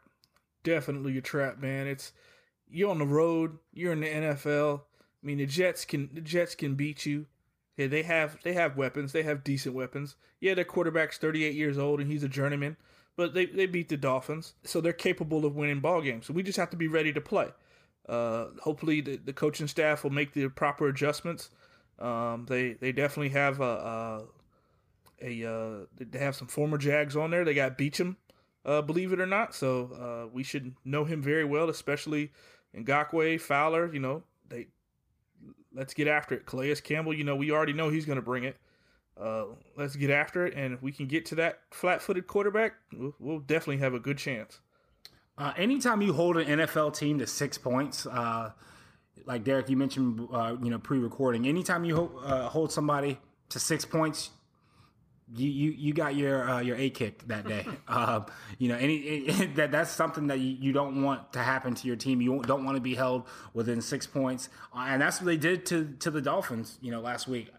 Definitely 0.62 1.18
a 1.18 1.20
trap, 1.20 1.59
man. 1.59 1.87
It's 1.87 2.12
you're 2.74 2.90
on 2.90 2.98
the 2.98 3.06
road. 3.06 3.58
You're 3.72 3.92
in 3.92 4.00
the 4.00 4.08
NFL. 4.08 4.80
I 4.80 5.26
mean, 5.26 5.38
the 5.38 5.46
Jets 5.46 5.84
can 5.84 6.10
the 6.12 6.20
Jets 6.20 6.54
can 6.54 6.74
beat 6.74 7.06
you. 7.06 7.26
Yeah, 7.76 7.87
they 7.87 8.02
have 8.02 8.38
they 8.42 8.52
have 8.52 8.76
weapons. 8.76 9.12
They 9.12 9.22
have 9.22 9.44
decent 9.44 9.74
weapons. 9.74 10.16
Yeah, 10.40 10.54
their 10.54 10.64
quarterback's 10.64 11.18
38 11.18 11.54
years 11.54 11.78
old 11.78 12.00
and 12.00 12.10
he's 12.10 12.22
a 12.22 12.28
journeyman, 12.28 12.76
but 13.16 13.32
they, 13.32 13.46
they 13.46 13.66
beat 13.66 13.88
the 13.88 13.96
Dolphins, 13.96 14.54
so 14.62 14.80
they're 14.80 14.92
capable 14.92 15.46
of 15.46 15.56
winning 15.56 15.80
ball 15.80 16.02
games. 16.02 16.26
So 16.26 16.34
we 16.34 16.42
just 16.42 16.58
have 16.58 16.70
to 16.70 16.76
be 16.76 16.88
ready 16.88 17.12
to 17.14 17.20
play. 17.20 17.48
Uh, 18.06 18.48
hopefully, 18.62 19.00
the, 19.00 19.16
the 19.16 19.32
coaching 19.32 19.68
staff 19.68 20.04
will 20.04 20.10
make 20.10 20.34
the 20.34 20.48
proper 20.48 20.88
adjustments. 20.88 21.50
Um, 21.98 22.46
they 22.48 22.74
they 22.74 22.92
definitely 22.92 23.30
have 23.30 23.60
a, 23.60 24.26
a, 25.22 25.42
a 25.42 25.50
uh, 25.50 25.87
they 25.96 26.18
have 26.18 26.37
some 26.37 26.48
former 26.48 26.76
Jags 26.76 27.16
on 27.16 27.30
there. 27.30 27.44
They 27.44 27.54
got 27.54 27.78
Beachum, 27.78 28.16
uh, 28.66 28.82
believe 28.82 29.12
it 29.12 29.20
or 29.20 29.26
not. 29.26 29.54
So 29.54 30.26
uh, 30.26 30.28
we 30.32 30.42
should 30.42 30.74
know 30.84 31.04
him 31.04 31.22
very 31.22 31.44
well, 31.44 31.70
especially 31.70 32.32
Ngakoue, 32.76 33.40
Fowler. 33.40 33.92
You 33.92 34.00
know, 34.00 34.22
they 34.48 34.68
let's 35.74 35.94
get 35.94 36.08
after 36.08 36.34
it. 36.34 36.46
Calais 36.46 36.74
Campbell, 36.76 37.14
you 37.14 37.24
know, 37.24 37.37
we 37.37 37.50
already 37.50 37.72
know 37.72 37.88
he's 37.88 38.06
going 38.06 38.16
to 38.16 38.22
bring 38.22 38.44
it. 38.44 38.56
Uh, 39.20 39.44
let's 39.76 39.94
get 39.94 40.10
after 40.10 40.44
it, 40.44 40.54
and 40.56 40.74
if 40.74 40.82
we 40.82 40.90
can 40.90 41.06
get 41.06 41.24
to 41.26 41.37
that 41.37 41.60
flat-footed 41.70 42.26
quarterback, 42.26 42.74
we'll, 42.92 43.14
we'll 43.20 43.38
definitely 43.38 43.76
have 43.76 43.94
a 43.94 44.00
good 44.00 44.18
chance. 44.18 44.58
Uh, 45.38 45.52
anytime 45.56 46.02
you 46.02 46.12
hold 46.12 46.37
an 46.37 46.60
NFL 46.60 46.96
team 46.96 47.18
to 47.20 47.26
six 47.26 47.56
points, 47.56 48.06
uh, 48.06 48.50
like 49.24 49.44
Derek, 49.44 49.68
you 49.68 49.76
mentioned, 49.76 50.26
uh, 50.32 50.56
you 50.60 50.68
know, 50.68 50.78
pre-recording. 50.78 51.46
Anytime 51.46 51.84
you 51.84 51.94
ho- 51.94 52.20
uh, 52.24 52.48
hold 52.48 52.72
somebody 52.72 53.18
to 53.50 53.60
six 53.60 53.84
points, 53.84 54.30
you 55.32 55.48
you, 55.48 55.70
you 55.70 55.94
got 55.94 56.14
your 56.14 56.48
uh, 56.48 56.60
your 56.60 56.76
a 56.76 56.90
kick 56.90 57.26
that 57.28 57.46
day. 57.46 57.66
Um, 57.87 58.26
you 58.58 58.68
know, 58.68 58.76
any 58.76 58.96
it, 58.96 59.54
that 59.56 59.70
that's 59.70 59.90
something 59.90 60.26
that 60.28 60.38
you, 60.38 60.56
you 60.58 60.72
don't 60.72 61.02
want 61.02 61.32
to 61.34 61.38
happen 61.38 61.74
to 61.74 61.87
your 61.87 61.96
team. 61.96 62.20
You 62.20 62.42
don't 62.42 62.64
want 62.64 62.76
to 62.76 62.80
be 62.80 62.94
held 62.94 63.24
within 63.52 63.80
six 63.80 64.06
points, 64.06 64.48
uh, 64.74 64.87
and 64.88 65.00
that's 65.00 65.20
what 65.20 65.26
they 65.26 65.37
did 65.37 65.66
to 65.66 65.94
to 66.00 66.10
the 66.10 66.20
Dolphins. 66.20 66.78
You 66.80 66.90
know, 66.90 67.00
last 67.00 67.28
week. 67.28 67.50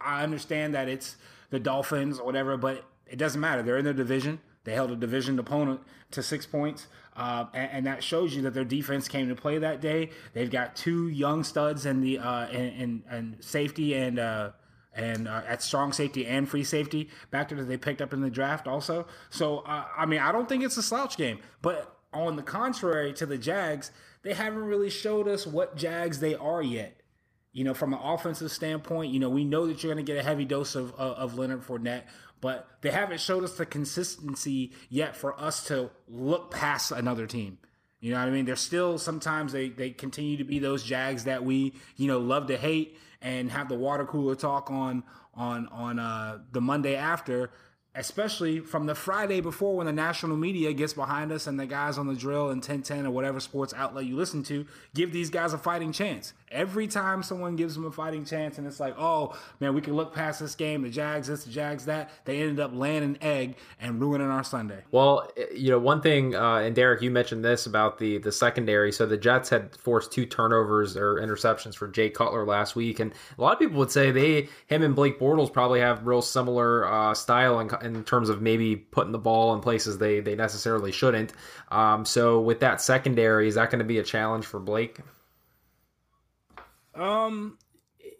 I 0.00 0.22
understand 0.22 0.74
that 0.74 0.88
it's 0.88 1.16
the 1.50 1.58
Dolphins 1.58 2.18
or 2.18 2.26
whatever, 2.26 2.56
but 2.56 2.84
it 3.06 3.16
doesn't 3.16 3.40
matter. 3.40 3.62
They're 3.62 3.78
in 3.78 3.84
their 3.84 3.94
division. 3.94 4.40
They 4.64 4.74
held 4.74 4.90
a 4.90 4.96
division 4.96 5.38
opponent 5.38 5.80
to 6.10 6.22
six 6.22 6.46
points, 6.46 6.88
uh, 7.16 7.46
and, 7.52 7.70
and, 7.72 7.86
that 7.86 8.02
shows 8.02 8.34
you 8.34 8.42
that 8.42 8.54
their 8.54 8.64
defense 8.64 9.08
came 9.08 9.28
to 9.28 9.34
play 9.34 9.58
that 9.58 9.80
day. 9.80 10.10
They've 10.32 10.50
got 10.50 10.74
two 10.74 11.08
young 11.08 11.44
studs 11.44 11.86
in 11.86 12.00
the 12.00 12.18
uh, 12.18 12.48
in, 12.48 12.60
in, 12.60 13.02
in 13.10 13.36
safety 13.40 13.94
and 13.94 14.18
uh, 14.18 14.50
and 14.94 15.28
uh, 15.28 15.42
at 15.46 15.62
strong 15.62 15.92
safety 15.92 16.26
and 16.26 16.48
free 16.48 16.64
safety 16.64 17.10
back 17.30 17.48
to 17.48 17.54
that 17.56 17.64
they 17.64 17.76
picked 17.76 18.00
up 18.00 18.12
in 18.12 18.20
the 18.20 18.30
draft 18.30 18.66
also. 18.66 19.06
So 19.30 19.58
uh, 19.60 19.84
I 19.96 20.06
mean, 20.06 20.20
I 20.20 20.32
don't 20.32 20.48
think 20.48 20.64
it's 20.64 20.76
a 20.76 20.82
slouch 20.82 21.16
game, 21.16 21.40
but 21.62 21.98
on 22.12 22.36
the 22.36 22.42
contrary 22.42 23.12
to 23.14 23.26
the 23.26 23.36
Jags, 23.36 23.90
they 24.22 24.34
haven't 24.34 24.64
really 24.64 24.90
showed 24.90 25.28
us 25.28 25.46
what 25.46 25.76
Jags 25.76 26.20
they 26.20 26.34
are 26.34 26.62
yet. 26.62 27.00
You 27.52 27.62
know, 27.64 27.74
from 27.74 27.92
an 27.92 28.00
offensive 28.02 28.50
standpoint, 28.50 29.12
you 29.12 29.20
know, 29.20 29.28
we 29.28 29.44
know 29.44 29.66
that 29.66 29.82
you're 29.82 29.92
going 29.92 30.04
to 30.04 30.12
get 30.12 30.18
a 30.18 30.26
heavy 30.26 30.44
dose 30.44 30.74
of, 30.74 30.92
of, 30.94 31.16
of 31.16 31.38
Leonard 31.38 31.62
Fournette, 31.62 32.02
but 32.40 32.68
they 32.80 32.90
haven't 32.90 33.20
showed 33.20 33.44
us 33.44 33.56
the 33.56 33.66
consistency 33.66 34.72
yet 34.88 35.14
for 35.14 35.40
us 35.40 35.64
to 35.68 35.90
look 36.08 36.50
past 36.50 36.90
another 36.90 37.26
team. 37.26 37.58
You 38.00 38.10
know 38.10 38.18
what 38.18 38.28
I 38.28 38.32
mean? 38.32 38.44
They're 38.44 38.56
still 38.56 38.98
sometimes 38.98 39.52
they 39.52 39.70
they 39.70 39.90
continue 39.90 40.36
to 40.36 40.44
be 40.44 40.58
those 40.58 40.82
Jags 40.82 41.24
that 41.24 41.42
we 41.44 41.72
you 41.96 42.06
know 42.06 42.18
love 42.18 42.48
to 42.48 42.58
hate 42.58 42.98
and 43.24 43.50
have 43.50 43.68
the 43.68 43.74
water 43.74 44.04
cooler 44.04 44.36
talk 44.36 44.70
on 44.70 45.02
on 45.34 45.66
on 45.68 45.98
uh, 45.98 46.38
the 46.52 46.60
Monday 46.60 46.94
after 46.94 47.50
especially 47.96 48.58
from 48.58 48.86
the 48.86 48.94
Friday 48.94 49.40
before 49.40 49.76
when 49.76 49.86
the 49.86 49.92
national 49.92 50.36
media 50.36 50.72
gets 50.72 50.92
behind 50.92 51.30
us 51.30 51.46
and 51.46 51.58
the 51.60 51.66
guys 51.66 51.96
on 51.96 52.08
the 52.08 52.14
drill 52.14 52.50
and 52.50 52.56
1010 52.56 53.06
or 53.06 53.10
whatever 53.10 53.38
sports 53.38 53.72
outlet 53.76 54.04
you 54.04 54.16
listen 54.16 54.42
to 54.42 54.66
give 54.94 55.12
these 55.12 55.30
guys 55.30 55.52
a 55.52 55.58
fighting 55.58 55.92
chance. 55.92 56.32
Every 56.54 56.86
time 56.86 57.22
someone 57.22 57.56
gives 57.56 57.74
them 57.74 57.84
a 57.84 57.90
fighting 57.90 58.24
chance 58.24 58.56
and 58.58 58.66
it's 58.66 58.80
like, 58.80 58.94
oh 58.96 59.36
man, 59.60 59.74
we 59.74 59.80
can 59.80 59.94
look 59.94 60.14
past 60.14 60.40
this 60.40 60.54
game, 60.54 60.82
the 60.82 60.88
Jags 60.88 61.26
this, 61.26 61.44
the 61.44 61.50
Jags 61.50 61.84
that, 61.86 62.10
they 62.24 62.40
ended 62.40 62.60
up 62.60 62.70
laying 62.72 63.18
egg 63.20 63.56
and 63.80 64.00
ruining 64.00 64.28
our 64.28 64.44
Sunday. 64.44 64.84
Well, 64.90 65.28
you 65.54 65.70
know, 65.70 65.78
one 65.78 66.00
thing, 66.00 66.34
uh, 66.34 66.58
and 66.58 66.74
Derek, 66.74 67.02
you 67.02 67.10
mentioned 67.10 67.44
this 67.44 67.66
about 67.66 67.98
the 67.98 68.18
the 68.18 68.32
secondary. 68.32 68.92
So 68.92 69.04
the 69.06 69.16
Jets 69.16 69.48
had 69.48 69.74
forced 69.76 70.12
two 70.12 70.26
turnovers 70.26 70.96
or 70.96 71.16
interceptions 71.16 71.74
for 71.74 71.88
Jay 71.88 72.08
Cutler 72.08 72.46
last 72.46 72.76
week, 72.76 73.00
and 73.00 73.12
a 73.36 73.42
lot 73.42 73.54
of 73.54 73.58
people 73.58 73.78
would 73.78 73.90
say 73.90 74.10
they, 74.10 74.48
him 74.66 74.82
and 74.82 74.94
Blake 74.94 75.18
Bortles 75.18 75.52
probably 75.52 75.80
have 75.80 76.06
real 76.06 76.22
similar 76.22 76.86
uh, 76.86 77.14
style 77.14 77.58
and 77.58 77.72
in 77.82 78.04
terms 78.04 78.28
of 78.28 78.40
maybe 78.40 78.76
putting 78.76 79.12
the 79.12 79.18
ball 79.18 79.54
in 79.54 79.60
places 79.60 79.98
they 79.98 80.20
they 80.20 80.36
necessarily 80.36 80.92
shouldn't. 80.92 81.32
Um, 81.70 82.04
so 82.04 82.40
with 82.40 82.60
that 82.60 82.80
secondary, 82.80 83.48
is 83.48 83.56
that 83.56 83.70
going 83.70 83.80
to 83.80 83.84
be 83.84 83.98
a 83.98 84.04
challenge 84.04 84.46
for 84.46 84.60
Blake? 84.60 85.00
Um, 86.94 87.58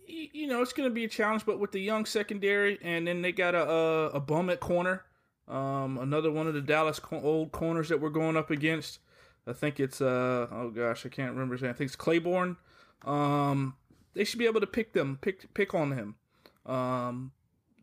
you 0.06 0.46
know, 0.46 0.62
it's 0.62 0.72
going 0.72 0.88
to 0.88 0.94
be 0.94 1.04
a 1.04 1.08
challenge, 1.08 1.46
but 1.46 1.58
with 1.58 1.72
the 1.72 1.80
young 1.80 2.04
secondary, 2.04 2.78
and 2.82 3.06
then 3.06 3.22
they 3.22 3.32
got 3.32 3.54
a 3.54 3.70
a, 3.70 4.06
a 4.10 4.20
bum 4.20 4.50
at 4.50 4.60
corner. 4.60 5.04
Um, 5.46 5.98
another 5.98 6.30
one 6.30 6.46
of 6.46 6.54
the 6.54 6.60
Dallas 6.60 6.98
co- 6.98 7.20
old 7.20 7.52
corners 7.52 7.88
that 7.90 8.00
we're 8.00 8.10
going 8.10 8.36
up 8.36 8.50
against. 8.50 8.98
I 9.46 9.52
think 9.52 9.78
it's 9.78 10.00
uh 10.00 10.46
oh 10.50 10.70
gosh, 10.74 11.04
I 11.04 11.08
can't 11.10 11.32
remember 11.32 11.54
his 11.54 11.62
name. 11.62 11.70
I 11.70 11.74
think 11.74 11.88
it's 11.88 11.96
Claiborne. 11.96 12.56
Um, 13.04 13.74
they 14.14 14.24
should 14.24 14.38
be 14.38 14.46
able 14.46 14.60
to 14.60 14.66
pick 14.66 14.92
them, 14.92 15.18
pick 15.20 15.52
pick 15.52 15.74
on 15.74 15.92
him. 15.92 16.14
Um, 16.64 17.32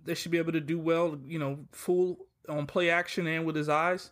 they 0.03 0.15
should 0.15 0.31
be 0.31 0.39
able 0.39 0.53
to 0.53 0.59
do 0.59 0.79
well, 0.79 1.19
you 1.25 1.37
know, 1.37 1.59
full 1.71 2.25
on 2.49 2.65
play 2.65 2.89
action 2.89 3.27
and 3.27 3.45
with 3.45 3.55
his 3.55 3.69
eyes. 3.69 4.09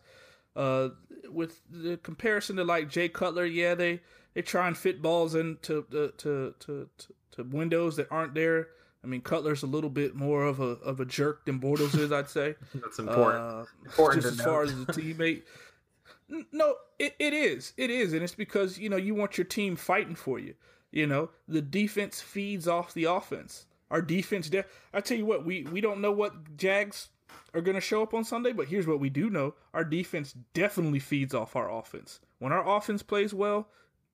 Uh, 0.55 0.89
with 1.31 1.61
the 1.69 1.97
comparison 1.97 2.55
to 2.57 2.63
like 2.63 2.89
Jay 2.89 3.09
Cutler, 3.09 3.45
yeah, 3.45 3.75
they 3.75 4.01
they 4.33 4.41
try 4.41 4.67
and 4.67 4.77
fit 4.77 5.01
balls 5.01 5.35
into 5.35 5.85
to 5.91 6.13
to, 6.17 6.55
to, 6.59 6.89
to, 6.97 7.13
to 7.31 7.43
windows 7.43 7.95
that 7.97 8.07
aren't 8.11 8.33
there. 8.33 8.69
I 9.03 9.07
mean, 9.07 9.21
Cutler's 9.21 9.63
a 9.63 9.67
little 9.67 9.89
bit 9.89 10.15
more 10.15 10.43
of 10.43 10.59
a 10.59 10.63
of 10.63 10.99
a 10.99 11.05
jerk 11.05 11.45
than 11.45 11.59
Bortles 11.59 11.97
is, 11.97 12.11
I'd 12.11 12.29
say. 12.29 12.55
That's 12.75 12.99
important. 12.99 13.43
Uh, 13.43 13.65
important 13.85 14.23
just 14.23 14.39
as 14.39 14.45
far 14.45 14.63
as 14.63 14.71
a 14.71 14.85
teammate. 14.85 15.43
No, 16.51 16.75
it, 16.99 17.15
it 17.17 17.33
is. 17.33 17.73
It 17.75 17.89
is. 17.89 18.13
And 18.13 18.21
it's 18.21 18.35
because, 18.35 18.77
you 18.77 18.87
know, 18.87 18.97
you 18.97 19.15
want 19.15 19.37
your 19.37 19.45
team 19.45 19.75
fighting 19.75 20.13
for 20.13 20.37
you. 20.37 20.53
You 20.91 21.07
know, 21.07 21.29
the 21.47 21.61
defense 21.61 22.21
feeds 22.21 22.67
off 22.67 22.93
the 22.93 23.05
offense. 23.05 23.65
Our 23.89 24.01
defense, 24.01 24.49
de- 24.49 24.65
I 24.93 25.01
tell 25.01 25.17
you 25.17 25.25
what, 25.25 25.45
we 25.45 25.63
we 25.63 25.81
don't 25.81 26.01
know 26.01 26.11
what 26.11 26.57
Jags 26.57 27.09
are 27.53 27.61
going 27.61 27.75
to 27.75 27.81
show 27.81 28.03
up 28.03 28.13
on 28.13 28.23
Sunday, 28.23 28.51
but 28.51 28.67
here's 28.67 28.85
what 28.85 28.99
we 28.99 29.09
do 29.09 29.29
know: 29.29 29.55
our 29.73 29.83
defense 29.83 30.35
definitely 30.53 30.99
feeds 30.99 31.33
off 31.33 31.55
our 31.55 31.71
offense. 31.71 32.19
When 32.39 32.51
our 32.51 32.77
offense 32.77 33.01
plays 33.01 33.33
well, 33.33 33.67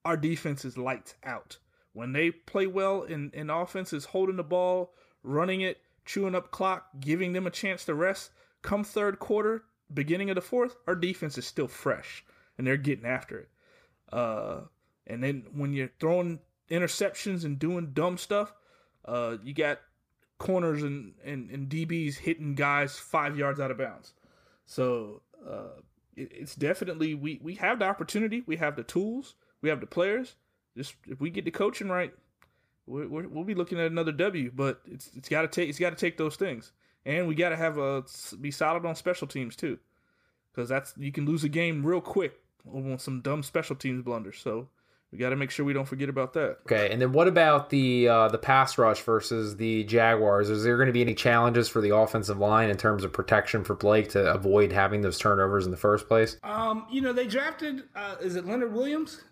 our 0.06 0.16
defense 0.16 0.64
is 0.64 0.78
lights 0.78 1.16
out. 1.24 1.58
When 1.94 2.14
they 2.14 2.32
play 2.32 2.68
well 2.68 3.04
and, 3.04 3.34
and 3.34 3.50
offense 3.50 3.92
is 3.92 4.06
holding 4.06 4.36
the 4.36 4.44
ball, 4.44 4.94
running 5.24 5.62
it, 5.62 5.80
chewing 6.06 6.36
up 6.36 6.52
clock, 6.52 6.88
giving 7.00 7.34
them 7.34 7.48
a 7.48 7.52
chance 7.52 7.86
to 7.86 7.96
rest, 7.96 8.30
come 8.62 8.84
third 8.84 9.20
quarter, 9.20 9.64
beginning 9.94 10.30
of 10.30 10.36
the 10.36 10.42
fourth, 10.42 10.76
our 10.88 10.96
defense 10.96 11.38
is 11.38 11.48
still 11.48 11.68
fresh 11.68 12.24
and 12.58 12.66
they're 12.66 12.78
getting 12.78 13.06
after 13.06 13.40
it. 13.40 13.50
Uh, 14.12 14.62
and 15.08 15.24
then 15.24 15.46
when 15.54 15.74
you're 15.74 15.92
throwing 16.00 16.40
interceptions 16.70 17.44
and 17.44 17.60
doing 17.60 17.92
dumb 17.94 18.18
stuff, 18.18 18.54
uh, 19.06 19.38
you 19.44 19.54
got 19.54 19.80
corners 20.38 20.84
and, 20.84 21.14
and, 21.24 21.50
and 21.50 21.70
DBs 21.70 22.18
hitting 22.18 22.56
guys 22.56 22.98
five 22.98 23.38
yards 23.38 23.60
out 23.60 23.72
of 23.72 23.78
bounds. 23.78 24.14
So 24.66 25.22
uh, 25.48 25.80
it, 26.16 26.32
it's 26.32 26.56
definitely 26.56 27.14
we 27.14 27.40
we 27.42 27.56
have 27.56 27.80
the 27.80 27.86
opportunity, 27.86 28.44
we 28.46 28.58
have 28.58 28.76
the 28.76 28.84
tools, 28.84 29.36
we 29.66 29.70
have 29.70 29.82
the 29.82 29.88
players. 29.88 30.36
Just 30.78 30.94
if 31.08 31.20
we 31.20 31.32
get 31.32 31.44
the 31.44 31.52
coaching 31.52 31.90
right, 31.90 32.14
we 32.86 33.08
will 33.08 33.44
be 33.44 33.56
looking 33.56 33.80
at 33.80 33.88
another 33.88 34.12
W. 34.12 34.52
But 34.54 34.80
it's 34.86 35.10
it's 35.16 35.28
got 35.28 35.42
to 35.42 35.48
take 35.48 35.70
it's 35.70 35.80
got 35.80 35.90
to 35.90 35.96
take 35.96 36.18
those 36.18 36.36
things, 36.36 36.72
and 37.06 37.28
we 37.28 37.34
got 37.34 37.50
to 37.50 37.56
have 37.56 37.80
a 37.80 38.04
be 38.40 38.52
solid 38.52 38.86
on 38.86 38.96
special 38.96 39.28
teams 39.28 39.56
too, 39.56 39.80
because 40.54 40.70
that's 40.70 40.94
you 40.98 41.12
can 41.12 41.26
lose 41.26 41.44
a 41.44 41.50
game 41.50 41.84
real 41.84 42.00
quick 42.00 42.40
on 42.72 43.00
some 43.00 43.22
dumb 43.22 43.42
special 43.42 43.76
teams 43.76 44.04
blunders. 44.04 44.38
So 44.38 44.68
we 45.12 45.18
got 45.18 45.30
to 45.30 45.36
make 45.36 45.50
sure 45.50 45.66
we 45.66 45.74
don't 45.74 45.88
forget 45.88 46.10
about 46.10 46.34
that. 46.34 46.58
Okay, 46.68 46.92
and 46.92 47.02
then 47.02 47.12
what 47.12 47.28
about 47.28 47.72
the 47.72 48.08
uh, 48.08 48.28
the 48.28 48.38
pass 48.38 48.78
rush 48.78 49.02
versus 49.02 49.56
the 49.56 49.84
Jaguars? 49.86 50.52
Is 50.52 50.64
there 50.64 50.78
going 50.78 50.88
to 50.88 50.94
be 50.94 51.02
any 51.02 51.16
challenges 51.16 51.70
for 51.70 51.82
the 51.82 51.96
offensive 51.96 52.38
line 52.38 52.70
in 52.70 52.78
terms 52.78 53.04
of 53.04 53.14
protection 53.14 53.64
for 53.64 53.74
Blake 53.74 54.10
to 54.10 54.32
avoid 54.32 54.72
having 54.72 55.02
those 55.02 55.18
turnovers 55.18 55.66
in 55.66 55.72
the 55.72 55.78
first 55.78 56.08
place? 56.08 56.38
Um, 56.44 56.86
you 56.92 57.02
know, 57.02 57.14
they 57.14 57.26
drafted 57.26 57.86
uh, 57.96 58.18
is 58.22 58.36
it 58.36 58.46
Leonard 58.46 58.74
Williams? 58.74 59.24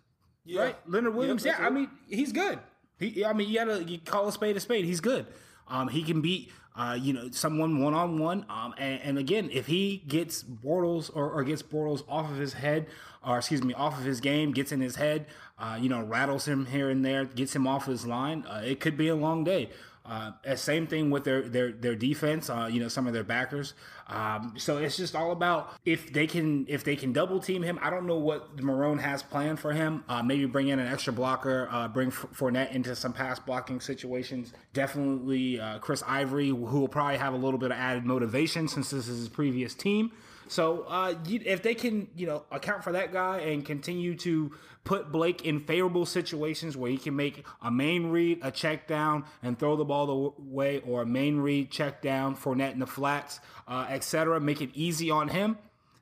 Yeah. 0.45 0.61
Right, 0.61 0.75
Leonard 0.87 1.15
Williams. 1.15 1.45
Yep, 1.45 1.55
yeah, 1.59 1.65
I 1.65 1.69
mean, 1.69 1.89
he's 2.07 2.31
good. 2.31 2.59
He, 2.99 3.23
I 3.25 3.33
mean, 3.33 3.49
you 3.49 3.55
gotta 3.55 3.83
you 3.83 3.99
call 3.99 4.27
a 4.27 4.31
spade 4.31 4.57
a 4.57 4.59
spade. 4.59 4.85
He's 4.85 5.01
good. 5.01 5.25
Um, 5.67 5.87
he 5.87 6.03
can 6.03 6.21
beat 6.21 6.51
uh, 6.75 6.97
you 6.99 7.13
know, 7.13 7.29
someone 7.31 7.81
one 7.81 7.93
on 7.93 8.17
one. 8.17 8.45
Um, 8.49 8.73
and, 8.77 9.01
and, 9.03 9.17
again, 9.17 9.49
if 9.51 9.67
he 9.67 10.03
gets 10.07 10.43
Bortles 10.43 11.11
or, 11.15 11.29
or, 11.29 11.43
gets 11.43 11.61
Bortles 11.61 12.03
off 12.09 12.29
of 12.31 12.37
his 12.37 12.53
head, 12.53 12.87
or 13.25 13.37
excuse 13.37 13.63
me, 13.63 13.73
off 13.73 13.97
of 13.97 14.05
his 14.05 14.19
game, 14.19 14.51
gets 14.51 14.71
in 14.71 14.81
his 14.81 14.95
head, 14.95 15.27
uh, 15.59 15.77
you 15.79 15.87
know, 15.87 16.03
rattles 16.03 16.47
him 16.47 16.65
here 16.65 16.89
and 16.89 17.05
there, 17.05 17.25
gets 17.25 17.55
him 17.55 17.67
off 17.67 17.85
his 17.85 18.05
line, 18.05 18.43
uh, 18.49 18.61
it 18.65 18.79
could 18.79 18.97
be 18.97 19.07
a 19.07 19.15
long 19.15 19.43
day. 19.43 19.69
Uh, 20.05 20.31
same 20.55 20.85
thing 20.85 21.09
with 21.09 21.23
their 21.23 21.43
their 21.43 21.71
their 21.71 21.95
defense. 21.95 22.49
Uh, 22.49 22.69
you 22.69 22.79
know, 22.79 22.89
some 22.89 23.07
of 23.07 23.13
their 23.13 23.23
backers. 23.23 23.73
Um, 24.07 24.53
so 24.57 24.77
it's 24.77 24.97
just 24.97 25.15
all 25.15 25.31
about 25.31 25.73
if 25.85 26.11
they 26.11 26.27
can 26.27 26.65
if 26.67 26.83
they 26.83 26.97
can 26.97 27.13
double 27.13 27.39
team 27.39 27.63
him. 27.63 27.79
I 27.81 27.89
don't 27.89 28.05
know 28.05 28.17
what 28.17 28.57
Marrone 28.57 28.99
has 28.99 29.23
planned 29.23 29.59
for 29.59 29.71
him. 29.71 30.03
Uh, 30.09 30.21
maybe 30.21 30.45
bring 30.45 30.67
in 30.67 30.79
an 30.79 30.87
extra 30.87 31.13
blocker, 31.13 31.69
uh, 31.71 31.87
bring 31.87 32.11
Fournette 32.11 32.73
into 32.73 32.95
some 32.97 33.13
pass 33.13 33.39
blocking 33.39 33.79
situations. 33.79 34.51
Definitely 34.73 35.59
uh, 35.59 35.79
Chris 35.79 36.03
Ivory, 36.05 36.49
who 36.49 36.55
will 36.55 36.89
probably 36.89 37.17
have 37.17 37.33
a 37.33 37.37
little 37.37 37.59
bit 37.59 37.71
of 37.71 37.77
added 37.77 38.05
motivation 38.05 38.67
since 38.67 38.89
this 38.89 39.07
is 39.07 39.19
his 39.19 39.29
previous 39.29 39.73
team. 39.73 40.11
So 40.47 40.85
uh, 40.87 41.15
you, 41.25 41.41
if 41.45 41.63
they 41.63 41.75
can, 41.75 42.07
you 42.15 42.27
know, 42.27 42.43
account 42.51 42.83
for 42.83 42.91
that 42.93 43.11
guy 43.11 43.39
and 43.39 43.65
continue 43.65 44.15
to 44.17 44.51
put 44.83 45.11
Blake 45.11 45.45
in 45.45 45.61
favorable 45.61 46.05
situations 46.05 46.75
where 46.75 46.91
he 46.91 46.97
can 46.97 47.15
make 47.15 47.45
a 47.61 47.71
main 47.71 48.07
read, 48.07 48.39
a 48.41 48.51
check 48.51 48.87
down, 48.87 49.25
and 49.41 49.57
throw 49.57 49.75
the 49.75 49.85
ball 49.85 50.05
the 50.35 50.43
way, 50.43 50.81
or 50.81 51.01
a 51.01 51.05
main 51.05 51.37
read, 51.37 51.71
check 51.71 52.01
down, 52.01 52.35
Fournette 52.35 52.73
in 52.73 52.79
the 52.79 52.87
flats, 52.87 53.39
uh, 53.67 53.85
etc. 53.89 54.39
Make 54.39 54.61
it 54.61 54.71
easy 54.73 55.09
on 55.09 55.29
him. 55.29 55.57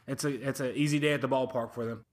It's 0.08 0.26
a 0.26 0.30
it's 0.30 0.60
an 0.60 0.74
easy 0.76 1.00
day 1.00 1.14
at 1.14 1.22
the 1.22 1.30
ballpark 1.30 1.74
for 1.74 1.86
them. 1.86 2.06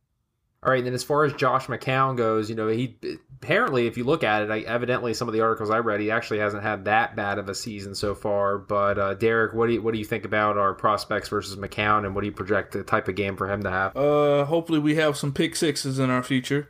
All 0.62 0.72
right, 0.72 0.78
and 0.78 0.86
then 0.86 0.94
as 0.94 1.04
far 1.04 1.24
as 1.24 1.32
Josh 1.34 1.66
McCown 1.66 2.16
goes, 2.16 2.50
you 2.50 2.56
know, 2.56 2.66
he 2.66 2.96
apparently, 3.40 3.86
if 3.86 3.96
you 3.96 4.02
look 4.02 4.24
at 4.24 4.42
it, 4.42 4.50
I, 4.50 4.60
evidently 4.60 5.14
some 5.14 5.28
of 5.28 5.34
the 5.34 5.40
articles 5.40 5.70
I 5.70 5.78
read, 5.78 6.00
he 6.00 6.10
actually 6.10 6.40
hasn't 6.40 6.64
had 6.64 6.86
that 6.86 7.14
bad 7.14 7.38
of 7.38 7.48
a 7.48 7.54
season 7.54 7.94
so 7.94 8.12
far. 8.12 8.58
But 8.58 8.98
uh, 8.98 9.14
Derek, 9.14 9.54
what 9.54 9.68
do 9.68 9.74
you 9.74 9.82
what 9.82 9.92
do 9.92 9.98
you 9.98 10.04
think 10.04 10.24
about 10.24 10.58
our 10.58 10.74
prospects 10.74 11.28
versus 11.28 11.56
McCown, 11.56 12.04
and 12.04 12.12
what 12.14 12.22
do 12.22 12.26
you 12.26 12.32
project 12.32 12.72
the 12.72 12.82
type 12.82 13.06
of 13.06 13.14
game 13.14 13.36
for 13.36 13.48
him 13.48 13.62
to 13.62 13.70
have? 13.70 13.96
Uh, 13.96 14.46
hopefully 14.46 14.80
we 14.80 14.96
have 14.96 15.16
some 15.16 15.32
pick 15.32 15.54
sixes 15.54 16.00
in 16.00 16.10
our 16.10 16.24
future. 16.24 16.68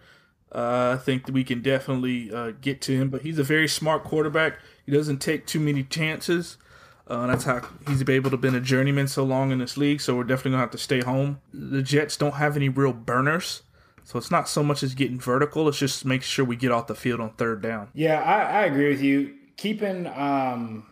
Uh, 0.55 0.97
I 0.99 1.03
think 1.03 1.25
that 1.25 1.33
we 1.33 1.45
can 1.45 1.63
definitely 1.63 2.31
uh, 2.33 2.53
get 2.61 2.83
to 2.83 2.93
him, 2.93 3.09
but 3.09 3.23
he's 3.23 3.39
a 3.39 3.43
very 3.43 3.69
smart 3.69 4.05
quarterback. 4.05 4.59
He 4.85 4.93
doesn't 4.93 5.19
take 5.19 5.47
too 5.47 5.61
many 5.61 5.83
chances. 5.83 6.59
Uh, 7.07 7.27
that's 7.27 7.45
how 7.45 7.67
he's 7.87 8.03
been 8.03 8.17
able 8.17 8.31
to 8.31 8.37
been 8.37 8.55
a 8.55 8.61
journeyman 8.61 9.09
so 9.09 9.25
long 9.25 9.51
in 9.51 9.59
this 9.59 9.79
league. 9.79 10.03
So 10.03 10.15
we're 10.15 10.25
definitely 10.25 10.53
gonna 10.53 10.63
have 10.63 10.71
to 10.73 10.79
stay 10.79 11.01
home. 11.01 11.41
The 11.55 11.83
Jets 11.83 12.19
don't 12.19 12.35
have 12.35 12.55
any 12.55 12.69
real 12.69 12.93
burners. 12.93 13.63
So 14.09 14.19
it's 14.19 14.31
not 14.31 14.49
so 14.49 14.63
much 14.63 14.83
as 14.83 14.95
getting 14.95 15.21
vertical; 15.21 15.69
it's 15.69 15.77
just 15.77 16.07
make 16.07 16.23
sure 16.23 16.43
we 16.43 16.57
get 16.57 16.73
off 16.73 16.87
the 16.87 16.95
field 16.95 17.21
on 17.21 17.35
third 17.35 17.61
down. 17.61 17.91
Yeah, 17.93 18.23
I, 18.23 18.63
I 18.63 18.65
agree 18.65 18.89
with 18.89 19.03
you. 19.03 19.35
Keeping 19.59 20.07
um, 20.07 20.87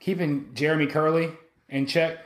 keeping 0.00 0.52
Jeremy 0.54 0.88
Kerley 0.88 1.36
in 1.68 1.86
check 1.86 2.18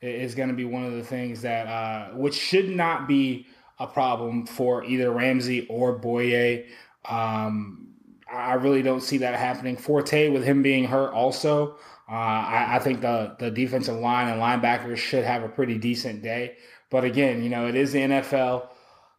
is 0.00 0.36
going 0.36 0.48
to 0.48 0.54
be 0.54 0.64
one 0.64 0.84
of 0.84 0.92
the 0.92 1.02
things 1.02 1.42
that 1.42 1.66
uh, 1.66 2.14
which 2.14 2.36
should 2.36 2.68
not 2.68 3.08
be 3.08 3.48
a 3.80 3.86
problem 3.88 4.46
for 4.46 4.84
either 4.84 5.10
Ramsey 5.10 5.66
or 5.66 5.98
Bouye. 5.98 6.66
Um, 7.08 7.88
I 8.32 8.52
really 8.52 8.82
don't 8.82 9.02
see 9.02 9.18
that 9.18 9.34
happening. 9.34 9.76
Forte 9.76 10.28
with 10.28 10.44
him 10.44 10.62
being 10.62 10.84
hurt, 10.84 11.12
also, 11.12 11.78
uh, 12.08 12.12
I, 12.12 12.76
I, 12.76 12.78
think 12.78 13.00
the 13.00 13.34
the 13.40 13.50
defensive 13.50 13.96
line 13.96 14.28
and 14.28 14.40
linebackers 14.40 14.98
should 14.98 15.24
have 15.24 15.42
a 15.42 15.48
pretty 15.48 15.78
decent 15.78 16.22
day. 16.22 16.58
But 16.90 17.02
again, 17.02 17.42
you 17.42 17.50
know, 17.50 17.66
it 17.66 17.74
is 17.74 17.90
the 17.90 18.02
NFL 18.02 18.68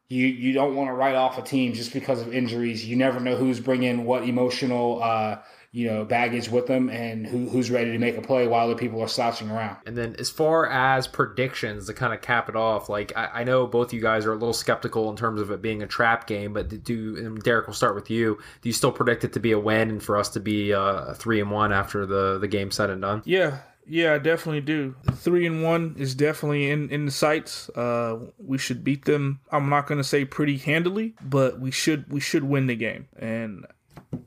you 0.08 0.28
you 0.28 0.54
don't 0.54 0.76
want 0.76 0.90
to 0.90 0.94
write 0.94 1.16
off 1.16 1.38
a 1.38 1.42
team 1.42 1.74
just 1.74 1.94
because 1.94 2.22
of 2.22 2.34
injuries. 2.34 2.86
You 2.86 2.96
never 2.96 3.20
know 3.20 3.36
who's 3.36 3.60
bringing 3.60 4.06
what 4.06 4.24
emotional 4.24 5.02
uh, 5.02 5.38
you 5.72 5.88
know 5.88 6.06
baggage 6.06 6.48
with 6.48 6.68
them 6.68 6.90
and 6.90 7.26
who, 7.26 7.50
who's 7.50 7.72
ready 7.72 7.92
to 7.92 7.98
make 7.98 8.16
a 8.16 8.22
play 8.22 8.48
while 8.48 8.70
the 8.70 8.76
people 8.76 9.02
are 9.02 9.08
slouching 9.08 9.50
around. 9.50 9.78
And 9.86 9.98
then 9.98 10.16
as 10.20 10.30
far 10.30 10.70
as 10.70 11.08
predictions 11.08 11.88
to 11.88 11.94
kind 11.94 12.14
of 12.14 12.22
cap 12.22 12.50
it 12.50 12.56
off, 12.56 12.88
like 12.88 13.14
I, 13.16 13.42
I 13.42 13.44
know 13.44 13.66
both 13.66 13.94
you 13.94 14.02
guys 14.02 14.26
are 14.26 14.32
a 14.32 14.36
little 14.36 14.54
skeptical 14.54 15.10
in 15.10 15.16
terms 15.16 15.42
of 15.42 15.50
it 15.50 15.62
being 15.62 15.82
a 15.82 15.88
trap 15.88 16.28
game, 16.28 16.54
but 16.54 16.84
do 16.84 17.18
and 17.18 17.42
Derek 17.42 17.66
will 17.66 17.74
start 17.74 17.96
with 17.96 18.12
you. 18.12 18.38
Do 18.62 18.70
you 18.70 18.74
still 18.74 18.92
predict 18.92 19.24
it 19.24 19.34
to 19.34 19.40
be 19.40 19.52
a 19.54 19.60
win 19.60 19.90
and 19.90 20.04
for 20.04 20.18
us 20.18 20.30
to 20.30 20.40
be 20.40 20.74
uh, 20.74 21.14
three 21.16 21.42
and 21.42 21.50
one 21.50 21.74
after 21.74 22.06
the 22.06 22.38
the 22.38 22.48
game 22.48 22.70
said 22.70 22.92
and 22.92 23.02
done? 23.02 23.24
Yeah, 23.26 23.58
yeah, 23.88 24.14
I 24.14 24.18
definitely 24.18 24.62
do. 24.62 24.96
Three 25.14 25.46
and 25.46 25.64
one 25.64 25.96
is 25.98 26.16
definitely 26.16 26.70
in 26.70 26.90
in 26.90 27.06
the 27.06 27.12
sights. 27.12 27.70
Uh, 27.70 28.20
we 28.38 28.58
should 28.58 28.84
beat 28.84 29.06
them. 29.06 29.40
I'm 29.52 29.70
not 29.70 29.88
going 29.88 29.98
to 29.98 30.04
say 30.04 30.26
pretty 30.26 30.58
handily, 30.58 31.16
but 31.22 31.60
we 31.60 31.72
should 31.72 32.12
we 32.12 32.20
should 32.20 32.44
win 32.44 32.68
the 32.68 32.76
game. 32.76 33.08
And 33.18 33.66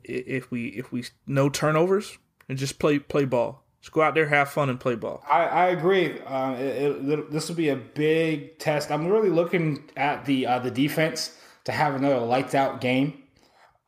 if 0.03 0.49
we 0.51 0.67
if 0.69 0.91
we 0.91 1.05
no 1.27 1.49
turnovers 1.49 2.17
and 2.47 2.57
just 2.57 2.79
play 2.79 2.99
play 2.99 3.25
ball, 3.25 3.63
just 3.81 3.93
go 3.93 4.01
out 4.01 4.13
there, 4.13 4.27
have 4.27 4.49
fun, 4.49 4.69
and 4.69 4.79
play 4.79 4.95
ball. 4.95 5.23
I, 5.29 5.45
I 5.45 5.65
agree. 5.67 6.19
Uh, 6.21 6.53
it, 6.53 7.09
it, 7.09 7.31
this 7.31 7.47
will 7.47 7.55
be 7.55 7.69
a 7.69 7.75
big 7.75 8.59
test. 8.59 8.91
I'm 8.91 9.07
really 9.07 9.29
looking 9.29 9.89
at 9.95 10.25
the 10.25 10.47
uh, 10.47 10.59
the 10.59 10.71
defense 10.71 11.37
to 11.65 11.71
have 11.71 11.95
another 11.95 12.19
lights 12.19 12.55
out 12.55 12.81
game. 12.81 13.23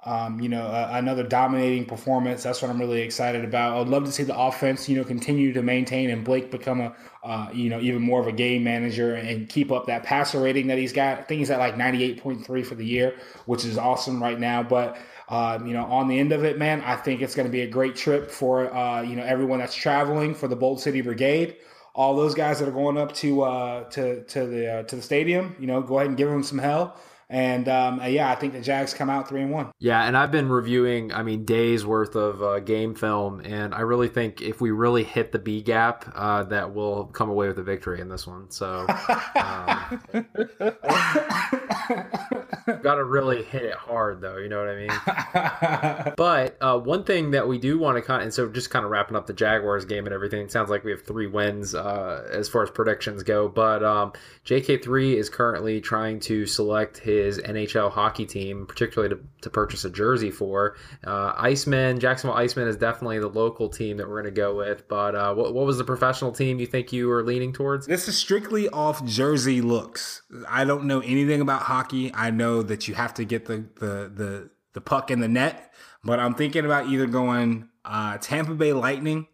Um, 0.04 0.40
you 0.40 0.50
know, 0.50 0.64
uh, 0.64 0.90
another 0.94 1.22
dominating 1.22 1.86
performance. 1.86 2.42
That's 2.42 2.60
what 2.60 2.72
I'm 2.72 2.80
really 2.80 3.02
excited 3.02 3.46
about. 3.46 3.80
I'd 3.80 3.88
love 3.88 4.04
to 4.06 4.12
see 4.12 4.24
the 4.24 4.36
offense, 4.36 4.90
you 4.90 4.98
know, 4.98 5.04
continue 5.04 5.54
to 5.54 5.62
maintain 5.62 6.10
and 6.10 6.24
Blake 6.26 6.50
become 6.50 6.82
a, 6.82 6.96
uh, 7.24 7.50
you 7.54 7.70
know, 7.70 7.80
even 7.80 8.02
more 8.02 8.20
of 8.20 8.26
a 8.26 8.32
game 8.32 8.64
manager 8.64 9.14
and 9.14 9.48
keep 9.48 9.72
up 9.72 9.86
that 9.86 10.02
passer 10.02 10.42
rating 10.42 10.66
that 10.68 10.80
he's 10.80 10.92
got. 10.92 11.20
I 11.20 11.22
think 11.22 11.38
he's 11.38 11.52
at 11.52 11.60
like 11.60 11.76
98.3 11.76 12.66
for 12.66 12.74
the 12.74 12.84
year, 12.84 13.16
which 13.46 13.64
is 13.64 13.78
awesome 13.78 14.24
right 14.24 14.40
now. 14.40 14.64
But 14.64 14.98
uh, 15.32 15.58
you 15.66 15.72
know, 15.72 15.86
on 15.86 16.10
the 16.10 16.20
end 16.20 16.34
of 16.34 16.44
it, 16.44 16.58
man, 16.60 16.82
I 16.82 16.98
think 16.98 17.22
it's 17.22 17.36
going 17.36 17.48
to 17.48 17.52
be 17.52 17.62
a 17.62 17.68
great 17.68 17.96
trip 17.96 18.30
for 18.30 18.72
uh, 18.74 19.02
you 19.02 19.16
know 19.16 19.24
everyone 19.24 19.60
that's 19.60 19.74
traveling 19.74 20.36
for 20.36 20.50
the 20.50 20.58
Bold 20.58 20.82
City 20.82 21.00
Brigade. 21.00 21.56
All 21.96 22.18
those 22.18 22.36
guys 22.36 22.60
that 22.60 22.68
are 22.68 22.74
going 22.74 22.98
up 22.98 23.14
to 23.16 23.44
uh, 23.44 23.84
to 23.92 24.26
to 24.26 24.46
the 24.46 24.74
uh, 24.74 24.84
to 24.84 24.96
the 24.98 25.02
stadium, 25.02 25.56
you 25.58 25.68
know, 25.68 25.82
go 25.82 26.00
ahead 26.00 26.08
and 26.08 26.18
give 26.18 26.28
them 26.28 26.44
some 26.44 26.58
hell. 26.58 26.98
And 27.32 27.70
um, 27.70 28.02
yeah, 28.06 28.30
I 28.30 28.36
think 28.36 28.52
the 28.52 28.60
Jags 28.60 28.94
come 28.94 29.10
out 29.10 29.30
three 29.30 29.42
and 29.42 29.52
one. 29.52 29.72
Yeah, 29.80 30.04
and 30.04 30.18
I've 30.18 30.32
been 30.32 30.50
reviewing, 30.50 31.14
I 31.14 31.24
mean, 31.24 31.46
days 31.46 31.86
worth 31.86 32.18
of 32.18 32.44
uh, 32.44 32.60
game 32.60 32.94
film, 32.94 33.40
and 33.46 33.74
I 33.74 33.80
really 33.80 34.10
think 34.10 34.42
if 34.42 34.60
we 34.60 34.72
really 34.72 35.06
hit 35.06 35.32
the 35.32 35.40
B 35.40 35.62
gap, 35.62 36.12
uh, 36.14 36.44
that 36.44 36.74
we'll 36.74 37.06
come 37.06 37.30
away 37.30 37.48
with 37.48 37.58
a 37.58 37.64
victory 37.64 38.02
in 38.02 38.10
this 38.10 38.28
one. 38.28 38.52
So, 38.52 38.86
um, 38.90 40.02
got 42.82 42.96
to 42.96 43.06
really 43.06 43.44
hit 43.44 43.64
it 43.64 43.76
hard, 43.76 44.20
though. 44.20 44.36
You 44.36 44.50
know 44.50 44.60
what 44.60 44.68
I 44.68 44.76
mean? 44.76 46.14
but 46.18 46.58
uh, 46.60 46.78
one 46.78 47.06
thing 47.06 47.32
that 47.32 47.48
we 47.48 47.58
do 47.58 47.80
want 47.80 47.96
to 47.96 48.02
kind 48.02 48.20
of, 48.20 48.26
and 48.26 48.34
so 48.34 48.50
just 48.50 48.72
kind 48.72 48.84
of 48.84 48.92
wrapping 48.92 49.16
up 49.16 49.28
the 49.28 49.34
Jaguars 49.34 49.86
game 49.86 50.06
and 50.06 50.14
everything, 50.14 50.42
it 50.42 50.52
sounds 50.52 50.70
like 50.70 50.84
we 50.84 50.92
have 50.92 51.04
three 51.04 51.28
wins 51.28 51.76
uh, 51.76 52.28
as 52.30 52.50
far 52.50 52.62
as 52.62 52.70
predictions 52.70 53.24
go. 53.24 53.48
But 53.48 53.86
um, 53.86 54.12
JK3 54.46 55.16
is 55.16 55.30
currently 55.30 55.80
trying 55.80 56.20
to 56.22 56.46
select 56.46 56.98
his 56.98 57.21
his 57.24 57.40
NHL 57.40 57.92
hockey 57.92 58.26
team, 58.26 58.66
particularly 58.66 59.16
to, 59.16 59.22
to 59.42 59.50
purchase 59.50 59.86
a 59.86 59.90
jersey 59.90 60.32
for. 60.32 60.76
Uh, 61.04 61.34
Icemen, 61.42 62.00
Jacksonville 62.00 62.38
Icemen 62.38 62.68
is 62.68 62.78
definitely 62.78 63.20
the 63.20 63.30
local 63.30 63.70
team 63.70 63.98
that 63.98 64.08
we're 64.08 64.22
going 64.22 64.34
to 64.34 64.40
go 64.40 64.56
with. 64.56 64.88
But 64.88 65.16
uh, 65.16 65.34
what, 65.34 65.54
what 65.54 65.66
was 65.66 65.78
the 65.78 65.84
professional 65.84 66.32
team 66.32 66.60
you 66.60 66.68
think 66.68 66.92
you 66.92 67.08
were 67.08 67.24
leaning 67.24 67.54
towards? 67.54 67.88
This 67.88 68.08
is 68.08 68.18
strictly 68.18 68.70
off 68.70 69.04
jersey 69.06 69.62
looks. 69.62 70.22
I 70.48 70.66
don't 70.66 70.86
know 70.86 71.00
anything 71.00 71.42
about 71.42 71.64
hockey. 71.64 72.14
I 72.14 72.32
know 72.32 72.62
that 72.64 72.88
you 72.88 72.94
have 72.96 73.14
to 73.16 73.26
get 73.26 73.46
the 73.46 73.66
the 73.80 74.12
the, 74.14 74.50
the 74.74 74.82
puck 74.82 75.12
in 75.12 75.20
the 75.20 75.28
net, 75.28 75.74
but 76.04 76.20
I'm 76.20 76.34
thinking 76.34 76.66
about 76.66 76.88
either 76.88 77.08
going 77.08 77.70
uh, 77.86 78.18
Tampa 78.18 78.54
Bay 78.54 78.74
Lightning 78.74 79.28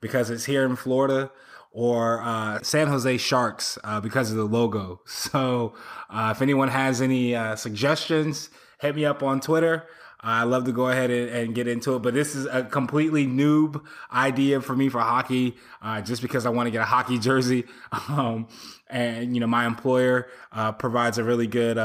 because 0.00 0.30
it's 0.30 0.44
here 0.44 0.64
in 0.64 0.76
Florida 0.76 1.30
or 1.74 2.22
uh, 2.22 2.62
San 2.62 2.86
Jose 2.86 3.18
Sharks 3.18 3.76
uh, 3.82 4.00
because 4.00 4.30
of 4.30 4.38
the 4.38 4.44
logo. 4.44 5.00
So 5.34 5.74
uh, 6.10 6.32
if 6.36 6.42
anyone 6.42 6.68
has 6.68 7.02
any 7.02 7.34
uh, 7.34 7.56
suggestions, 7.56 8.50
hit 8.78 8.94
me 8.94 9.04
up 9.04 9.22
on 9.22 9.40
Twitter. 9.40 9.86
I 10.20 10.44
love 10.44 10.64
to 10.64 10.72
go 10.72 10.88
ahead 10.88 11.10
and, 11.10 11.28
and, 11.28 11.54
get 11.54 11.66
into 11.66 11.96
it, 11.96 12.02
but 12.02 12.14
this 12.14 12.34
is 12.34 12.46
a 12.46 12.62
completely 12.62 13.26
noob 13.26 13.82
idea 14.12 14.60
for 14.60 14.76
me 14.76 14.88
for 14.88 15.00
hockey, 15.00 15.56
uh, 15.82 16.00
just 16.02 16.22
because 16.22 16.46
I 16.46 16.50
want 16.50 16.66
to 16.66 16.70
get 16.70 16.82
a 16.82 16.86
hockey 16.86 17.18
jersey. 17.28 17.64
Um, 18.08 18.48
and 18.88 19.34
you 19.34 19.40
know, 19.40 19.46
my 19.46 19.66
employer 19.66 20.28
uh, 20.52 20.72
provides 20.72 21.18
a 21.18 21.24
really 21.24 21.46
good 21.46 21.78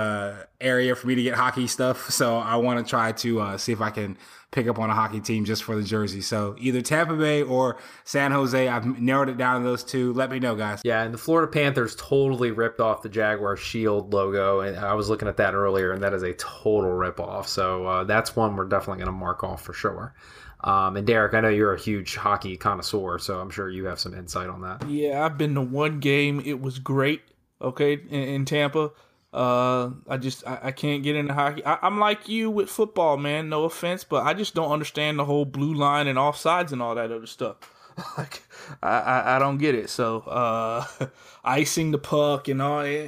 area 0.62 0.96
for 0.96 1.08
me 1.08 1.16
to 1.16 1.24
get 1.24 1.34
hockey 1.34 1.68
stuff, 1.68 2.12
so 2.12 2.38
I 2.38 2.58
want 2.58 2.86
to 2.86 2.90
try 2.90 3.12
to 3.14 3.58
see 3.58 3.72
if 3.72 3.82
I 3.82 3.90
can 3.90 4.18
pick 4.52 4.68
up 4.68 4.80
on 4.80 4.90
a 4.90 4.94
hockey 4.94 5.20
team 5.20 5.46
just 5.46 5.64
for 5.64 5.76
the 5.76 5.84
jersey. 5.84 6.22
So 6.22 6.56
either 6.60 6.82
Tampa 6.82 7.16
Bay 7.16 7.44
or 7.44 7.78
San 8.04 8.32
Jose. 8.32 8.68
I've 8.68 9.00
narrowed 9.00 9.30
it 9.30 9.38
down 9.38 9.62
to 9.62 9.68
those 9.68 9.84
two. 9.84 10.14
Let 10.14 10.32
me 10.32 10.40
know, 10.40 10.56
guys. 10.56 10.82
Yeah, 10.84 11.04
and 11.04 11.14
the 11.14 11.18
Florida 11.18 11.52
Panthers 11.52 11.96
totally 11.96 12.52
ripped 12.52 12.80
off 12.80 13.02
the 13.02 13.10
Jaguar 13.10 13.58
Shield 13.58 14.14
logo, 14.14 14.62
and 14.62 14.78
I 14.78 14.94
was 14.94 15.10
looking 15.10 15.28
at 15.28 15.38
that 15.38 15.54
earlier, 15.54 15.92
and 15.92 16.02
that 16.04 16.14
is 16.14 16.24
a 16.24 16.34
total 16.34 16.92
rip 16.92 17.20
off. 17.20 17.48
So 17.48 17.86
uh, 17.86 18.04
that's 18.06 18.36
one 18.36 18.56
we're 18.56 18.66
definitely 18.66 19.04
going 19.04 19.14
to 19.14 19.20
mark 19.20 19.44
off 19.44 19.62
for 19.62 19.74
sure. 19.74 20.16
Um, 20.62 20.98
and 20.98 21.08
Derek, 21.08 21.34
I 21.34 21.42
know 21.42 21.50
you're 21.50 21.74
a 21.74 21.80
huge 21.80 22.16
hockey 22.16 22.58
connoisseur, 22.58 23.18
so 23.20 23.40
I'm 23.40 23.50
sure 23.50 23.70
you 23.70 23.86
have 23.86 24.00
some 24.00 24.14
insight 24.14 24.50
on 24.50 24.62
that. 24.62 24.88
Yeah, 24.90 25.24
I've 25.24 25.38
been 25.38 25.56
to 25.56 25.62
one 25.62 26.00
game. 26.00 26.42
It 26.46 26.60
was 26.60 26.80
great. 26.80 27.22
Okay, 27.62 27.94
in, 27.94 28.22
in 28.24 28.46
Tampa. 28.46 28.92
Uh, 29.32 29.92
I 30.08 30.18
just 30.18 30.46
I, 30.48 30.60
I, 30.64 30.72
can't 30.72 31.04
get 31.04 31.16
into 31.16 31.36
hockey. 31.36 31.64
I, 31.64 31.86
am 31.86 32.00
like 32.00 32.28
you 32.28 32.50
with 32.50 32.68
football, 32.68 33.16
man. 33.16 33.48
No 33.48 33.66
offense, 33.66 34.04
but 34.04 34.26
I 34.26 34.34
just 34.34 34.56
don't 34.56 34.72
understand 34.72 35.20
the 35.20 35.26
whole 35.26 35.46
blue 35.46 35.76
line 35.76 36.08
and 36.08 36.18
offsides 36.18 36.72
and 36.72 36.82
all 36.82 36.96
that 36.96 37.12
other 37.12 37.28
stuff. 37.28 37.58
like 38.18 38.42
I, 38.82 38.90
I, 38.90 39.36
I 39.36 39.40
don't 39.40 39.60
get 39.60 39.76
it. 39.76 39.92
So 39.92 40.22
uh, 40.22 40.84
icing 41.44 41.92
the 41.92 42.00
puck 42.00 42.48
and 42.48 42.60
all, 42.60 42.80
eh, 42.80 43.08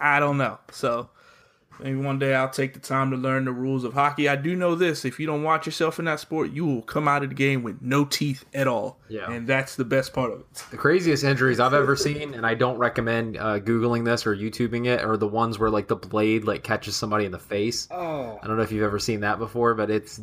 I 0.00 0.20
don't 0.20 0.38
know. 0.38 0.58
So 0.70 1.10
Maybe 1.80 1.96
one 1.96 2.18
day 2.18 2.34
I'll 2.34 2.48
take 2.50 2.74
the 2.74 2.80
time 2.80 3.10
to 3.10 3.16
learn 3.16 3.44
the 3.44 3.52
rules 3.52 3.84
of 3.84 3.92
hockey. 3.94 4.28
I 4.28 4.36
do 4.36 4.56
know 4.56 4.74
this: 4.74 5.04
if 5.04 5.20
you 5.20 5.26
don't 5.26 5.42
watch 5.42 5.66
yourself 5.66 5.98
in 5.98 6.04
that 6.06 6.20
sport, 6.20 6.50
you 6.50 6.64
will 6.64 6.82
come 6.82 7.06
out 7.08 7.22
of 7.22 7.28
the 7.30 7.34
game 7.34 7.62
with 7.62 7.80
no 7.82 8.04
teeth 8.04 8.44
at 8.54 8.66
all. 8.66 8.98
Yeah. 9.08 9.30
and 9.30 9.46
that's 9.46 9.76
the 9.76 9.84
best 9.84 10.12
part 10.12 10.32
of 10.32 10.40
it. 10.40 10.46
The 10.72 10.76
craziest 10.76 11.22
injuries 11.22 11.60
I've 11.60 11.74
ever 11.74 11.94
seen, 11.94 12.34
and 12.34 12.44
I 12.44 12.54
don't 12.54 12.76
recommend 12.76 13.36
uh, 13.36 13.60
googling 13.60 14.04
this 14.04 14.26
or 14.26 14.34
YouTubing 14.34 14.86
it, 14.86 15.04
are 15.04 15.16
the 15.16 15.28
ones 15.28 15.60
where 15.60 15.70
like 15.70 15.86
the 15.86 15.94
blade 15.94 16.44
like 16.44 16.64
catches 16.64 16.96
somebody 16.96 17.24
in 17.24 17.30
the 17.30 17.38
face. 17.38 17.86
Oh, 17.90 18.38
I 18.42 18.46
don't 18.46 18.56
know 18.56 18.64
if 18.64 18.72
you've 18.72 18.82
ever 18.82 18.98
seen 18.98 19.20
that 19.20 19.38
before, 19.38 19.74
but 19.74 19.90
it's 19.90 20.16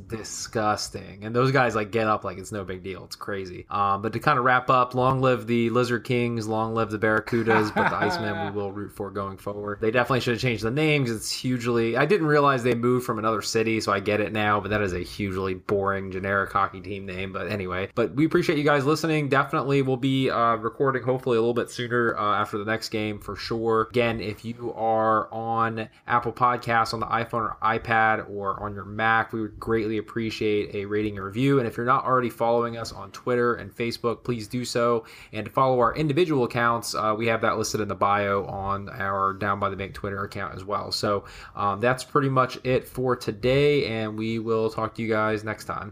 disgusting. 0.43 1.23
And 1.23 1.35
those 1.35 1.51
guys 1.51 1.75
like 1.75 1.91
get 1.91 2.07
up 2.07 2.23
like 2.23 2.37
it's 2.37 2.51
no 2.51 2.63
big 2.63 2.83
deal. 2.83 3.05
It's 3.05 3.15
crazy. 3.15 3.65
Um, 3.69 4.01
but 4.01 4.13
to 4.13 4.19
kind 4.19 4.37
of 4.37 4.45
wrap 4.45 4.69
up, 4.69 4.93
long 4.95 5.21
live 5.21 5.47
the 5.47 5.69
Lizard 5.69 6.03
Kings, 6.03 6.47
long 6.47 6.73
live 6.73 6.91
the 6.91 6.99
Barracudas, 6.99 7.73
but 7.73 7.89
the 7.89 7.95
Icemen 7.95 8.45
we 8.45 8.59
will 8.59 8.71
root 8.71 8.91
for 8.91 9.09
going 9.11 9.37
forward. 9.37 9.79
They 9.79 9.91
definitely 9.91 10.19
should 10.21 10.33
have 10.33 10.41
changed 10.41 10.63
the 10.63 10.71
names. 10.71 11.09
It's 11.09 11.31
hugely. 11.43 11.97
I 11.97 12.05
didn't 12.05 12.27
realize 12.27 12.63
they 12.63 12.73
moved 12.73 13.05
from 13.05 13.19
another 13.19 13.41
city, 13.41 13.81
so 13.81 13.91
I 13.91 13.99
get 13.99 14.21
it 14.21 14.31
now. 14.31 14.61
But 14.61 14.69
that 14.69 14.81
is 14.81 14.93
a 14.93 14.99
hugely 14.99 15.53
boring 15.53 16.09
generic 16.09 16.53
hockey 16.53 16.79
team 16.79 17.05
name. 17.05 17.33
But 17.33 17.49
anyway, 17.49 17.89
but 17.93 18.15
we 18.15 18.25
appreciate 18.25 18.57
you 18.57 18.63
guys 18.63 18.85
listening. 18.85 19.27
Definitely, 19.27 19.81
we'll 19.81 19.97
be 19.97 20.29
uh, 20.29 20.55
recording 20.55 21.03
hopefully 21.03 21.37
a 21.37 21.41
little 21.41 21.53
bit 21.53 21.69
sooner 21.69 22.17
uh, 22.17 22.41
after 22.41 22.57
the 22.57 22.65
next 22.65 22.89
game 22.89 23.19
for 23.19 23.35
sure. 23.35 23.87
Again, 23.91 24.21
if 24.21 24.45
you 24.45 24.73
are 24.73 25.31
on 25.33 25.89
Apple 26.07 26.31
Podcasts 26.31 26.93
on 26.93 27.01
the 27.01 27.07
iPhone 27.07 27.41
or 27.41 27.57
iPad 27.61 28.29
or 28.29 28.61
on 28.63 28.73
your 28.73 28.85
Mac, 28.85 29.33
we 29.33 29.41
would 29.41 29.59
greatly 29.59 29.97
appreciate 29.97 30.73
a 30.73 30.85
rating 30.85 31.17
and 31.17 31.25
review. 31.25 31.59
And 31.59 31.67
if 31.67 31.75
you're 31.75 31.85
not 31.85 32.05
already 32.05 32.29
following 32.29 32.77
us 32.77 32.93
on 32.93 33.11
Twitter 33.11 33.55
and 33.55 33.69
Facebook, 33.75 34.23
please 34.23 34.47
do 34.47 34.63
so. 34.63 35.03
And 35.33 35.51
follow 35.51 35.79
our 35.79 35.93
individual 35.93 36.45
accounts, 36.45 36.95
uh, 36.95 37.13
we 37.17 37.27
have 37.27 37.41
that 37.41 37.57
listed 37.57 37.81
in 37.81 37.89
the 37.89 37.95
bio 37.95 38.45
on 38.45 38.87
our 38.89 39.33
Down 39.33 39.59
by 39.59 39.69
the 39.69 39.75
Bank 39.75 39.93
Twitter 39.93 40.23
account 40.23 40.55
as 40.55 40.63
well. 40.63 40.91
So 40.91 41.25
um, 41.55 41.81
that's 41.81 42.03
pretty 42.03 42.29
much 42.29 42.57
it 42.63 42.87
for 42.87 43.15
today, 43.15 43.85
and 43.87 44.17
we 44.17 44.39
will 44.39 44.69
talk 44.69 44.95
to 44.95 45.01
you 45.01 45.09
guys 45.09 45.43
next 45.43 45.65
time. 45.65 45.91